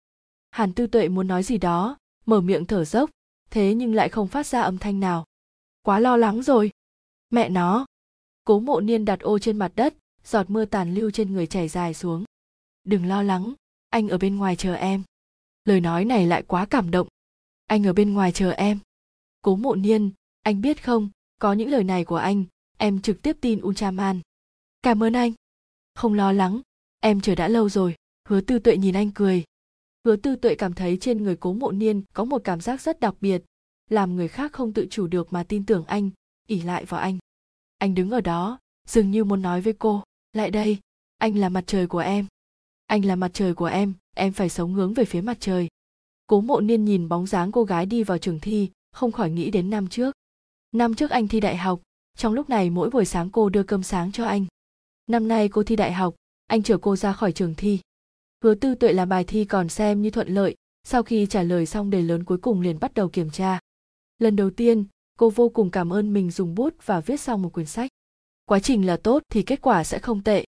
Hàn 0.51 0.73
tư 0.73 0.88
tuệ 0.88 1.07
muốn 1.07 1.27
nói 1.27 1.43
gì 1.43 1.57
đó, 1.57 1.97
mở 2.25 2.41
miệng 2.41 2.65
thở 2.65 2.85
dốc, 2.85 3.09
thế 3.49 3.73
nhưng 3.73 3.95
lại 3.95 4.09
không 4.09 4.27
phát 4.27 4.47
ra 4.47 4.61
âm 4.61 4.77
thanh 4.77 4.99
nào. 4.99 5.25
Quá 5.81 5.99
lo 5.99 6.17
lắng 6.17 6.43
rồi. 6.43 6.71
Mẹ 7.29 7.49
nó. 7.49 7.85
Cố 8.43 8.59
mộ 8.59 8.81
niên 8.81 9.05
đặt 9.05 9.19
ô 9.19 9.39
trên 9.39 9.57
mặt 9.57 9.71
đất 9.75 9.93
giọt 10.25 10.49
mưa 10.49 10.65
tàn 10.65 10.93
lưu 10.93 11.11
trên 11.11 11.33
người 11.33 11.47
chảy 11.47 11.67
dài 11.67 11.93
xuống. 11.93 12.23
Đừng 12.83 13.05
lo 13.05 13.23
lắng, 13.23 13.53
anh 13.89 14.09
ở 14.09 14.17
bên 14.17 14.35
ngoài 14.35 14.55
chờ 14.55 14.73
em. 14.73 15.03
Lời 15.65 15.81
nói 15.81 16.05
này 16.05 16.27
lại 16.27 16.43
quá 16.47 16.65
cảm 16.65 16.91
động. 16.91 17.07
Anh 17.65 17.88
ở 17.88 17.93
bên 17.93 18.13
ngoài 18.13 18.31
chờ 18.31 18.51
em. 18.51 18.79
Cố 19.41 19.55
mộ 19.55 19.75
niên, 19.75 20.11
anh 20.41 20.61
biết 20.61 20.83
không, 20.83 21.09
có 21.39 21.53
những 21.53 21.69
lời 21.69 21.83
này 21.83 22.05
của 22.05 22.15
anh, 22.15 22.45
em 22.77 23.01
trực 23.01 23.21
tiếp 23.21 23.38
tin 23.41 23.61
ultraman. 23.61 24.21
Cảm 24.81 25.03
ơn 25.03 25.13
anh. 25.13 25.33
Không 25.95 26.13
lo 26.13 26.31
lắng, 26.31 26.61
em 26.99 27.21
chờ 27.21 27.35
đã 27.35 27.47
lâu 27.47 27.69
rồi. 27.69 27.95
Hứa 28.29 28.41
tư 28.41 28.59
tuệ 28.59 28.77
nhìn 28.77 28.95
anh 28.95 29.11
cười. 29.11 29.43
Hứa 30.05 30.15
tư 30.15 30.35
tuệ 30.35 30.55
cảm 30.55 30.73
thấy 30.73 30.97
trên 31.01 31.23
người 31.23 31.35
cố 31.35 31.53
mộ 31.53 31.71
niên 31.71 32.01
có 32.13 32.23
một 32.23 32.41
cảm 32.43 32.61
giác 32.61 32.81
rất 32.81 32.99
đặc 32.99 33.15
biệt, 33.21 33.43
làm 33.89 34.15
người 34.15 34.27
khác 34.27 34.53
không 34.53 34.73
tự 34.73 34.88
chủ 34.89 35.07
được 35.07 35.33
mà 35.33 35.43
tin 35.43 35.65
tưởng 35.65 35.85
anh 35.85 36.09
ỉ 36.47 36.61
lại 36.61 36.85
vào 36.85 37.01
anh. 37.01 37.17
Anh 37.77 37.95
đứng 37.95 38.11
ở 38.11 38.21
đó, 38.21 38.59
dường 38.88 39.11
như 39.11 39.23
muốn 39.23 39.41
nói 39.41 39.61
với 39.61 39.73
cô 39.73 40.03
lại 40.36 40.52
đây, 40.52 40.78
anh 41.17 41.38
là 41.38 41.50
mặt 41.50 41.63
trời 41.67 41.88
của 41.88 42.00
em. 42.00 42.26
Anh 42.86 43.06
là 43.06 43.15
mặt 43.15 43.32
trời 43.34 43.54
của 43.54 43.65
em 43.65 43.93
em 44.15 44.34
phải 44.34 44.50
sống 44.50 44.74
hướng 44.74 44.93
về 44.93 45.06
phía 45.06 45.21
mặt 45.21 45.38
trời. 45.39 45.67
Cố 46.28 46.41
mộ 46.41 46.62
niên 46.62 46.86
nhìn 46.86 47.10
bóng 47.10 47.28
dáng 47.28 47.52
cô 47.52 47.63
gái 47.63 47.86
đi 47.86 48.04
vào 48.04 48.17
trường 48.17 48.39
thi, 48.39 48.69
không 48.91 49.12
khỏi 49.12 49.30
nghĩ 49.30 49.52
đến 49.52 49.69
năm 49.69 49.88
trước. 49.88 50.15
Năm 50.71 50.93
trước 50.95 51.12
anh 51.12 51.28
thi 51.28 51.39
đại 51.39 51.58
học, 51.58 51.82
trong 52.17 52.34
lúc 52.34 52.50
này 52.50 52.69
mỗi 52.69 52.89
buổi 52.89 53.06
sáng 53.06 53.30
cô 53.30 53.50
đưa 53.50 53.63
cơm 53.63 53.84
sáng 53.84 54.12
cho 54.12 54.26
anh. 54.26 54.45
Năm 55.08 55.28
nay 55.28 55.50
cô 55.50 55.63
thi 55.63 55.76
đại 55.76 55.93
học, 55.93 56.15
anh 56.48 56.63
chở 56.63 56.78
cô 56.78 56.95
ra 56.95 57.13
khỏi 57.13 57.32
trường 57.32 57.56
thi. 57.56 57.80
Hứa 58.43 58.56
tư 58.56 58.76
tuệ 58.76 58.93
làm 58.93 59.10
bài 59.10 59.24
thi 59.24 59.45
còn 59.45 59.69
xem 59.69 60.02
như 60.02 60.10
thuận 60.10 60.28
lợi, 60.28 60.56
sau 60.84 61.04
khi 61.04 61.26
trả 61.26 61.43
lời 61.43 61.65
xong 61.65 61.89
đề 61.89 62.02
lớn 62.02 62.24
cuối 62.24 62.38
cùng 62.38 62.62
liền 62.62 62.80
bắt 62.80 62.93
đầu 62.93 63.10
kiểm 63.10 63.30
tra. 63.30 63.60
Lần 64.19 64.36
đầu 64.36 64.50
tiên, 64.50 64.86
cô 65.19 65.30
vô 65.30 65.50
cùng 65.50 65.71
cảm 65.71 65.93
ơn 65.93 66.13
mình 66.13 66.32
dùng 66.32 66.56
bút 66.56 66.76
và 66.86 67.02
viết 67.02 67.19
xong 67.19 67.41
một 67.41 67.54
quyển 67.54 67.65
sách 67.65 67.91
quá 68.45 68.60
trình 68.60 68.86
là 68.86 68.97
tốt 68.97 69.23
thì 69.29 69.43
kết 69.43 69.62
quả 69.62 69.84
sẽ 69.84 69.99
không 69.99 70.23
tệ. 70.23 70.45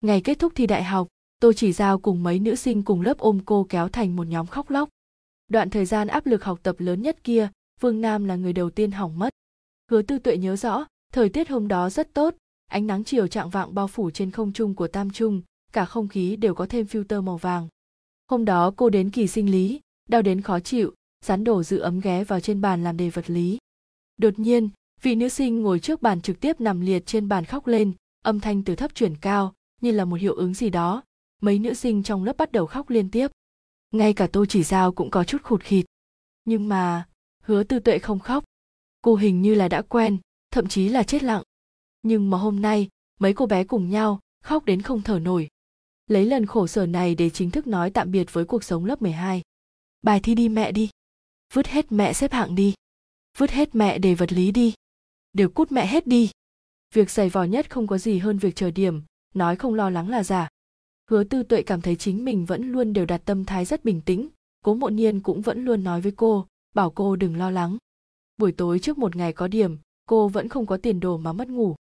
Ngày 0.00 0.20
kết 0.20 0.38
thúc 0.38 0.52
thi 0.56 0.66
đại 0.66 0.84
học 0.84 1.08
tô 1.42 1.52
chỉ 1.52 1.72
giao 1.72 1.98
cùng 1.98 2.22
mấy 2.22 2.38
nữ 2.38 2.54
sinh 2.54 2.82
cùng 2.82 3.00
lớp 3.00 3.18
ôm 3.18 3.40
cô 3.44 3.66
kéo 3.68 3.88
thành 3.88 4.16
một 4.16 4.26
nhóm 4.26 4.46
khóc 4.46 4.70
lóc. 4.70 4.88
Đoạn 5.48 5.70
thời 5.70 5.86
gian 5.86 6.08
áp 6.08 6.26
lực 6.26 6.44
học 6.44 6.60
tập 6.62 6.76
lớn 6.78 7.02
nhất 7.02 7.24
kia, 7.24 7.48
vương 7.80 8.00
nam 8.00 8.24
là 8.24 8.36
người 8.36 8.52
đầu 8.52 8.70
tiên 8.70 8.90
hỏng 8.90 9.18
mất. 9.18 9.30
Hứa 9.90 10.02
tư 10.02 10.18
tuệ 10.18 10.36
nhớ 10.36 10.56
rõ, 10.56 10.84
thời 11.12 11.28
tiết 11.28 11.48
hôm 11.48 11.68
đó 11.68 11.90
rất 11.90 12.14
tốt, 12.14 12.34
ánh 12.66 12.86
nắng 12.86 13.04
chiều 13.04 13.26
trạng 13.26 13.50
vạng 13.50 13.74
bao 13.74 13.88
phủ 13.88 14.10
trên 14.10 14.30
không 14.30 14.52
trung 14.52 14.74
của 14.74 14.88
tam 14.88 15.10
trung, 15.10 15.42
cả 15.72 15.84
không 15.84 16.08
khí 16.08 16.36
đều 16.36 16.54
có 16.54 16.66
thêm 16.66 16.86
filter 16.86 17.22
màu 17.22 17.36
vàng. 17.36 17.68
Hôm 18.30 18.44
đó 18.44 18.72
cô 18.76 18.90
đến 18.90 19.10
kỳ 19.10 19.26
sinh 19.26 19.50
lý, 19.50 19.80
đau 20.08 20.22
đến 20.22 20.40
khó 20.40 20.60
chịu, 20.60 20.94
rắn 21.24 21.44
đổ 21.44 21.62
giữ 21.62 21.78
ấm 21.78 22.00
ghé 22.00 22.24
vào 22.24 22.40
trên 22.40 22.60
bàn 22.60 22.84
làm 22.84 22.96
đề 22.96 23.10
vật 23.10 23.30
lý. 23.30 23.58
Đột 24.16 24.38
nhiên 24.38 24.68
vị 25.02 25.14
nữ 25.14 25.28
sinh 25.28 25.62
ngồi 25.62 25.80
trước 25.80 26.02
bàn 26.02 26.20
trực 26.20 26.40
tiếp 26.40 26.60
nằm 26.60 26.80
liệt 26.80 27.06
trên 27.06 27.28
bàn 27.28 27.44
khóc 27.44 27.66
lên, 27.66 27.92
âm 28.24 28.40
thanh 28.40 28.62
từ 28.62 28.76
thấp 28.76 28.94
chuyển 28.94 29.16
cao, 29.16 29.54
như 29.80 29.90
là 29.90 30.04
một 30.04 30.16
hiệu 30.16 30.34
ứng 30.34 30.54
gì 30.54 30.70
đó 30.70 31.02
mấy 31.40 31.58
nữ 31.58 31.74
sinh 31.74 32.02
trong 32.02 32.24
lớp 32.24 32.36
bắt 32.36 32.52
đầu 32.52 32.66
khóc 32.66 32.90
liên 32.90 33.10
tiếp 33.10 33.28
ngay 33.90 34.12
cả 34.12 34.26
tô 34.26 34.46
chỉ 34.46 34.62
giao 34.62 34.92
cũng 34.92 35.10
có 35.10 35.24
chút 35.24 35.42
khụt 35.42 35.62
khịt 35.62 35.84
nhưng 36.44 36.68
mà, 36.68 37.08
hứa 37.42 37.62
tư 37.62 37.78
tuệ 37.78 37.98
không 37.98 38.18
khóc 38.18 38.44
cô 39.02 39.14
hình 39.14 39.42
như 39.42 39.54
là 39.54 39.68
đã 39.68 39.82
quen, 39.82 40.18
thậm 40.50 40.68
chí 40.68 40.88
là 40.88 41.02
chết 41.02 41.22
lặng 41.22 41.42
nhưng 42.02 42.30
mà 42.30 42.38
hôm 42.38 42.62
nay, 42.62 42.88
mấy 43.20 43.34
cô 43.34 43.46
bé 43.46 43.64
cùng 43.64 43.90
nhau, 43.90 44.20
khóc 44.44 44.64
đến 44.64 44.82
không 44.82 45.02
thở 45.02 45.18
nổi 45.18 45.48
lấy 46.06 46.26
lần 46.26 46.46
khổ 46.46 46.66
sở 46.66 46.86
này 46.86 47.14
để 47.14 47.30
chính 47.30 47.50
thức 47.50 47.66
nói 47.66 47.90
tạm 47.90 48.10
biệt 48.10 48.32
với 48.32 48.44
cuộc 48.44 48.64
sống 48.64 48.84
lớp 48.84 49.02
12. 49.02 49.42
Bài 50.02 50.20
thi 50.20 50.34
đi 50.34 50.48
mẹ 50.48 50.72
đi. 50.72 50.90
Vứt 51.52 51.66
hết 51.66 51.92
mẹ 51.92 52.12
xếp 52.12 52.32
hạng 52.32 52.54
đi. 52.54 52.74
Vứt 53.38 53.50
hết 53.50 53.74
mẹ 53.74 53.98
để 53.98 54.14
vật 54.14 54.32
lý 54.32 54.50
đi. 54.50 54.74
Đều 55.32 55.48
cút 55.48 55.72
mẹ 55.72 55.86
hết 55.86 56.06
đi. 56.06 56.30
Việc 56.94 57.10
giày 57.10 57.28
vò 57.28 57.44
nhất 57.44 57.70
không 57.70 57.86
có 57.86 57.98
gì 57.98 58.18
hơn 58.18 58.38
việc 58.38 58.56
chờ 58.56 58.70
điểm, 58.70 59.02
nói 59.34 59.56
không 59.56 59.74
lo 59.74 59.90
lắng 59.90 60.08
là 60.08 60.24
giả. 60.24 60.48
Hứa 61.10 61.24
tư 61.24 61.42
tuệ 61.42 61.62
cảm 61.62 61.80
thấy 61.80 61.96
chính 61.96 62.24
mình 62.24 62.44
vẫn 62.44 62.72
luôn 62.72 62.92
đều 62.92 63.06
đặt 63.06 63.22
tâm 63.24 63.44
thái 63.44 63.64
rất 63.64 63.84
bình 63.84 64.00
tĩnh, 64.00 64.28
cố 64.64 64.74
mộ 64.74 64.90
niên 64.90 65.20
cũng 65.20 65.42
vẫn 65.42 65.64
luôn 65.64 65.84
nói 65.84 66.00
với 66.00 66.12
cô, 66.16 66.46
bảo 66.74 66.90
cô 66.90 67.16
đừng 67.16 67.36
lo 67.36 67.50
lắng. 67.50 67.76
Buổi 68.36 68.52
tối 68.52 68.78
trước 68.78 68.98
một 68.98 69.16
ngày 69.16 69.32
có 69.32 69.48
điểm, 69.48 69.78
cô 70.06 70.28
vẫn 70.28 70.48
không 70.48 70.66
có 70.66 70.76
tiền 70.76 71.00
đồ 71.00 71.16
mà 71.16 71.32
mất 71.32 71.48
ngủ. 71.48 71.74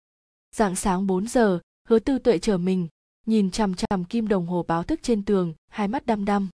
Dạng 0.56 0.76
sáng 0.76 1.08
4 1.08 1.28
giờ, 1.28 1.60
hứa 1.88 2.00
tư 2.00 2.20
tuệ 2.20 2.38
chờ 2.38 2.58
mình, 2.58 2.88
nhìn 3.30 3.52
chằm 3.52 3.74
chằm 3.76 4.04
kim 4.04 4.28
đồng 4.28 4.48
hồ 4.48 4.66
báo 4.68 4.84
thức 4.84 5.00
trên 5.04 5.26
tường 5.26 5.54
hai 5.68 5.88
mắt 5.88 6.06
đăm 6.06 6.26
đăm 6.26 6.48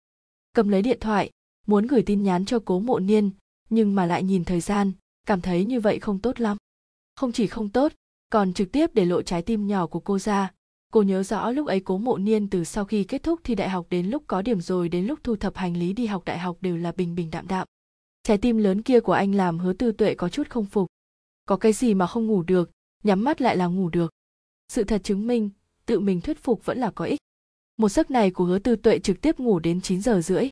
cầm 0.54 0.70
lấy 0.70 0.82
điện 0.82 0.98
thoại 1.02 1.30
muốn 1.68 1.88
gửi 1.88 2.04
tin 2.06 2.24
nhắn 2.24 2.46
cho 2.46 2.60
cố 2.66 2.80
mộ 2.80 3.00
niên 3.00 3.32
nhưng 3.70 3.96
mà 3.96 4.06
lại 4.06 4.24
nhìn 4.24 4.46
thời 4.46 4.62
gian 4.62 4.92
cảm 5.28 5.42
thấy 5.42 5.66
như 5.66 5.80
vậy 5.80 6.00
không 6.00 6.20
tốt 6.20 6.40
lắm 6.40 6.58
không 7.16 7.32
chỉ 7.32 7.48
không 7.48 7.70
tốt 7.70 7.92
còn 8.30 8.54
trực 8.54 8.72
tiếp 8.72 8.90
để 8.94 9.06
lộ 9.06 9.22
trái 9.22 9.42
tim 9.42 9.68
nhỏ 9.68 9.88
của 9.88 10.00
cô 10.00 10.20
ra 10.20 10.52
cô 10.92 11.02
nhớ 11.02 11.24
rõ 11.24 11.52
lúc 11.52 11.68
ấy 11.68 11.80
cố 11.80 11.98
mộ 11.98 12.18
niên 12.18 12.50
từ 12.50 12.64
sau 12.64 12.86
khi 12.86 13.04
kết 13.04 13.24
thúc 13.24 13.40
thi 13.44 13.56
đại 13.56 13.70
học 13.70 13.88
đến 13.90 14.10
lúc 14.10 14.24
có 14.28 14.42
điểm 14.42 14.62
rồi 14.62 14.90
đến 14.90 15.06
lúc 15.06 15.20
thu 15.24 15.36
thập 15.36 15.56
hành 15.56 15.78
lý 15.78 15.94
đi 15.94 16.06
học 16.06 16.26
đại 16.26 16.40
học 16.40 16.58
đều 16.62 16.78
là 16.78 16.92
bình 16.92 17.16
bình 17.16 17.32
đạm 17.32 17.48
đạm 17.48 17.68
trái 18.24 18.38
tim 18.38 18.58
lớn 18.58 18.82
kia 18.82 19.00
của 19.00 19.14
anh 19.14 19.36
làm 19.36 19.60
hứa 19.60 19.74
tư 19.74 19.92
tuệ 19.92 20.16
có 20.16 20.30
chút 20.30 20.50
không 20.50 20.66
phục 20.66 20.88
có 21.46 21.58
cái 21.58 21.74
gì 21.74 21.94
mà 21.94 22.08
không 22.08 22.28
ngủ 22.28 22.44
được 22.44 22.72
nhắm 23.04 23.24
mắt 23.24 23.42
lại 23.42 23.58
là 23.58 23.68
ngủ 23.68 23.90
được 23.90 24.12
sự 24.70 24.84
thật 24.84 25.02
chứng 25.04 25.28
minh 25.28 25.50
tự 25.86 26.00
mình 26.00 26.22
thuyết 26.22 26.44
phục 26.44 26.66
vẫn 26.66 26.78
là 26.78 26.92
có 26.92 27.06
ích. 27.06 27.20
Một 27.78 27.90
giấc 27.90 28.12
này 28.12 28.32
của 28.32 28.46
hứa 28.46 28.60
tư 28.60 28.76
tuệ 28.76 29.00
trực 29.00 29.22
tiếp 29.22 29.40
ngủ 29.40 29.60
đến 29.60 29.82
9 29.82 30.02
giờ 30.02 30.22
rưỡi. 30.22 30.50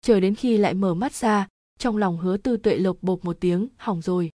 Chờ 0.00 0.20
đến 0.20 0.34
khi 0.34 0.56
lại 0.56 0.74
mở 0.74 0.94
mắt 0.94 1.14
ra, 1.14 1.48
trong 1.78 1.96
lòng 1.96 2.18
hứa 2.18 2.36
tư 2.36 2.56
tuệ 2.56 2.76
lộc 2.76 2.96
bộp 3.02 3.24
một 3.24 3.36
tiếng, 3.40 3.68
hỏng 3.76 4.02
rồi. 4.02 4.30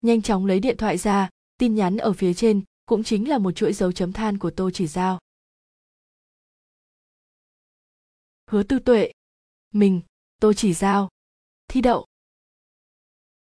Nhanh 0.00 0.22
chóng 0.22 0.46
lấy 0.46 0.60
điện 0.60 0.76
thoại 0.76 0.98
ra, 0.98 1.28
tin 1.58 1.74
nhắn 1.74 1.96
ở 1.96 2.12
phía 2.12 2.34
trên 2.34 2.62
cũng 2.86 3.04
chính 3.04 3.28
là 3.28 3.38
một 3.38 3.52
chuỗi 3.52 3.72
dấu 3.72 3.92
chấm 3.92 4.12
than 4.12 4.38
của 4.38 4.50
Tô 4.50 4.70
Chỉ 4.70 4.86
Giao. 4.86 5.18
Hứa 8.50 8.62
tư 8.62 8.78
tuệ. 8.78 9.12
Mình, 9.70 10.00
Tô 10.40 10.52
Chỉ 10.52 10.72
Giao. 10.74 11.08
Thi 11.68 11.80
đậu. 11.80 12.06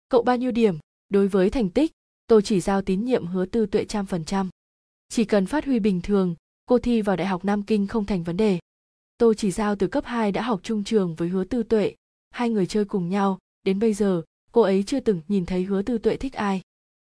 Cậu 0.09 0.23
bao 0.23 0.37
nhiêu 0.37 0.51
điểm? 0.51 0.79
Đối 1.09 1.29
với 1.29 1.51
thành 1.51 1.71
tích, 1.71 1.93
Tô 2.27 2.40
Chỉ 2.40 2.61
Giao 2.61 2.83
tín 2.83 3.05
nhiệm 3.05 3.27
hứa 3.27 3.47
tư 3.47 3.67
tuệ 3.67 3.85
trăm 3.85 4.07
phần 4.07 4.25
trăm 4.25 4.51
chỉ 5.14 5.25
cần 5.25 5.47
phát 5.47 5.64
huy 5.64 5.79
bình 5.79 6.01
thường 6.03 6.35
cô 6.67 6.79
thi 6.79 7.03
vào 7.03 7.17
đại 7.17 7.27
học 7.27 7.45
nam 7.45 7.62
kinh 7.62 7.87
không 7.87 8.07
thành 8.07 8.23
vấn 8.23 8.37
đề 8.37 8.59
tô 9.19 9.35
chỉ 9.35 9.51
giao 9.51 9.77
từ 9.77 9.87
cấp 9.87 10.05
2 10.05 10.33
đã 10.33 10.43
học 10.43 10.61
chung 10.62 10.85
trường 10.85 11.14
với 11.14 11.29
hứa 11.29 11.45
tư 11.45 11.62
tuệ 11.62 11.95
hai 12.31 12.51
người 12.51 12.67
chơi 12.67 12.85
cùng 12.85 13.09
nhau 13.09 13.38
đến 13.62 13.79
bây 13.79 13.95
giờ 13.95 14.23
cô 14.55 14.62
ấy 14.62 14.85
chưa 14.87 15.01
từng 15.01 15.21
nhìn 15.29 15.47
thấy 15.47 15.64
hứa 15.64 15.83
tư 15.83 15.99
tuệ 15.99 16.17
thích 16.17 16.33
ai. 16.33 16.61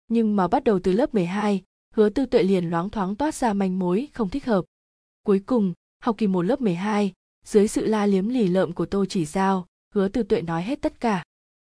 Nhưng 0.07 0.35
mà 0.35 0.47
bắt 0.47 0.63
đầu 0.63 0.79
từ 0.79 0.91
lớp 0.91 1.13
12, 1.13 1.61
hứa 1.93 2.09
tư 2.09 2.25
tuệ 2.25 2.43
liền 2.43 2.69
loáng 2.69 2.89
thoáng 2.89 3.15
toát 3.15 3.35
ra 3.35 3.53
manh 3.53 3.79
mối 3.79 4.07
không 4.13 4.29
thích 4.29 4.45
hợp. 4.45 4.65
Cuối 5.23 5.39
cùng 5.45 5.73
học 6.03 6.15
kỳ 6.17 6.27
một 6.27 6.41
lớp 6.41 6.61
12, 6.61 7.13
dưới 7.45 7.67
sự 7.67 7.85
la 7.85 8.05
liếm 8.05 8.29
lì 8.29 8.47
lợm 8.47 8.73
của 8.73 8.85
tô 8.85 9.05
chỉ 9.05 9.25
giao 9.25 9.67
hứa 9.93 10.07
tư 10.07 10.23
tuệ 10.23 10.41
nói 10.41 10.63
hết 10.63 10.81
tất 10.81 10.99
cả. 10.99 11.23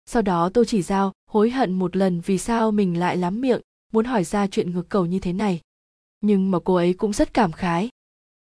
Sau 0.06 0.22
đó 0.22 0.50
tô 0.50 0.64
chỉ 0.64 0.82
giao 0.82 1.14
hối 1.28 1.50
hận 1.50 1.74
một 1.74 1.96
lần 1.96 2.22
vì 2.22 2.38
sao 2.38 2.72
mình 2.72 3.00
lại 3.00 3.18
lắm 3.18 3.42
miệng 3.42 3.62
muốn 3.94 4.06
hỏi 4.06 4.24
ra 4.24 4.48
chuyện 4.48 4.72
ngược 4.72 4.90
cầu 4.90 5.06
như 5.06 5.20
thế 5.20 5.34
này. 5.34 5.62
Nhưng 6.22 6.52
mà 6.52 6.60
cô 6.66 6.76
ấy 6.76 6.94
cũng 6.94 7.14
rất 7.14 7.34
cảm 7.34 7.52
khái. 7.52 7.90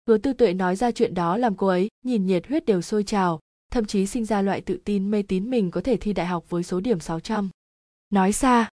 Hứa 0.08 0.18
tư 0.18 0.34
tuệ 0.34 0.54
nói 0.54 0.76
ra 0.76 0.92
chuyện 0.92 1.14
đó 1.14 1.38
làm 1.38 1.56
cô 1.56 1.68
ấy 1.68 1.90
nhìn 2.06 2.26
nhiệt 2.26 2.48
huyết 2.48 2.66
đều 2.66 2.82
sôi 2.82 3.04
trào 3.04 3.40
thậm 3.74 3.86
chí 3.86 4.06
sinh 4.06 4.26
ra 4.26 4.42
loại 4.42 4.62
tự 4.62 4.78
tin 4.86 5.12
mê 5.12 5.24
tín 5.28 5.50
mình 5.50 5.72
có 5.72 5.82
thể 5.82 5.98
thi 5.98 6.14
đại 6.14 6.26
học 6.26 6.50
với 6.50 6.64
số 6.64 6.80
điểm 6.80 7.00
600. 7.00 7.50
Nói 8.10 8.32
xa, 8.32 8.70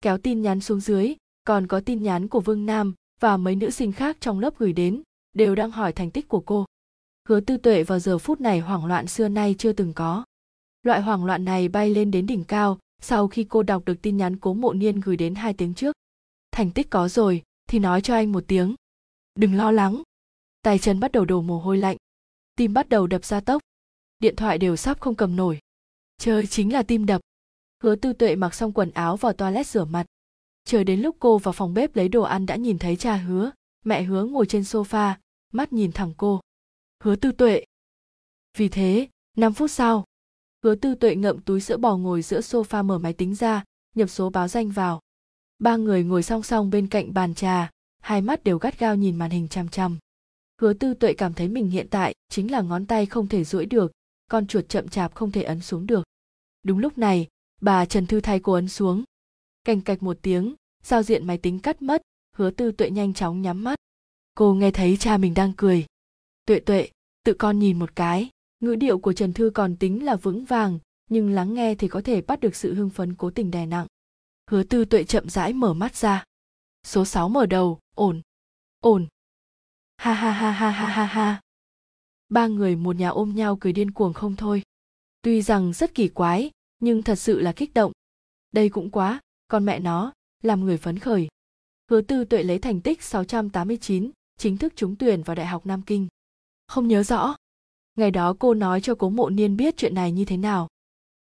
kéo 0.00 0.18
tin 0.18 0.42
nhắn 0.42 0.60
xuống 0.60 0.80
dưới, 0.80 1.14
còn 1.44 1.66
có 1.66 1.80
tin 1.80 2.02
nhắn 2.02 2.28
của 2.28 2.40
Vương 2.40 2.66
Nam 2.66 2.94
và 3.20 3.36
mấy 3.36 3.56
nữ 3.56 3.70
sinh 3.70 3.92
khác 3.92 4.16
trong 4.20 4.40
lớp 4.40 4.58
gửi 4.58 4.72
đến, 4.72 5.02
đều 5.32 5.54
đang 5.54 5.70
hỏi 5.70 5.92
thành 5.92 6.10
tích 6.10 6.28
của 6.28 6.40
cô. 6.40 6.64
Hứa 7.28 7.40
tư 7.40 7.56
tuệ 7.56 7.82
vào 7.82 7.98
giờ 7.98 8.18
phút 8.18 8.40
này 8.40 8.60
hoảng 8.60 8.86
loạn 8.86 9.06
xưa 9.06 9.28
nay 9.28 9.54
chưa 9.58 9.72
từng 9.72 9.92
có. 9.92 10.24
Loại 10.82 11.00
hoảng 11.02 11.24
loạn 11.24 11.44
này 11.44 11.68
bay 11.68 11.90
lên 11.90 12.10
đến 12.10 12.26
đỉnh 12.26 12.44
cao 12.44 12.78
sau 13.02 13.28
khi 13.28 13.44
cô 13.44 13.62
đọc 13.62 13.82
được 13.86 14.02
tin 14.02 14.16
nhắn 14.16 14.36
cố 14.36 14.54
mộ 14.54 14.72
niên 14.72 15.00
gửi 15.00 15.16
đến 15.16 15.34
hai 15.34 15.54
tiếng 15.54 15.74
trước. 15.74 15.96
Thành 16.52 16.70
tích 16.70 16.90
có 16.90 17.08
rồi, 17.08 17.42
thì 17.68 17.78
nói 17.78 18.00
cho 18.00 18.14
anh 18.14 18.32
một 18.32 18.44
tiếng 18.46 18.74
đừng 19.34 19.54
lo 19.54 19.70
lắng 19.70 20.02
tay 20.62 20.78
chân 20.78 21.00
bắt 21.00 21.12
đầu 21.12 21.24
đổ 21.24 21.42
mồ 21.42 21.58
hôi 21.58 21.78
lạnh 21.78 21.96
tim 22.56 22.74
bắt 22.74 22.88
đầu 22.88 23.06
đập 23.06 23.24
ra 23.24 23.40
tốc 23.40 23.62
điện 24.18 24.36
thoại 24.36 24.58
đều 24.58 24.76
sắp 24.76 25.00
không 25.00 25.14
cầm 25.14 25.36
nổi. 25.36 25.58
Trời 26.18 26.46
chính 26.46 26.72
là 26.72 26.82
tim 26.82 27.06
đập. 27.06 27.20
Hứa 27.82 27.96
tư 27.96 28.12
tuệ 28.12 28.36
mặc 28.36 28.54
xong 28.54 28.72
quần 28.72 28.90
áo 28.90 29.16
vào 29.16 29.32
toilet 29.32 29.66
rửa 29.66 29.84
mặt. 29.84 30.06
Chờ 30.64 30.84
đến 30.84 31.00
lúc 31.00 31.16
cô 31.18 31.38
vào 31.38 31.52
phòng 31.52 31.74
bếp 31.74 31.96
lấy 31.96 32.08
đồ 32.08 32.22
ăn 32.22 32.46
đã 32.46 32.56
nhìn 32.56 32.78
thấy 32.78 32.96
cha 32.96 33.16
hứa, 33.16 33.50
mẹ 33.84 34.02
hứa 34.02 34.24
ngồi 34.24 34.46
trên 34.46 34.62
sofa, 34.62 35.14
mắt 35.52 35.72
nhìn 35.72 35.92
thẳng 35.92 36.12
cô. 36.16 36.40
Hứa 37.04 37.16
tư 37.16 37.32
tuệ. 37.32 37.64
Vì 38.56 38.68
thế 38.68 39.08
5 39.36 39.52
phút 39.52 39.70
sau. 39.70 40.04
Hứa 40.64 40.74
tư 40.74 40.94
tuệ 40.94 41.16
ngậm 41.16 41.40
túi 41.40 41.60
sữa 41.60 41.76
bò 41.76 41.96
ngồi 41.96 42.22
giữa 42.22 42.40
sofa 42.40 42.84
mở 42.84 42.98
máy 42.98 43.12
tính 43.12 43.34
ra, 43.34 43.64
nhập 43.94 44.10
số 44.10 44.30
báo 44.30 44.48
danh 44.48 44.70
vào. 44.70 45.00
Ba 45.58 45.76
người 45.76 46.04
ngồi 46.04 46.22
song 46.22 46.42
song 46.42 46.70
bên 46.70 46.86
cạnh 46.86 47.14
bàn 47.14 47.34
trà, 47.34 47.70
hai 48.00 48.20
mắt 48.20 48.44
đều 48.44 48.58
gắt 48.58 48.78
gao 48.78 48.96
nhìn 48.96 49.16
màn 49.16 49.30
hình 49.30 49.48
chăm 49.48 49.68
chăm 49.68 49.98
hứa 50.60 50.72
tư 50.72 50.94
tuệ 50.94 51.12
cảm 51.12 51.32
thấy 51.32 51.48
mình 51.48 51.70
hiện 51.70 51.86
tại 51.90 52.14
chính 52.28 52.50
là 52.50 52.60
ngón 52.60 52.86
tay 52.86 53.06
không 53.06 53.28
thể 53.28 53.44
duỗi 53.44 53.66
được 53.66 53.92
con 54.26 54.46
chuột 54.46 54.68
chậm 54.68 54.88
chạp 54.88 55.14
không 55.14 55.32
thể 55.32 55.42
ấn 55.42 55.60
xuống 55.60 55.86
được. 55.86 56.04
Đúng 56.62 56.78
lúc 56.78 56.98
này, 56.98 57.28
bà 57.60 57.84
trần 57.84 58.06
thư 58.06 58.20
thay 58.20 58.40
cô 58.40 58.52
ấn 58.52 58.68
xuống. 58.68 59.04
Cành 59.64 59.80
cạch 59.80 60.02
một 60.02 60.18
tiếng, 60.22 60.54
giao 60.82 61.02
diện 61.02 61.26
máy 61.26 61.38
tính 61.38 61.58
cắt 61.58 61.82
mất, 61.82 62.02
hứa 62.36 62.50
tư 62.50 62.72
tuệ 62.72 62.90
nhanh 62.90 63.14
chóng 63.14 63.42
nhắm 63.42 63.64
mắt. 63.64 63.78
Cô 64.34 64.54
nghe 64.54 64.70
thấy 64.70 64.96
cha 64.96 65.16
mình 65.16 65.34
đang 65.34 65.52
cười. 65.56 65.86
Tuệ 66.46 66.60
tuệ, 66.60 66.88
tự 67.24 67.34
con 67.34 67.58
nhìn 67.58 67.78
một 67.78 67.96
cái. 67.96 68.30
Ngữ 68.60 68.74
điệu 68.74 68.98
của 68.98 69.12
trần 69.12 69.32
thư 69.32 69.50
còn 69.54 69.76
tính 69.76 70.04
là 70.04 70.16
vững 70.16 70.44
vàng, 70.44 70.78
nhưng 71.10 71.30
lắng 71.30 71.54
nghe 71.54 71.74
thì 71.74 71.88
có 71.88 72.00
thể 72.04 72.20
bắt 72.20 72.40
được 72.40 72.56
sự 72.56 72.74
hưng 72.74 72.90
phấn 72.90 73.14
cố 73.14 73.30
tình 73.30 73.50
đè 73.50 73.66
nặng. 73.66 73.86
Hứa 74.50 74.62
tư 74.62 74.84
tuệ 74.84 75.04
chậm 75.04 75.28
rãi 75.28 75.52
mở 75.52 75.74
mắt 75.74 75.96
ra. 75.96 76.24
Số 76.86 77.04
6 77.04 77.28
mở 77.28 77.46
đầu, 77.46 77.78
ổn. 77.94 78.22
Ổn. 78.80 79.06
Ha 79.96 80.12
ha 80.12 80.30
ha 80.30 80.50
ha 80.50 80.70
ha 80.70 80.86
ha 80.86 81.04
ha 81.04 81.40
ba 82.28 82.46
người 82.46 82.76
một 82.76 82.96
nhà 82.96 83.08
ôm 83.08 83.34
nhau 83.34 83.56
cười 83.60 83.72
điên 83.72 83.90
cuồng 83.90 84.12
không 84.12 84.36
thôi. 84.36 84.62
Tuy 85.22 85.42
rằng 85.42 85.72
rất 85.72 85.94
kỳ 85.94 86.08
quái 86.08 86.50
nhưng 86.78 87.02
thật 87.02 87.14
sự 87.14 87.40
là 87.40 87.52
kích 87.52 87.74
động. 87.74 87.92
Đây 88.52 88.68
cũng 88.68 88.90
quá 88.90 89.20
con 89.48 89.64
mẹ 89.64 89.78
nó 89.78 90.12
làm 90.42 90.64
người 90.64 90.76
phấn 90.76 90.98
khởi. 90.98 91.28
Hứa 91.90 92.00
tư 92.00 92.24
tuệ 92.24 92.42
lấy 92.42 92.58
thành 92.58 92.80
tích 92.80 93.02
689, 93.02 94.10
chính 94.38 94.56
thức 94.56 94.72
trúng 94.76 94.96
tuyển 94.96 95.22
vào 95.22 95.36
đại 95.36 95.46
học 95.46 95.66
nam 95.66 95.82
kinh. 95.82 96.08
Không 96.66 96.88
nhớ 96.88 97.02
rõ. 97.02 97.36
Ngày 97.94 98.10
đó 98.10 98.34
cô 98.38 98.54
nói 98.54 98.80
cho 98.80 98.94
cố 98.94 99.10
mộ 99.10 99.30
niên 99.30 99.56
biết 99.56 99.76
chuyện 99.76 99.94
này 99.94 100.12
như 100.12 100.24
thế 100.24 100.36
nào. 100.36 100.68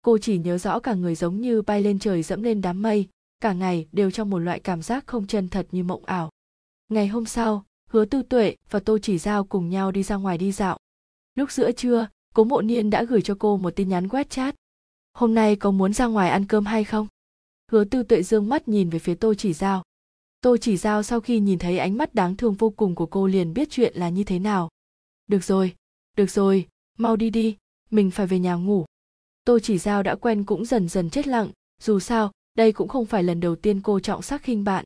Cô 0.03 0.19
chỉ 0.19 0.39
nhớ 0.39 0.59
rõ 0.59 0.79
cả 0.79 0.95
người 0.95 1.15
giống 1.15 1.41
như 1.41 1.63
bay 1.63 1.83
lên 1.83 1.99
trời 1.99 2.23
dẫm 2.23 2.43
lên 2.43 2.61
đám 2.61 2.83
mây 2.83 3.09
cả 3.43 3.53
ngày 3.53 3.87
đều 3.93 4.11
trong 4.11 4.31
một 4.31 4.39
loại 4.39 4.61
cảm 4.61 4.83
giác 4.83 5.07
không 5.07 5.27
chân 5.27 5.49
thật 5.49 5.67
như 5.73 5.85
mộng 5.85 6.05
ảo. 6.05 6.31
Ngày 6.89 7.09
hôm 7.09 7.27
sau 7.27 7.65
hứa 7.89 8.05
tư 8.05 8.23
tuệ 8.23 8.57
và 8.71 8.81
tô 8.81 8.99
chỉ 8.99 9.19
giao 9.19 9.45
cùng 9.45 9.69
nhau 9.69 9.91
đi 9.91 10.03
ra 10.03 10.17
ngoài 10.17 10.39
đi 10.39 10.53
dạo 10.53 10.79
lúc 11.35 11.53
giữa 11.53 11.73
trưa, 11.73 12.09
cố 12.35 12.45
mộ 12.45 12.63
niên 12.63 12.91
đã 12.91 13.05
gửi 13.05 13.23
cho 13.23 13.37
cô 13.39 13.57
một 13.57 13.71
tin 13.77 13.89
nhắn 13.89 14.09
quét 14.09 14.31
chat. 14.31 14.55
Hôm 15.15 15.35
nay 15.35 15.57
có 15.57 15.71
muốn 15.71 15.93
ra 15.93 16.07
ngoài 16.07 16.31
ăn 16.31 16.47
cơm 16.47 16.67
hay 16.67 16.85
không? 16.85 17.07
Hứa 17.73 17.85
tư 17.85 18.03
tuệ 18.03 18.23
dương 18.23 18.49
mắt 18.49 18.69
nhìn 18.69 18.91
về 18.91 18.99
phía 18.99 19.15
tô 19.15 19.35
chỉ 19.35 19.53
giao. 19.53 19.83
Tô 20.41 20.57
chỉ 20.57 20.77
giao 20.77 21.03
sau 21.03 21.21
khi 21.21 21.41
nhìn 21.41 21.59
thấy 21.59 21.79
ánh 21.79 21.97
mắt 21.97 22.15
đáng 22.15 22.37
thương 22.37 22.55
vô 22.55 22.71
cùng 22.71 22.95
của 22.95 23.07
cô 23.07 23.27
liền 23.27 23.55
biết 23.55 23.69
chuyện 23.71 23.93
là 23.97 24.09
như 24.09 24.25
thế 24.25 24.39
nào. 24.39 24.69
Được 25.27 25.45
rồi 25.45 25.75
được 26.17 26.31
rồi, 26.31 26.69
mau 26.99 27.17
đi 27.17 27.31
đi, 27.31 27.57
mình 27.91 28.11
phải 28.11 28.27
về 28.27 28.39
nhà 28.39 28.55
ngủ. 28.55 28.85
Tô 29.45 29.59
chỉ 29.59 29.79
giao 29.79 30.03
đã 30.03 30.15
quen 30.15 30.45
cũng 30.45 30.65
dần 30.65 30.89
dần 30.89 31.11
chết 31.11 31.27
lặng, 31.27 31.51
dù 31.83 32.01
sao, 32.01 32.31
đây 32.55 32.73
cũng 32.73 32.89
không 32.89 33.07
phải 33.07 33.23
lần 33.23 33.41
đầu 33.41 33.57
tiên 33.57 33.81
cô 33.81 34.01
trọng 34.01 34.23
sắc 34.23 34.43
khinh 34.43 34.65
bạn. 34.65 34.85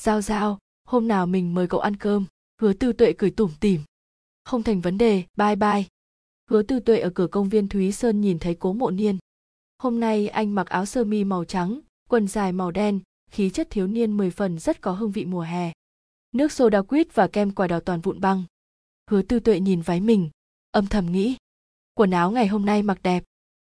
Giao 0.00 0.20
giao, 0.20 0.58
hôm 0.84 1.08
nào 1.08 1.26
mình 1.26 1.54
mời 1.54 1.66
cậu 1.66 1.80
ăn 1.80 1.96
cơm? 1.96 2.24
Hứa 2.60 2.72
tư 2.72 2.92
tuệ 2.92 3.12
cười 3.18 3.30
tủm 3.30 3.50
tỉm 3.60 3.80
không 4.46 4.62
thành 4.62 4.80
vấn 4.80 4.98
đề, 4.98 5.22
bye 5.36 5.56
bye. 5.56 5.84
Hứa 6.50 6.62
tư 6.62 6.80
tuệ 6.80 6.98
ở 6.98 7.10
cửa 7.10 7.26
công 7.26 7.48
viên 7.48 7.68
thúy 7.68 7.92
sơn 7.92 8.20
nhìn 8.20 8.38
thấy 8.38 8.54
cố 8.54 8.72
mộ 8.72 8.90
niên. 8.90 9.18
Hôm 9.78 10.00
nay 10.00 10.28
anh 10.28 10.54
mặc 10.54 10.66
áo 10.66 10.86
sơ 10.86 11.04
mi 11.04 11.24
màu 11.24 11.44
trắng, 11.44 11.80
quần 12.08 12.28
dài 12.28 12.52
màu 12.52 12.70
đen, 12.70 13.00
khí 13.30 13.50
chất 13.50 13.70
thiếu 13.70 13.86
niên 13.86 14.16
mười 14.16 14.30
phần 14.30 14.58
rất 14.58 14.80
có 14.80 14.92
hương 14.92 15.10
vị 15.10 15.24
mùa 15.24 15.40
hè. 15.40 15.72
Nước 16.32 16.52
soda 16.52 16.82
quýt 16.82 17.14
và 17.14 17.26
kem 17.26 17.50
quả 17.50 17.66
đào 17.66 17.80
toàn 17.80 18.00
vụn 18.00 18.20
băng. 18.20 18.44
Hứa 19.10 19.22
tư 19.22 19.40
tuệ 19.40 19.60
nhìn 19.60 19.80
váy 19.80 20.00
mình, 20.00 20.30
âm 20.70 20.86
thầm 20.86 21.12
nghĩ. 21.12 21.36
Quần 21.94 22.10
áo 22.10 22.30
ngày 22.30 22.46
hôm 22.46 22.64
nay 22.64 22.82
mặc 22.82 22.98
đẹp. 23.02 23.24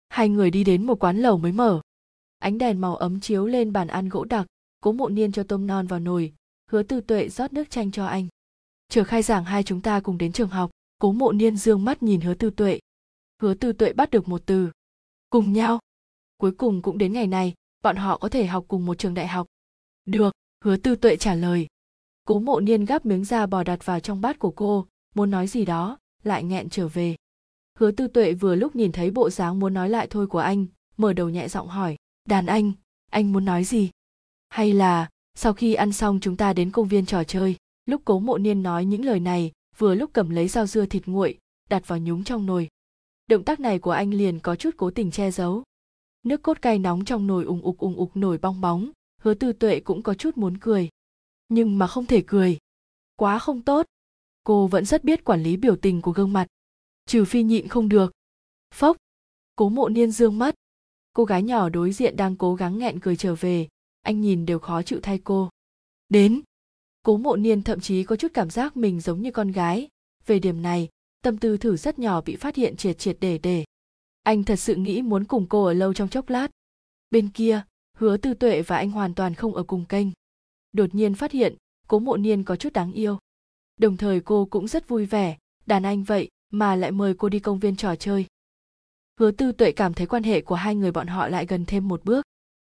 Hai 0.08 0.28
người 0.28 0.50
đi 0.50 0.64
đến 0.64 0.86
một 0.86 1.04
quán 1.04 1.18
lẩu 1.18 1.38
mới 1.38 1.52
mở. 1.52 1.80
Ánh 2.38 2.58
đèn 2.58 2.80
màu 2.80 2.96
ấm 2.96 3.20
chiếu 3.20 3.46
lên 3.46 3.72
bàn 3.72 3.88
ăn 3.88 4.08
gỗ 4.08 4.24
đặc. 4.24 4.46
Cố 4.80 4.92
mộ 4.92 5.08
niên 5.08 5.32
cho 5.32 5.42
tôm 5.42 5.66
non 5.66 5.86
vào 5.86 6.00
nồi. 6.00 6.32
Hứa 6.70 6.82
tư 6.82 7.00
tuệ 7.00 7.28
rót 7.28 7.52
nước 7.52 7.70
chanh 7.70 7.90
cho 7.90 8.06
anh 8.06 8.28
chờ 8.92 9.04
khai 9.04 9.22
giảng 9.22 9.44
hai 9.44 9.62
chúng 9.62 9.80
ta 9.80 10.00
cùng 10.00 10.18
đến 10.18 10.32
trường 10.32 10.48
học, 10.48 10.70
cố 10.98 11.12
mộ 11.12 11.32
niên 11.32 11.56
dương 11.56 11.84
mắt 11.84 12.02
nhìn 12.02 12.20
hứa 12.20 12.34
tư 12.34 12.50
tuệ. 12.50 12.78
Hứa 13.42 13.54
tư 13.54 13.72
tuệ 13.72 13.92
bắt 13.92 14.10
được 14.10 14.28
một 14.28 14.42
từ. 14.46 14.70
Cùng 15.30 15.52
nhau. 15.52 15.78
Cuối 16.36 16.52
cùng 16.52 16.82
cũng 16.82 16.98
đến 16.98 17.12
ngày 17.12 17.26
này, 17.26 17.54
bọn 17.82 17.96
họ 17.96 18.18
có 18.18 18.28
thể 18.28 18.46
học 18.46 18.64
cùng 18.68 18.86
một 18.86 18.98
trường 18.98 19.14
đại 19.14 19.26
học. 19.26 19.46
Được, 20.04 20.32
hứa 20.64 20.76
tư 20.76 20.96
tuệ 20.96 21.16
trả 21.16 21.34
lời. 21.34 21.66
Cố 22.24 22.38
mộ 22.38 22.60
niên 22.60 22.84
gắp 22.84 23.06
miếng 23.06 23.24
da 23.24 23.46
bò 23.46 23.62
đặt 23.62 23.86
vào 23.86 24.00
trong 24.00 24.20
bát 24.20 24.38
của 24.38 24.50
cô, 24.50 24.86
muốn 25.14 25.30
nói 25.30 25.46
gì 25.46 25.64
đó, 25.64 25.98
lại 26.22 26.44
nghẹn 26.44 26.68
trở 26.68 26.88
về. 26.88 27.16
Hứa 27.78 27.90
tư 27.90 28.08
tuệ 28.08 28.32
vừa 28.32 28.54
lúc 28.54 28.76
nhìn 28.76 28.92
thấy 28.92 29.10
bộ 29.10 29.30
dáng 29.30 29.60
muốn 29.60 29.74
nói 29.74 29.90
lại 29.90 30.06
thôi 30.10 30.26
của 30.26 30.38
anh, 30.38 30.66
mở 30.96 31.12
đầu 31.12 31.28
nhẹ 31.28 31.48
giọng 31.48 31.68
hỏi, 31.68 31.96
đàn 32.24 32.46
anh 32.46 32.72
anh 33.10 33.32
muốn 33.32 33.44
nói 33.44 33.64
gì? 33.64 33.90
Hay 34.48 34.72
là, 34.72 35.08
sau 35.34 35.52
khi 35.52 35.74
ăn 35.74 35.92
xong 35.92 36.18
chúng 36.22 36.36
ta 36.36 36.52
đến 36.52 36.70
công 36.70 36.88
viên 36.88 37.06
trò 37.06 37.24
chơi? 37.24 37.56
Lúc 37.86 38.02
cố 38.04 38.20
mộ 38.20 38.38
niên 38.38 38.62
nói 38.62 38.84
những 38.84 39.04
lời 39.04 39.20
này, 39.20 39.52
vừa 39.78 39.94
lúc 39.94 40.10
cầm 40.12 40.30
lấy 40.30 40.48
dao 40.48 40.66
dưa 40.66 40.86
thịt 40.86 41.06
nguội, 41.06 41.38
đặt 41.70 41.88
vào 41.88 41.98
nhúng 41.98 42.24
trong 42.24 42.46
nồi. 42.46 42.68
Động 43.26 43.44
tác 43.44 43.60
này 43.60 43.78
của 43.78 43.90
anh 43.90 44.14
liền 44.14 44.40
có 44.40 44.56
chút 44.56 44.70
cố 44.76 44.90
tình 44.90 45.10
che 45.10 45.30
giấu. 45.30 45.62
Nước 46.22 46.42
cốt 46.42 46.62
cay 46.62 46.78
nóng 46.78 47.04
trong 47.04 47.26
nồi 47.26 47.44
ùng 47.44 47.62
ục 47.62 47.78
ùng 47.78 47.96
ục 47.96 48.16
nổi 48.16 48.38
bong 48.38 48.60
bóng, 48.60 48.90
hứa 49.20 49.34
tư 49.34 49.52
tuệ 49.52 49.80
cũng 49.80 50.02
có 50.02 50.14
chút 50.14 50.36
muốn 50.36 50.58
cười. 50.58 50.88
Nhưng 51.48 51.78
mà 51.78 51.86
không 51.86 52.06
thể 52.06 52.24
cười. 52.26 52.58
Quá 53.16 53.38
không 53.38 53.62
tốt. 53.62 53.86
Cô 54.44 54.66
vẫn 54.66 54.84
rất 54.84 55.04
biết 55.04 55.24
quản 55.24 55.42
lý 55.42 55.56
biểu 55.56 55.76
tình 55.76 56.02
của 56.02 56.12
gương 56.12 56.32
mặt. 56.32 56.46
Trừ 57.06 57.24
phi 57.24 57.42
nhịn 57.42 57.68
không 57.68 57.88
được. 57.88 58.12
Phốc. 58.74 58.96
Cố 59.56 59.68
mộ 59.68 59.88
niên 59.88 60.10
dương 60.10 60.38
mắt. 60.38 60.54
Cô 61.12 61.24
gái 61.24 61.42
nhỏ 61.42 61.68
đối 61.68 61.92
diện 61.92 62.16
đang 62.16 62.36
cố 62.36 62.54
gắng 62.54 62.78
nghẹn 62.78 63.00
cười 63.00 63.16
trở 63.16 63.34
về. 63.34 63.68
Anh 64.02 64.20
nhìn 64.20 64.46
đều 64.46 64.58
khó 64.58 64.82
chịu 64.82 65.00
thay 65.02 65.20
cô. 65.24 65.50
Đến 66.08 66.42
cố 67.02 67.16
mộ 67.16 67.36
niên 67.36 67.62
thậm 67.62 67.80
chí 67.80 68.04
có 68.04 68.16
chút 68.16 68.28
cảm 68.34 68.50
giác 68.50 68.76
mình 68.76 69.00
giống 69.00 69.22
như 69.22 69.30
con 69.30 69.52
gái. 69.52 69.88
Về 70.26 70.38
điểm 70.38 70.62
này, 70.62 70.88
tâm 71.22 71.38
tư 71.38 71.56
thử 71.56 71.76
rất 71.76 71.98
nhỏ 71.98 72.20
bị 72.20 72.36
phát 72.36 72.56
hiện 72.56 72.76
triệt 72.76 72.98
triệt 72.98 73.16
để 73.20 73.38
để. 73.38 73.64
Anh 74.22 74.44
thật 74.44 74.56
sự 74.56 74.74
nghĩ 74.74 75.02
muốn 75.02 75.24
cùng 75.24 75.46
cô 75.48 75.64
ở 75.64 75.72
lâu 75.72 75.94
trong 75.94 76.08
chốc 76.08 76.28
lát. 76.28 76.48
Bên 77.10 77.28
kia, 77.28 77.62
hứa 77.96 78.16
tư 78.16 78.34
tuệ 78.34 78.62
và 78.62 78.76
anh 78.76 78.90
hoàn 78.90 79.14
toàn 79.14 79.34
không 79.34 79.54
ở 79.54 79.62
cùng 79.62 79.84
kênh. 79.84 80.06
Đột 80.72 80.94
nhiên 80.94 81.14
phát 81.14 81.32
hiện, 81.32 81.56
cố 81.88 81.98
mộ 81.98 82.16
niên 82.16 82.44
có 82.44 82.56
chút 82.56 82.72
đáng 82.72 82.92
yêu. 82.92 83.18
Đồng 83.76 83.96
thời 83.96 84.20
cô 84.20 84.44
cũng 84.50 84.68
rất 84.68 84.88
vui 84.88 85.06
vẻ, 85.06 85.38
đàn 85.66 85.82
anh 85.82 86.02
vậy 86.02 86.28
mà 86.50 86.76
lại 86.76 86.90
mời 86.90 87.14
cô 87.14 87.28
đi 87.28 87.40
công 87.40 87.58
viên 87.58 87.76
trò 87.76 87.96
chơi. 87.96 88.26
Hứa 89.20 89.30
tư 89.30 89.52
tuệ 89.52 89.72
cảm 89.72 89.94
thấy 89.94 90.06
quan 90.06 90.22
hệ 90.22 90.40
của 90.40 90.54
hai 90.54 90.74
người 90.74 90.92
bọn 90.92 91.06
họ 91.06 91.28
lại 91.28 91.46
gần 91.46 91.64
thêm 91.66 91.88
một 91.88 92.04
bước. 92.04 92.24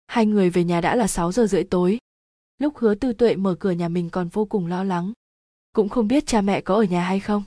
Hai 0.07 0.27
người 0.27 0.51
về 0.51 0.65
nhà 0.65 0.81
đã 0.81 0.97
là 0.97 1.07
6 1.07 1.33
giờ 1.33 1.47
rưỡi 1.47 1.65
tối 1.65 1.99
lúc 2.59 2.77
hứa 2.77 2.95
tư 2.95 3.13
tuệ 3.13 3.37
mở 3.37 3.57
cửa 3.61 3.71
nhà 3.71 3.89
mình 3.89 4.11
còn 4.11 4.29
vô 4.29 4.45
cùng 4.45 4.67
lo 4.67 4.85
lắng. 4.85 5.13
Cũng 5.73 5.89
không 5.89 6.09
biết 6.09 6.27
cha 6.27 6.41
mẹ 6.41 6.61
có 6.61 6.75
ở 6.75 6.83
nhà 6.83 7.05
hay 7.05 7.21
không. 7.21 7.45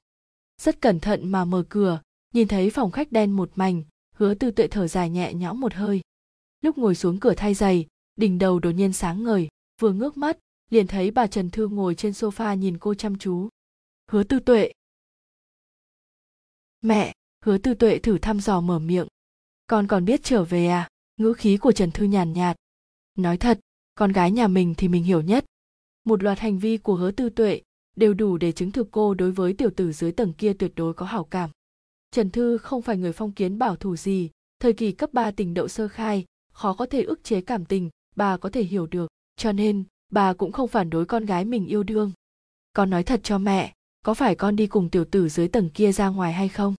Rất 0.62 0.82
cẩn 0.82 1.00
thận 1.00 1.32
mà 1.32 1.45
mở 1.45 1.63
cửa, 1.69 2.02
nhìn 2.34 2.47
thấy 2.47 2.69
phòng 2.69 2.91
khách 2.91 3.12
đen 3.12 3.32
một 3.32 3.52
mảnh, 3.56 3.84
hứa 4.15 4.34
tư 4.34 4.52
tuệ 4.52 4.67
thở 4.67 4.88
dài 4.88 5.10
nhẹ 5.10 5.34
nhõm 5.34 5.60
một 5.60 5.74
hơi. 5.74 6.02
Lúc 6.62 6.78
ngồi 6.78 6.95
xuống 6.95 7.19
cửa 7.19 7.34
thay 7.38 7.54
giày, 7.54 7.88
đỉnh 8.15 8.39
đầu 8.39 8.60
đột 8.60 8.71
nhiên 8.71 8.93
sáng 8.93 9.24
ngời, 9.24 9.47
vừa 9.82 9.91
ngước 9.91 10.17
mắt, 10.17 10.38
liền 10.69 10.88
thấy 10.88 11.12
bà 11.12 11.28
trần 11.28 11.50
thư 11.50 11.67
ngồi 11.67 11.95
trên 11.95 12.12
sofa 12.12 12.56
nhìn 12.56 12.78
cô 12.78 12.93
chăm 12.93 13.17
chú. 13.17 13.50
Hứa 14.12 14.24
tư 14.24 14.39
tuệ. 14.39 14.71
Mẹ, 16.82 17.13
hứa 17.45 17.58
tư 17.58 17.74
tuệ 17.74 18.00
thử 18.00 18.17
thăm 18.17 18.39
dò 18.39 18.62
mở 18.62 18.80
miệng. 18.80 19.08
Con 19.67 19.88
còn 19.88 20.06
biết 20.06 20.19
trở 20.24 20.43
về 20.43 20.67
à? 20.67 20.89
Ngữ 21.17 21.34
khí 21.34 21.58
của 21.58 21.71
trần 21.71 21.91
thư 21.91 22.06
nhàn 22.06 22.34
nhạt. 22.34 22.56
Nói 23.15 23.38
thật 23.38 23.60
con 23.95 24.12
gái 24.12 24.32
nhà 24.32 24.47
mình 24.47 24.73
thì 24.77 24.88
mình 24.88 25.04
hiểu 25.04 25.21
nhất. 25.21 25.45
Một 26.04 26.23
loạt 26.23 26.39
hành 26.39 26.60
vi 26.60 26.77
của 26.77 26.95
hứa 26.95 27.12
tư 27.12 27.30
tuệ 27.30 27.62
đều 27.95 28.13
đủ 28.13 28.38
để 28.38 28.51
chứng 28.51 28.71
thực 28.71 28.88
cô 28.91 29.13
đối 29.13 29.32
với 29.32 29.54
tiểu 29.54 29.69
tử 29.75 29.91
dưới 29.91 30.12
tầng 30.12 30.34
kia 30.34 30.54
tuyệt 30.54 30.71
đối 30.75 30.93
có 30.93 31.06
hảo 31.06 31.23
cảm. 31.23 31.49
Trần 32.11 32.30
thư 32.30 32.57
không 32.57 32.82
phải 32.82 32.97
người 32.97 33.13
phong 33.13 33.32
kiến 33.32 33.57
bảo 33.57 33.76
thủ 33.76 33.95
gì, 33.95 34.30
thời 34.59 34.74
kỳ 34.74 34.91
cấp 34.91 35.13
3 35.13 35.32
tình 35.32 35.53
đậu 35.53 35.68
sơ 35.68 35.88
khai, 35.88 36.26
khó 36.51 36.74
có 36.74 36.86
thể 36.86 37.03
ức 37.03 37.24
chế 37.24 37.41
cảm 37.41 37.66
tình, 37.66 37.89
bà 38.16 38.38
có 38.38 38.49
thể 38.49 38.63
hiểu 38.63 38.88
được, 38.88 39.11
cho 39.36 39.51
nên 39.51 39.84
bà 40.11 40.34
cũng 40.34 40.51
không 40.51 40.68
phản 40.68 40.89
đối 40.89 41.05
con 41.05 41.26
gái 41.26 41.45
mình 41.45 41.66
yêu 41.66 41.84
đương. 41.84 42.11
Con 42.74 42.89
nói 42.89 43.03
thật 43.03 43.20
cho 43.24 43.38
mẹ, 43.38 43.74
có 44.05 44.13
phải 44.13 44.36
con 44.36 44.55
đi 44.55 44.68
cùng 44.68 44.89
tiểu 44.89 45.05
tử 45.05 45.30
dưới 45.30 45.47
tầng 45.47 45.70
kia 45.70 45.91
ra 45.91 46.07
ngoài 46.07 46.34
hay 46.34 46.49
không? 46.49 46.76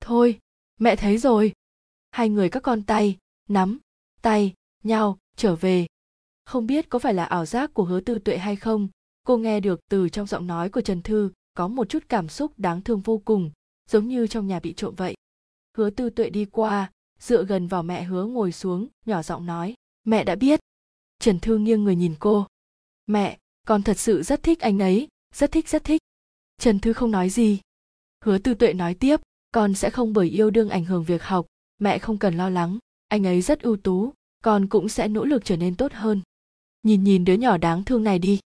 Thôi, 0.00 0.38
mẹ 0.80 0.96
thấy 0.96 1.18
rồi. 1.18 1.52
Hai 2.10 2.28
người 2.28 2.48
các 2.48 2.62
con 2.62 2.82
tay, 2.82 3.16
nắm, 3.48 3.78
tay, 4.22 4.54
nhau, 4.84 5.18
trở 5.36 5.56
về 5.56 5.86
không 6.46 6.66
biết 6.66 6.88
có 6.88 6.98
phải 6.98 7.14
là 7.14 7.24
ảo 7.24 7.46
giác 7.46 7.74
của 7.74 7.84
hứa 7.84 8.00
tư 8.00 8.18
tuệ 8.18 8.38
hay 8.38 8.56
không? 8.56 8.88
Cô 9.24 9.36
nghe 9.36 9.60
được 9.60 9.80
từ 9.90 10.08
trong 10.08 10.26
giọng 10.26 10.46
nói 10.46 10.68
của 10.68 10.80
trần 10.80 11.02
thư, 11.02 11.30
có 11.54 11.68
một 11.68 11.88
chút 11.88 12.04
cảm 12.08 12.28
xúc 12.28 12.52
đáng 12.56 12.82
thương 12.82 13.00
vô 13.00 13.22
cùng, 13.24 13.50
giống 13.90 14.08
như 14.08 14.26
trong 14.26 14.46
nhà 14.46 14.60
bị 14.60 14.74
trộm 14.74 14.94
vậy. 14.96 15.14
Hứa 15.76 15.90
tư 15.90 16.10
tuệ 16.10 16.30
đi 16.30 16.44
qua, 16.44 16.90
dựa 17.18 17.44
gần 17.44 17.66
vào 17.66 17.82
mẹ 17.82 18.02
hứa 18.02 18.24
ngồi 18.24 18.52
xuống, 18.52 18.88
nhỏ 19.06 19.22
giọng 19.22 19.46
nói, 19.46 19.74
mẹ 20.04 20.24
đã 20.24 20.34
biết. 20.34 20.60
Trần 21.18 21.40
thư 21.40 21.58
nghiêng 21.58 21.84
người 21.84 21.96
nhìn 21.96 22.14
cô. 22.18 22.46
Mẹ, 23.06 23.38
con 23.66 23.82
thật 23.82 23.98
sự 23.98 24.22
rất 24.22 24.42
thích 24.42 24.60
anh 24.60 24.78
ấy, 24.78 25.08
rất 25.34 25.52
thích 25.52 25.68
rất 25.68 25.84
thích. 25.84 26.00
Trần 26.58 26.78
thư 26.78 26.92
không 26.92 27.10
nói 27.10 27.30
gì. 27.30 27.60
Hứa 28.24 28.38
tư 28.38 28.54
tuệ 28.54 28.72
nói 28.72 28.94
tiếp, 28.94 29.20
con 29.52 29.74
sẽ 29.74 29.90
không 29.90 30.12
bởi 30.12 30.28
yêu 30.28 30.50
đương 30.50 30.68
ảnh 30.68 30.84
hưởng 30.84 31.04
việc 31.04 31.22
học, 31.22 31.46
mẹ 31.78 31.98
không 31.98 32.18
cần 32.18 32.36
lo 32.36 32.50
lắng, 32.50 32.78
anh 33.08 33.26
ấy 33.26 33.42
rất 33.42 33.60
ưu 33.60 33.76
tú, 33.76 34.12
con 34.44 34.66
cũng 34.66 34.88
sẽ 34.88 35.08
nỗ 35.08 35.24
lực 35.24 35.44
trở 35.44 35.56
nên 35.56 35.74
tốt 35.74 35.92
hơn 35.92 36.22
nhìn 36.86 37.04
nhìn 37.04 37.24
đứa 37.24 37.34
nhỏ 37.34 37.56
đáng 37.56 37.84
thương 37.84 38.04
này 38.04 38.18
đi. 38.18 38.38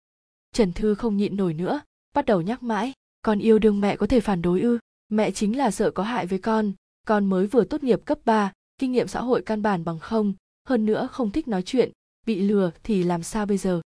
Trần 0.53 0.73
thư 0.73 0.95
không 0.95 1.17
nhịn 1.17 1.35
nổi 1.35 1.53
nữa 1.53 1.81
bắt 2.15 2.25
đầu 2.25 2.41
nhắc 2.41 2.63
mãi 2.63 2.93
con 3.21 3.39
yêu 3.39 3.59
đương 3.59 3.81
mẹ 3.81 3.95
có 3.95 4.07
thể 4.07 4.19
phản 4.19 4.41
đối 4.41 4.61
ư? 4.61 4.79
Mẹ 5.09 5.31
chính 5.31 5.57
là 5.57 5.71
sợ 5.71 5.91
có 5.91 6.03
hại 6.03 6.25
với 6.25 6.39
con 6.39 6.73
con 7.07 7.25
mới 7.25 7.47
vừa 7.47 7.63
tốt 7.63 7.83
nghiệp 7.83 8.01
cấp 8.05 8.19
3, 8.25 8.51
kinh 8.77 8.91
nghiệm 8.91 9.07
xã 9.07 9.21
hội 9.21 9.41
căn 9.45 9.61
bản 9.61 9.83
bằng 9.83 9.99
không 9.99 10.33
hơn 10.67 10.85
nữa 10.85 11.07
không 11.11 11.31
thích 11.31 11.47
nói 11.47 11.61
chuyện 11.61 11.91
bị 12.25 12.39
lừa 12.41 12.71
thì 12.83 13.03
làm 13.03 13.23
sao 13.23 13.45
bây 13.45 13.57
giờ? 13.57 13.81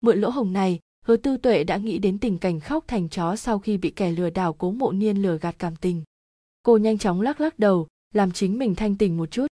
Mượn 0.00 0.20
lỗ 0.20 0.30
hồng 0.30 0.52
này 0.52 0.78
hứa 1.04 1.16
tư 1.16 1.36
tuệ 1.36 1.64
đã 1.64 1.76
nghĩ 1.76 1.98
đến 1.98 2.18
tình 2.18 2.38
cảnh 2.38 2.60
khóc 2.60 2.84
thành 2.88 3.08
chó 3.08 3.36
sau 3.36 3.58
khi 3.58 3.76
bị 3.76 3.90
kẻ 3.90 4.12
lừa 4.12 4.30
đảo 4.30 4.52
cố 4.52 4.72
mộ 4.72 4.92
niên 4.92 5.16
lừa 5.16 5.38
gạt 5.38 5.54
cảm 5.58 5.76
tình. 5.76 6.02
Cô 6.62 6.76
nhanh 6.76 6.98
chóng 6.98 7.20
lắc 7.20 7.40
lắc 7.40 7.58
đầu 7.58 7.86
làm 8.14 8.32
chính 8.32 8.58
mình 8.58 8.74
thanh 8.74 8.96
tình 8.96 9.16
một 9.16 9.30
chút. 9.30 9.46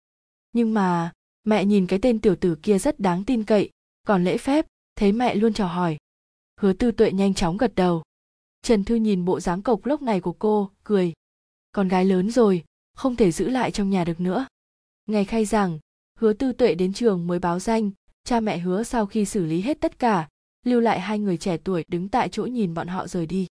Nhưng 0.52 0.74
mà 0.74 1.12
mẹ 1.44 1.64
nhìn 1.64 1.86
cái 1.86 1.98
tên 2.02 2.20
tiểu 2.20 2.36
tử 2.36 2.54
kia 2.62 2.78
rất 2.78 3.00
đáng 3.00 3.24
tin 3.24 3.44
cậy 3.44 3.70
còn 4.06 4.24
lễ 4.24 4.38
phép, 4.38 4.66
thấy 4.96 5.12
mẹ 5.12 5.34
luôn 5.34 5.52
chào 5.52 5.68
hỏi. 5.68 5.96
Hứa 6.60 6.72
tư 6.72 6.90
tuệ 6.92 7.12
nhanh 7.12 7.34
chóng 7.34 7.56
gật 7.56 7.74
đầu. 7.74 8.02
Trần 8.62 8.84
thư 8.84 8.94
nhìn 8.94 9.24
bộ 9.24 9.40
dáng 9.40 9.62
cộc 9.62 9.86
lốc 9.86 10.02
này 10.02 10.20
của 10.20 10.32
cô, 10.32 10.70
cười. 10.84 11.12
Con 11.72 11.88
gái 11.88 12.04
lớn 12.04 12.30
rồi, 12.30 12.64
không 12.94 13.16
thể 13.16 13.32
giữ 13.32 13.48
lại 13.48 13.70
trong 13.70 13.90
nhà 13.90 14.04
được 14.04 14.20
nữa. 14.20 14.46
Ngày 15.06 15.24
khai 15.24 15.44
giảng, 15.44 15.78
hứa 16.18 16.32
tư 16.32 16.52
tuệ 16.52 16.74
đến 16.74 16.92
trường 16.92 17.26
mới 17.26 17.38
báo 17.38 17.58
danh, 17.58 17.90
cha 18.24 18.40
mẹ 18.40 18.58
hứa 18.58 18.82
sau 18.82 19.06
khi 19.06 19.24
xử 19.24 19.44
lý 19.44 19.60
hết 19.60 19.80
tất 19.80 19.98
cả, 19.98 20.28
lưu 20.64 20.80
lại 20.80 21.00
hai 21.00 21.18
người 21.18 21.36
trẻ 21.36 21.56
tuổi 21.56 21.84
đứng 21.88 22.08
tại 22.08 22.28
chỗ 22.28 22.44
nhìn 22.44 22.74
bọn 22.74 22.88
họ 22.88 23.06
rời 23.06 23.26
đi. 23.26 23.46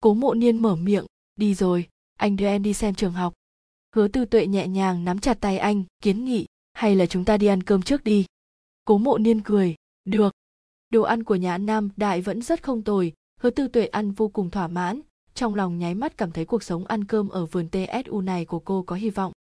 Cố 0.00 0.14
mộ 0.14 0.34
niên 0.34 0.62
mở 0.62 0.76
miệng, 0.76 1.06
đi 1.36 1.54
rồi, 1.54 1.88
anh 2.16 2.36
đưa 2.36 2.46
em 2.46 2.62
đi 2.62 2.74
xem 2.74 2.94
trường 2.94 3.12
học. 3.12 3.34
Hứa 3.96 4.08
tư 4.08 4.24
tuệ 4.24 4.46
nhẹ 4.46 4.68
nhàng 4.68 5.04
nắm 5.04 5.18
chặt 5.18 5.40
tay 5.40 5.58
anh, 5.58 5.84
kiến 6.02 6.24
nghị, 6.24 6.46
hay 6.72 6.96
là 6.96 7.06
chúng 7.06 7.24
ta 7.24 7.36
đi 7.36 7.46
ăn 7.46 7.62
cơm 7.62 7.82
trước 7.82 8.04
đi. 8.04 8.24
Cố 8.84 8.98
mộ 8.98 9.18
niên 9.18 9.40
cười 9.40 9.74
được. 10.04 10.34
Đồ 10.90 11.02
ăn 11.02 11.24
của 11.24 11.34
nhà 11.34 11.58
nam 11.58 11.88
đại 11.96 12.20
vẫn 12.20 12.42
rất 12.42 12.62
không 12.62 12.82
tồi, 12.82 13.12
hứa 13.40 13.50
tư 13.50 13.68
tuệ 13.68 13.86
ăn 13.86 14.12
vô 14.12 14.28
cùng 14.28 14.50
thỏa 14.50 14.68
mãn, 14.68 15.00
trong 15.34 15.54
lòng 15.54 15.78
nháy 15.78 15.94
mắt 15.94 16.16
cảm 16.16 16.30
thấy 16.30 16.44
cuộc 16.44 16.62
sống 16.62 16.84
ăn 16.84 17.04
cơm 17.04 17.28
ở 17.28 17.46
vườn 17.46 17.68
tsu 17.68 18.20
này 18.20 18.44
của 18.44 18.58
cô 18.58 18.82
có 18.82 18.96
hy 18.96 19.10
vọng. 19.10 19.32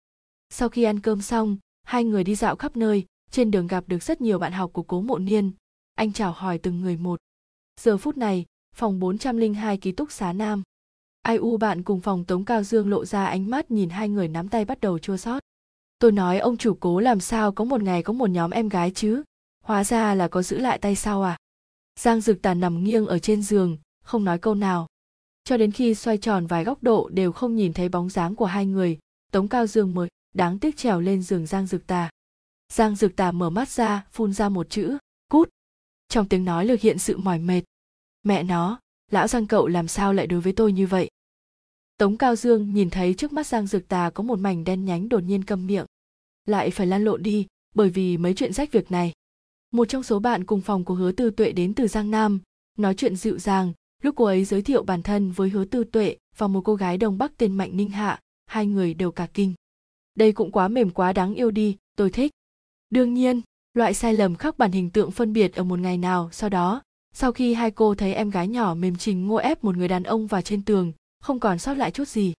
Sau 0.49 0.70
khi 0.70 0.84
ăn 0.84 0.99
cơm 0.99 1.22
xong, 1.22 1.57
hai 1.84 2.03
người 2.03 2.24
đi 2.24 2.36
dạo 2.36 2.55
khắp 2.55 2.78
nơi, 2.78 3.05
trên 3.32 3.51
đường 3.51 3.68
gặp 3.68 3.84
được 3.88 4.03
rất 4.03 4.22
nhiều 4.22 4.39
bạn 4.39 4.51
học 4.51 4.74
của 4.74 4.84
cố 4.84 5.01
mộ 5.01 5.18
niên. 5.18 5.51
Anh 5.95 6.14
chào 6.14 6.32
hỏi 6.32 6.57
từng 6.57 6.82
người 6.82 6.97
một. 6.97 7.20
Giờ 7.82 7.97
phút 7.97 8.18
này, 8.18 8.45
phòng 8.76 8.99
402 8.99 9.78
ký 9.78 9.91
túc 9.91 10.12
xá 10.12 10.34
nam. 10.34 10.64
Ai 11.22 11.38
u 11.38 11.57
bạn 11.57 11.84
cùng 11.84 12.01
phòng 12.01 12.26
tống 12.26 12.45
cao 12.45 12.64
dương 12.64 12.89
lộ 12.89 13.05
ra 13.05 13.26
ánh 13.26 13.49
mắt 13.49 13.72
nhìn 13.72 13.89
hai 13.89 14.10
người 14.10 14.28
nắm 14.28 14.47
tay 14.47 14.66
bắt 14.66 14.82
đầu 14.82 14.99
chua 14.99 15.18
xót 15.18 15.43
tôi 15.99 16.12
nói 16.12 16.39
ông 16.39 16.57
chủ 16.57 16.78
cố 16.80 16.99
làm 16.99 17.20
sao 17.20 17.51
có 17.51 17.64
một 17.64 17.82
ngày 17.82 18.03
có 18.03 18.14
một 18.14 18.30
nhóm 18.30 18.51
em 18.51 18.70
gái 18.70 18.91
chứ? 18.91 19.24
Hóa 19.70 19.84
ra 19.84 20.16
là 20.16 20.28
có 20.28 20.42
giữ 20.42 20.58
lại 20.58 20.78
tay 20.78 20.96
sau 20.96 21.24
à? 21.24 21.38
Giang 22.00 22.22
dực 22.22 22.42
tàn 22.42 22.60
nằm 22.60 22.84
nghiêng 22.84 23.06
ở 23.06 23.20
trên 23.20 23.42
giường, 23.42 23.78
không 24.04 24.24
nói 24.24 24.40
câu 24.40 24.56
nào. 24.56 24.88
Cho 25.44 25.58
đến 25.58 25.72
khi 25.72 25.96
xoay 25.96 26.18
tròn 26.18 26.48
vài 26.48 26.64
góc 26.64 26.84
độ 26.84 27.10
đều 27.10 27.32
không 27.32 27.56
nhìn 27.56 27.74
thấy 27.74 27.90
bóng 27.90 28.10
dáng 28.10 28.36
của 28.36 28.46
hai 28.46 28.66
người, 28.66 29.00
tống 29.32 29.48
cao 29.48 29.68
dương 29.68 29.94
mới, 29.94 30.10
đáng 30.34 30.60
tiếc 30.60 30.78
trèo 30.78 31.02
lên 31.02 31.22
giường 31.22 31.46
giang 31.46 31.68
dực 31.68 31.88
tà. 31.88 32.10
Giang 32.74 32.96
dực 32.96 33.16
tà 33.16 33.32
mở 33.32 33.50
mắt 33.50 33.70
ra, 33.70 34.06
phun 34.12 34.34
ra 34.34 34.50
một 34.50 34.70
chữ, 34.70 34.98
cút. 35.32 35.50
Trong 36.08 36.28
tiếng 36.28 36.46
nói 36.46 36.66
lực 36.66 36.80
hiện 36.80 37.00
sự 37.00 37.18
mỏi 37.18 37.40
mệt. 37.40 37.62
Mẹ 38.24 38.44
nó, 38.44 38.80
lão 39.12 39.28
giang 39.28 39.48
cậu 39.48 39.68
làm 39.68 39.88
sao 39.88 40.14
lại 40.14 40.28
đối 40.28 40.42
với 40.42 40.54
tôi 40.54 40.72
như 40.72 40.88
vậy? 40.88 41.10
Tống 41.98 42.18
cao 42.18 42.36
dương 42.36 42.74
nhìn 42.74 42.90
thấy 42.90 43.14
trước 43.14 43.34
mắt 43.34 43.48
giang 43.48 43.68
dực 43.68 43.88
tà 43.88 44.10
có 44.10 44.24
một 44.24 44.40
mảnh 44.40 44.64
đen 44.64 44.86
nhánh 44.86 45.10
đột 45.10 45.24
nhiên 45.24 45.44
câm 45.44 45.68
miệng. 45.68 45.86
Lại 46.46 46.72
phải 46.72 46.88
lan 46.88 47.04
lộn 47.04 47.24
đi, 47.24 47.48
bởi 47.76 47.90
vì 47.90 48.18
mấy 48.18 48.34
chuyện 48.34 48.54
rách 48.54 48.72
việc 48.72 48.92
này 48.92 49.14
một 49.72 49.86
trong 49.86 50.04
số 50.04 50.20
bạn 50.20 50.44
cùng 50.44 50.62
phòng 50.62 50.86
của 50.86 50.94
hứa 50.94 51.12
tư 51.12 51.32
tuệ 51.32 51.52
đến 51.52 51.74
từ 51.74 51.88
giang 51.88 52.12
nam. 52.12 52.40
Nói 52.78 52.96
chuyện 52.96 53.16
dịu 53.16 53.40
dàng, 53.40 53.74
lúc 54.04 54.16
cô 54.18 54.26
ấy 54.26 54.46
giới 54.46 54.62
thiệu 54.62 54.84
bản 54.84 55.04
thân 55.04 55.32
với 55.32 55.50
hứa 55.50 55.66
tư 55.66 55.84
tuệ 55.84 56.18
và 56.38 56.48
một 56.48 56.62
cô 56.66 56.76
gái 56.76 56.98
đông 56.98 57.18
bắc 57.18 57.38
tên 57.38 57.58
mạnh 57.58 57.78
ninh 57.78 57.90
hạ, 57.90 58.20
hai 58.46 58.66
người 58.66 58.94
đều 58.94 59.12
cả 59.12 59.28
kinh. 59.34 59.54
Đây 60.16 60.32
cũng 60.32 60.52
quá 60.52 60.68
mềm 60.68 60.90
quá 60.90 61.14
đáng 61.14 61.34
yêu 61.34 61.52
đi, 61.52 61.78
tôi 61.96 62.10
thích. 62.10 62.32
Đương 62.90 63.14
nhiên, 63.14 63.42
loại 63.74 63.94
sai 63.94 64.14
lầm 64.14 64.36
khắc 64.36 64.58
bản 64.58 64.72
hình 64.72 64.90
tượng 64.90 65.12
phân 65.12 65.34
biệt 65.34 65.56
ở 65.56 65.64
một 65.64 65.80
ngày 65.80 65.98
nào 65.98 66.30
sau 66.32 66.50
đó. 66.50 66.82
Sau 67.14 67.32
khi 67.32 67.54
hai 67.54 67.72
cô 67.72 67.96
thấy 67.96 68.14
em 68.14 68.30
gái 68.30 68.48
nhỏ 68.48 68.76
mềm 68.76 68.96
trình 68.96 69.28
ngô 69.28 69.36
ép 69.36 69.64
một 69.64 69.78
người 69.78 69.88
đàn 69.88 70.04
ông 70.04 70.28
vào 70.28 70.42
trên 70.42 70.64
tường, 70.64 70.92
không 71.22 71.40
còn 71.40 71.60
sót 71.60 71.74
lại 71.74 71.92
chút 71.92 72.08
gì. 72.08 72.34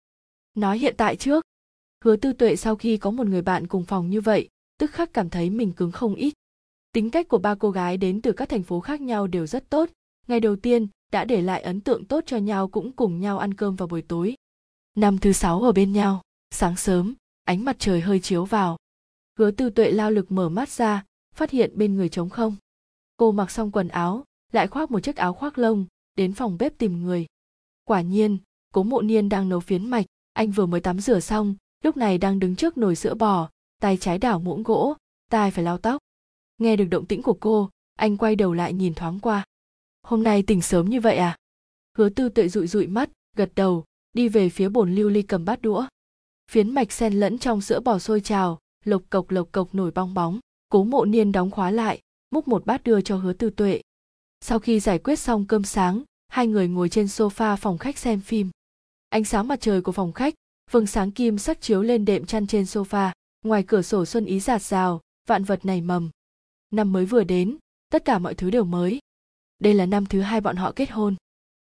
Nói 0.55 0.78
hiện 0.78 0.95
tại 0.99 1.16
trước, 1.16 1.45
hứa 2.05 2.16
tư 2.16 2.33
tuệ 2.33 2.57
sau 2.57 2.76
khi 2.76 2.97
có 2.97 3.11
một 3.11 3.26
người 3.26 3.43
bạn 3.43 3.66
cùng 3.66 3.85
phòng 3.85 4.11
như 4.11 4.20
vậy, 4.20 4.49
tức 4.78 4.91
khắc 4.91 5.12
cảm 5.12 5.31
thấy 5.31 5.51
mình 5.51 5.72
cứng 5.72 5.93
không 5.93 6.14
ít 6.14 6.35
tính 6.93 7.11
cách 7.11 7.28
của 7.28 7.38
ba 7.38 7.55
cô 7.55 7.70
gái 7.70 7.97
đến 7.97 8.22
từ 8.22 8.32
các 8.32 8.49
thành 8.49 8.62
phố 8.62 8.80
khác 8.80 9.01
nhau 9.01 9.26
đều 9.26 9.47
rất 9.47 9.70
tốt. 9.70 9.91
Ngày 10.26 10.41
đầu 10.41 10.57
tiên, 10.57 10.88
đã 11.12 11.24
để 11.24 11.43
lại 11.43 11.62
ấn 11.62 11.80
tượng 11.80 12.05
tốt 12.05 12.24
cho 12.26 12.36
nhau 12.36 12.68
cũng 12.68 12.93
cùng 12.93 13.20
nhau 13.20 13.38
ăn 13.38 13.55
cơm 13.55 13.76
vào 13.76 13.88
buổi 13.88 14.03
tối. 14.03 14.34
Năm 14.97 15.18
thứ 15.18 15.32
sáu 15.32 15.62
ở 15.62 15.72
bên 15.72 15.93
nhau, 15.93 16.22
sáng 16.51 16.76
sớm, 16.76 17.14
ánh 17.45 17.64
mặt 17.64 17.76
trời 17.78 18.01
hơi 18.01 18.20
chiếu 18.20 18.45
vào. 18.45 18.76
Hứa 19.38 19.51
tư 19.51 19.70
tuệ 19.70 19.91
lao 19.91 20.11
lực 20.11 20.32
mở 20.32 20.49
mắt 20.49 20.68
ra, 20.68 21.05
phát 21.34 21.51
hiện 21.51 21.78
bên 21.78 21.97
người 21.97 22.09
trống 22.09 22.30
không. 22.30 22.57
Cô 23.16 23.32
mặc 23.32 23.51
xong 23.51 23.70
quần 23.70 23.88
áo, 23.88 24.24
lại 24.53 24.66
khoác 24.66 24.91
một 24.91 25.01
chiếc 25.01 25.16
áo 25.16 25.34
khoác 25.34 25.59
lông, 25.59 25.86
đến 26.16 26.32
phòng 26.32 26.57
bếp 26.59 26.78
tìm 26.78 27.03
người. 27.03 27.26
Quả 27.84 28.01
nhiên, 28.01 28.38
cố 28.74 28.82
mộ 28.82 29.03
niên 29.03 29.28
đang 29.28 29.49
nấu 29.49 29.61
phiến 29.61 29.91
mạch, 29.91 30.07
anh 30.32 30.51
vừa 30.51 30.66
mới 30.66 30.80
tắm 30.80 31.01
rửa 31.01 31.20
xong, 31.20 31.55
lúc 31.84 31.97
này 31.97 32.18
đang 32.18 32.38
đứng 32.38 32.57
trước 32.57 32.78
nồi 32.78 32.97
sữa 32.97 33.14
bò, 33.14 33.51
tay 33.80 33.97
trái 33.97 34.18
đảo 34.18 34.41
muỗng 34.41 34.62
gỗ, 34.62 34.97
tay 35.30 35.51
phải 35.51 35.64
lau 35.64 35.78
tóc 35.78 36.03
nghe 36.61 36.76
được 36.76 36.84
động 36.84 37.06
tĩnh 37.06 37.22
của 37.22 37.36
cô, 37.40 37.70
anh 37.96 38.16
quay 38.16 38.36
đầu 38.36 38.52
lại 38.52 38.72
nhìn 38.72 38.94
thoáng 38.94 39.20
qua. 39.20 39.44
Hôm 40.02 40.22
nay 40.22 40.42
tỉnh 40.42 40.62
sớm 40.62 40.90
như 40.90 41.00
vậy 41.00 41.16
à? 41.16 41.36
Hứa 41.98 42.08
tư 42.08 42.28
tuệ 42.28 42.48
dụi 42.48 42.66
dụi 42.66 42.86
mắt, 42.86 43.11
gật 43.36 43.52
đầu, 43.54 43.84
đi 44.12 44.28
về 44.28 44.48
phía 44.48 44.68
bồn 44.68 44.94
lưu 44.94 45.08
ly 45.08 45.22
cầm 45.22 45.44
bát 45.44 45.62
đũa. 45.62 45.86
Phiến 46.50 46.70
mạch 46.70 46.92
xen 46.92 47.12
lẫn 47.12 47.38
trong 47.38 47.61
sữa 47.61 47.80
bò 47.80 47.98
sôi 47.98 48.20
trào, 48.20 48.58
lộc 48.84 49.02
cộc 49.11 49.30
lộc 49.30 49.48
cộc 49.52 49.74
nổi 49.74 49.90
bong 49.90 50.14
bóng, 50.14 50.38
cố 50.68 50.84
mộ 50.84 51.04
niên 51.04 51.32
đóng 51.32 51.50
khóa 51.50 51.70
lại, 51.70 52.00
múc 52.30 52.48
một 52.48 52.66
bát 52.66 52.84
đưa 52.84 53.00
cho 53.00 53.16
hứa 53.16 53.32
tư 53.32 53.50
tuệ. 53.50 53.80
Sau 54.40 54.58
khi 54.58 54.80
giải 54.80 54.98
quyết 54.98 55.16
xong 55.16 55.46
cơm 55.46 55.64
sáng, 55.64 56.02
hai 56.28 56.46
người 56.46 56.68
ngồi 56.68 56.88
trên 56.88 57.06
sofa 57.06 57.56
phòng 57.56 57.78
khách 57.78 57.98
xem 57.98 58.20
phim. 58.20 58.50
Ánh 59.08 59.24
sáng 59.24 59.48
mặt 59.48 59.61
trời 59.61 59.82
của 59.82 59.92
phòng 59.92 60.12
khách, 60.12 60.34
vầng 60.70 60.86
sáng 60.86 61.11
kim 61.11 61.38
sắc 61.38 61.61
chiếu 61.61 61.82
lên 61.82 62.04
đệm 62.04 62.26
chăn 62.26 62.46
trên 62.46 62.64
sofa, 62.64 63.11
ngoài 63.44 63.64
cửa 63.66 63.82
sổ 63.82 64.04
xuân 64.04 64.24
ý 64.24 64.40
giạt 64.40 64.62
rào, 64.62 65.00
vạn 65.28 65.44
vật 65.44 65.64
nảy 65.64 65.80
mầm 65.80 66.11
năm 66.70 66.92
mới 66.92 67.06
vừa 67.06 67.24
đến, 67.24 67.56
tất 67.92 68.04
cả 68.04 68.18
mọi 68.18 68.34
thứ 68.34 68.50
đều 68.50 68.64
mới. 68.64 68.98
Đây 69.58 69.74
là 69.74 69.86
năm 69.86 70.06
thứ 70.06 70.20
hai 70.20 70.40
bọn 70.40 70.56
họ 70.56 70.72
kết 70.76 70.90
hôn. 70.90 71.16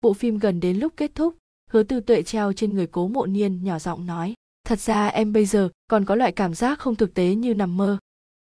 Bộ 0.02 0.14
phim 0.14 0.38
gần 0.38 0.60
đến 0.60 0.78
lúc 0.78 0.94
kết 0.98 1.12
thúc, 1.16 1.38
hứa 1.70 1.84
tư 1.84 2.00
tuệ 2.00 2.24
treo 2.24 2.54
trên 2.54 2.70
người 2.74 2.88
cố 2.88 3.08
mộ 3.08 3.26
niên 3.26 3.64
nhỏ 3.64 3.80
giọng 3.80 4.06
nói, 4.06 4.34
thật 4.66 4.80
ra 4.80 5.08
em 5.08 5.34
bây 5.34 5.46
giờ 5.46 5.70
còn 5.88 6.06
có 6.06 6.16
loại 6.16 6.32
cảm 6.32 6.54
giác 6.54 6.80
không 6.80 6.96
thực 6.96 7.14
tế 7.14 7.36
như 7.36 7.54
nằm 7.54 7.78
mơ. 7.78 7.98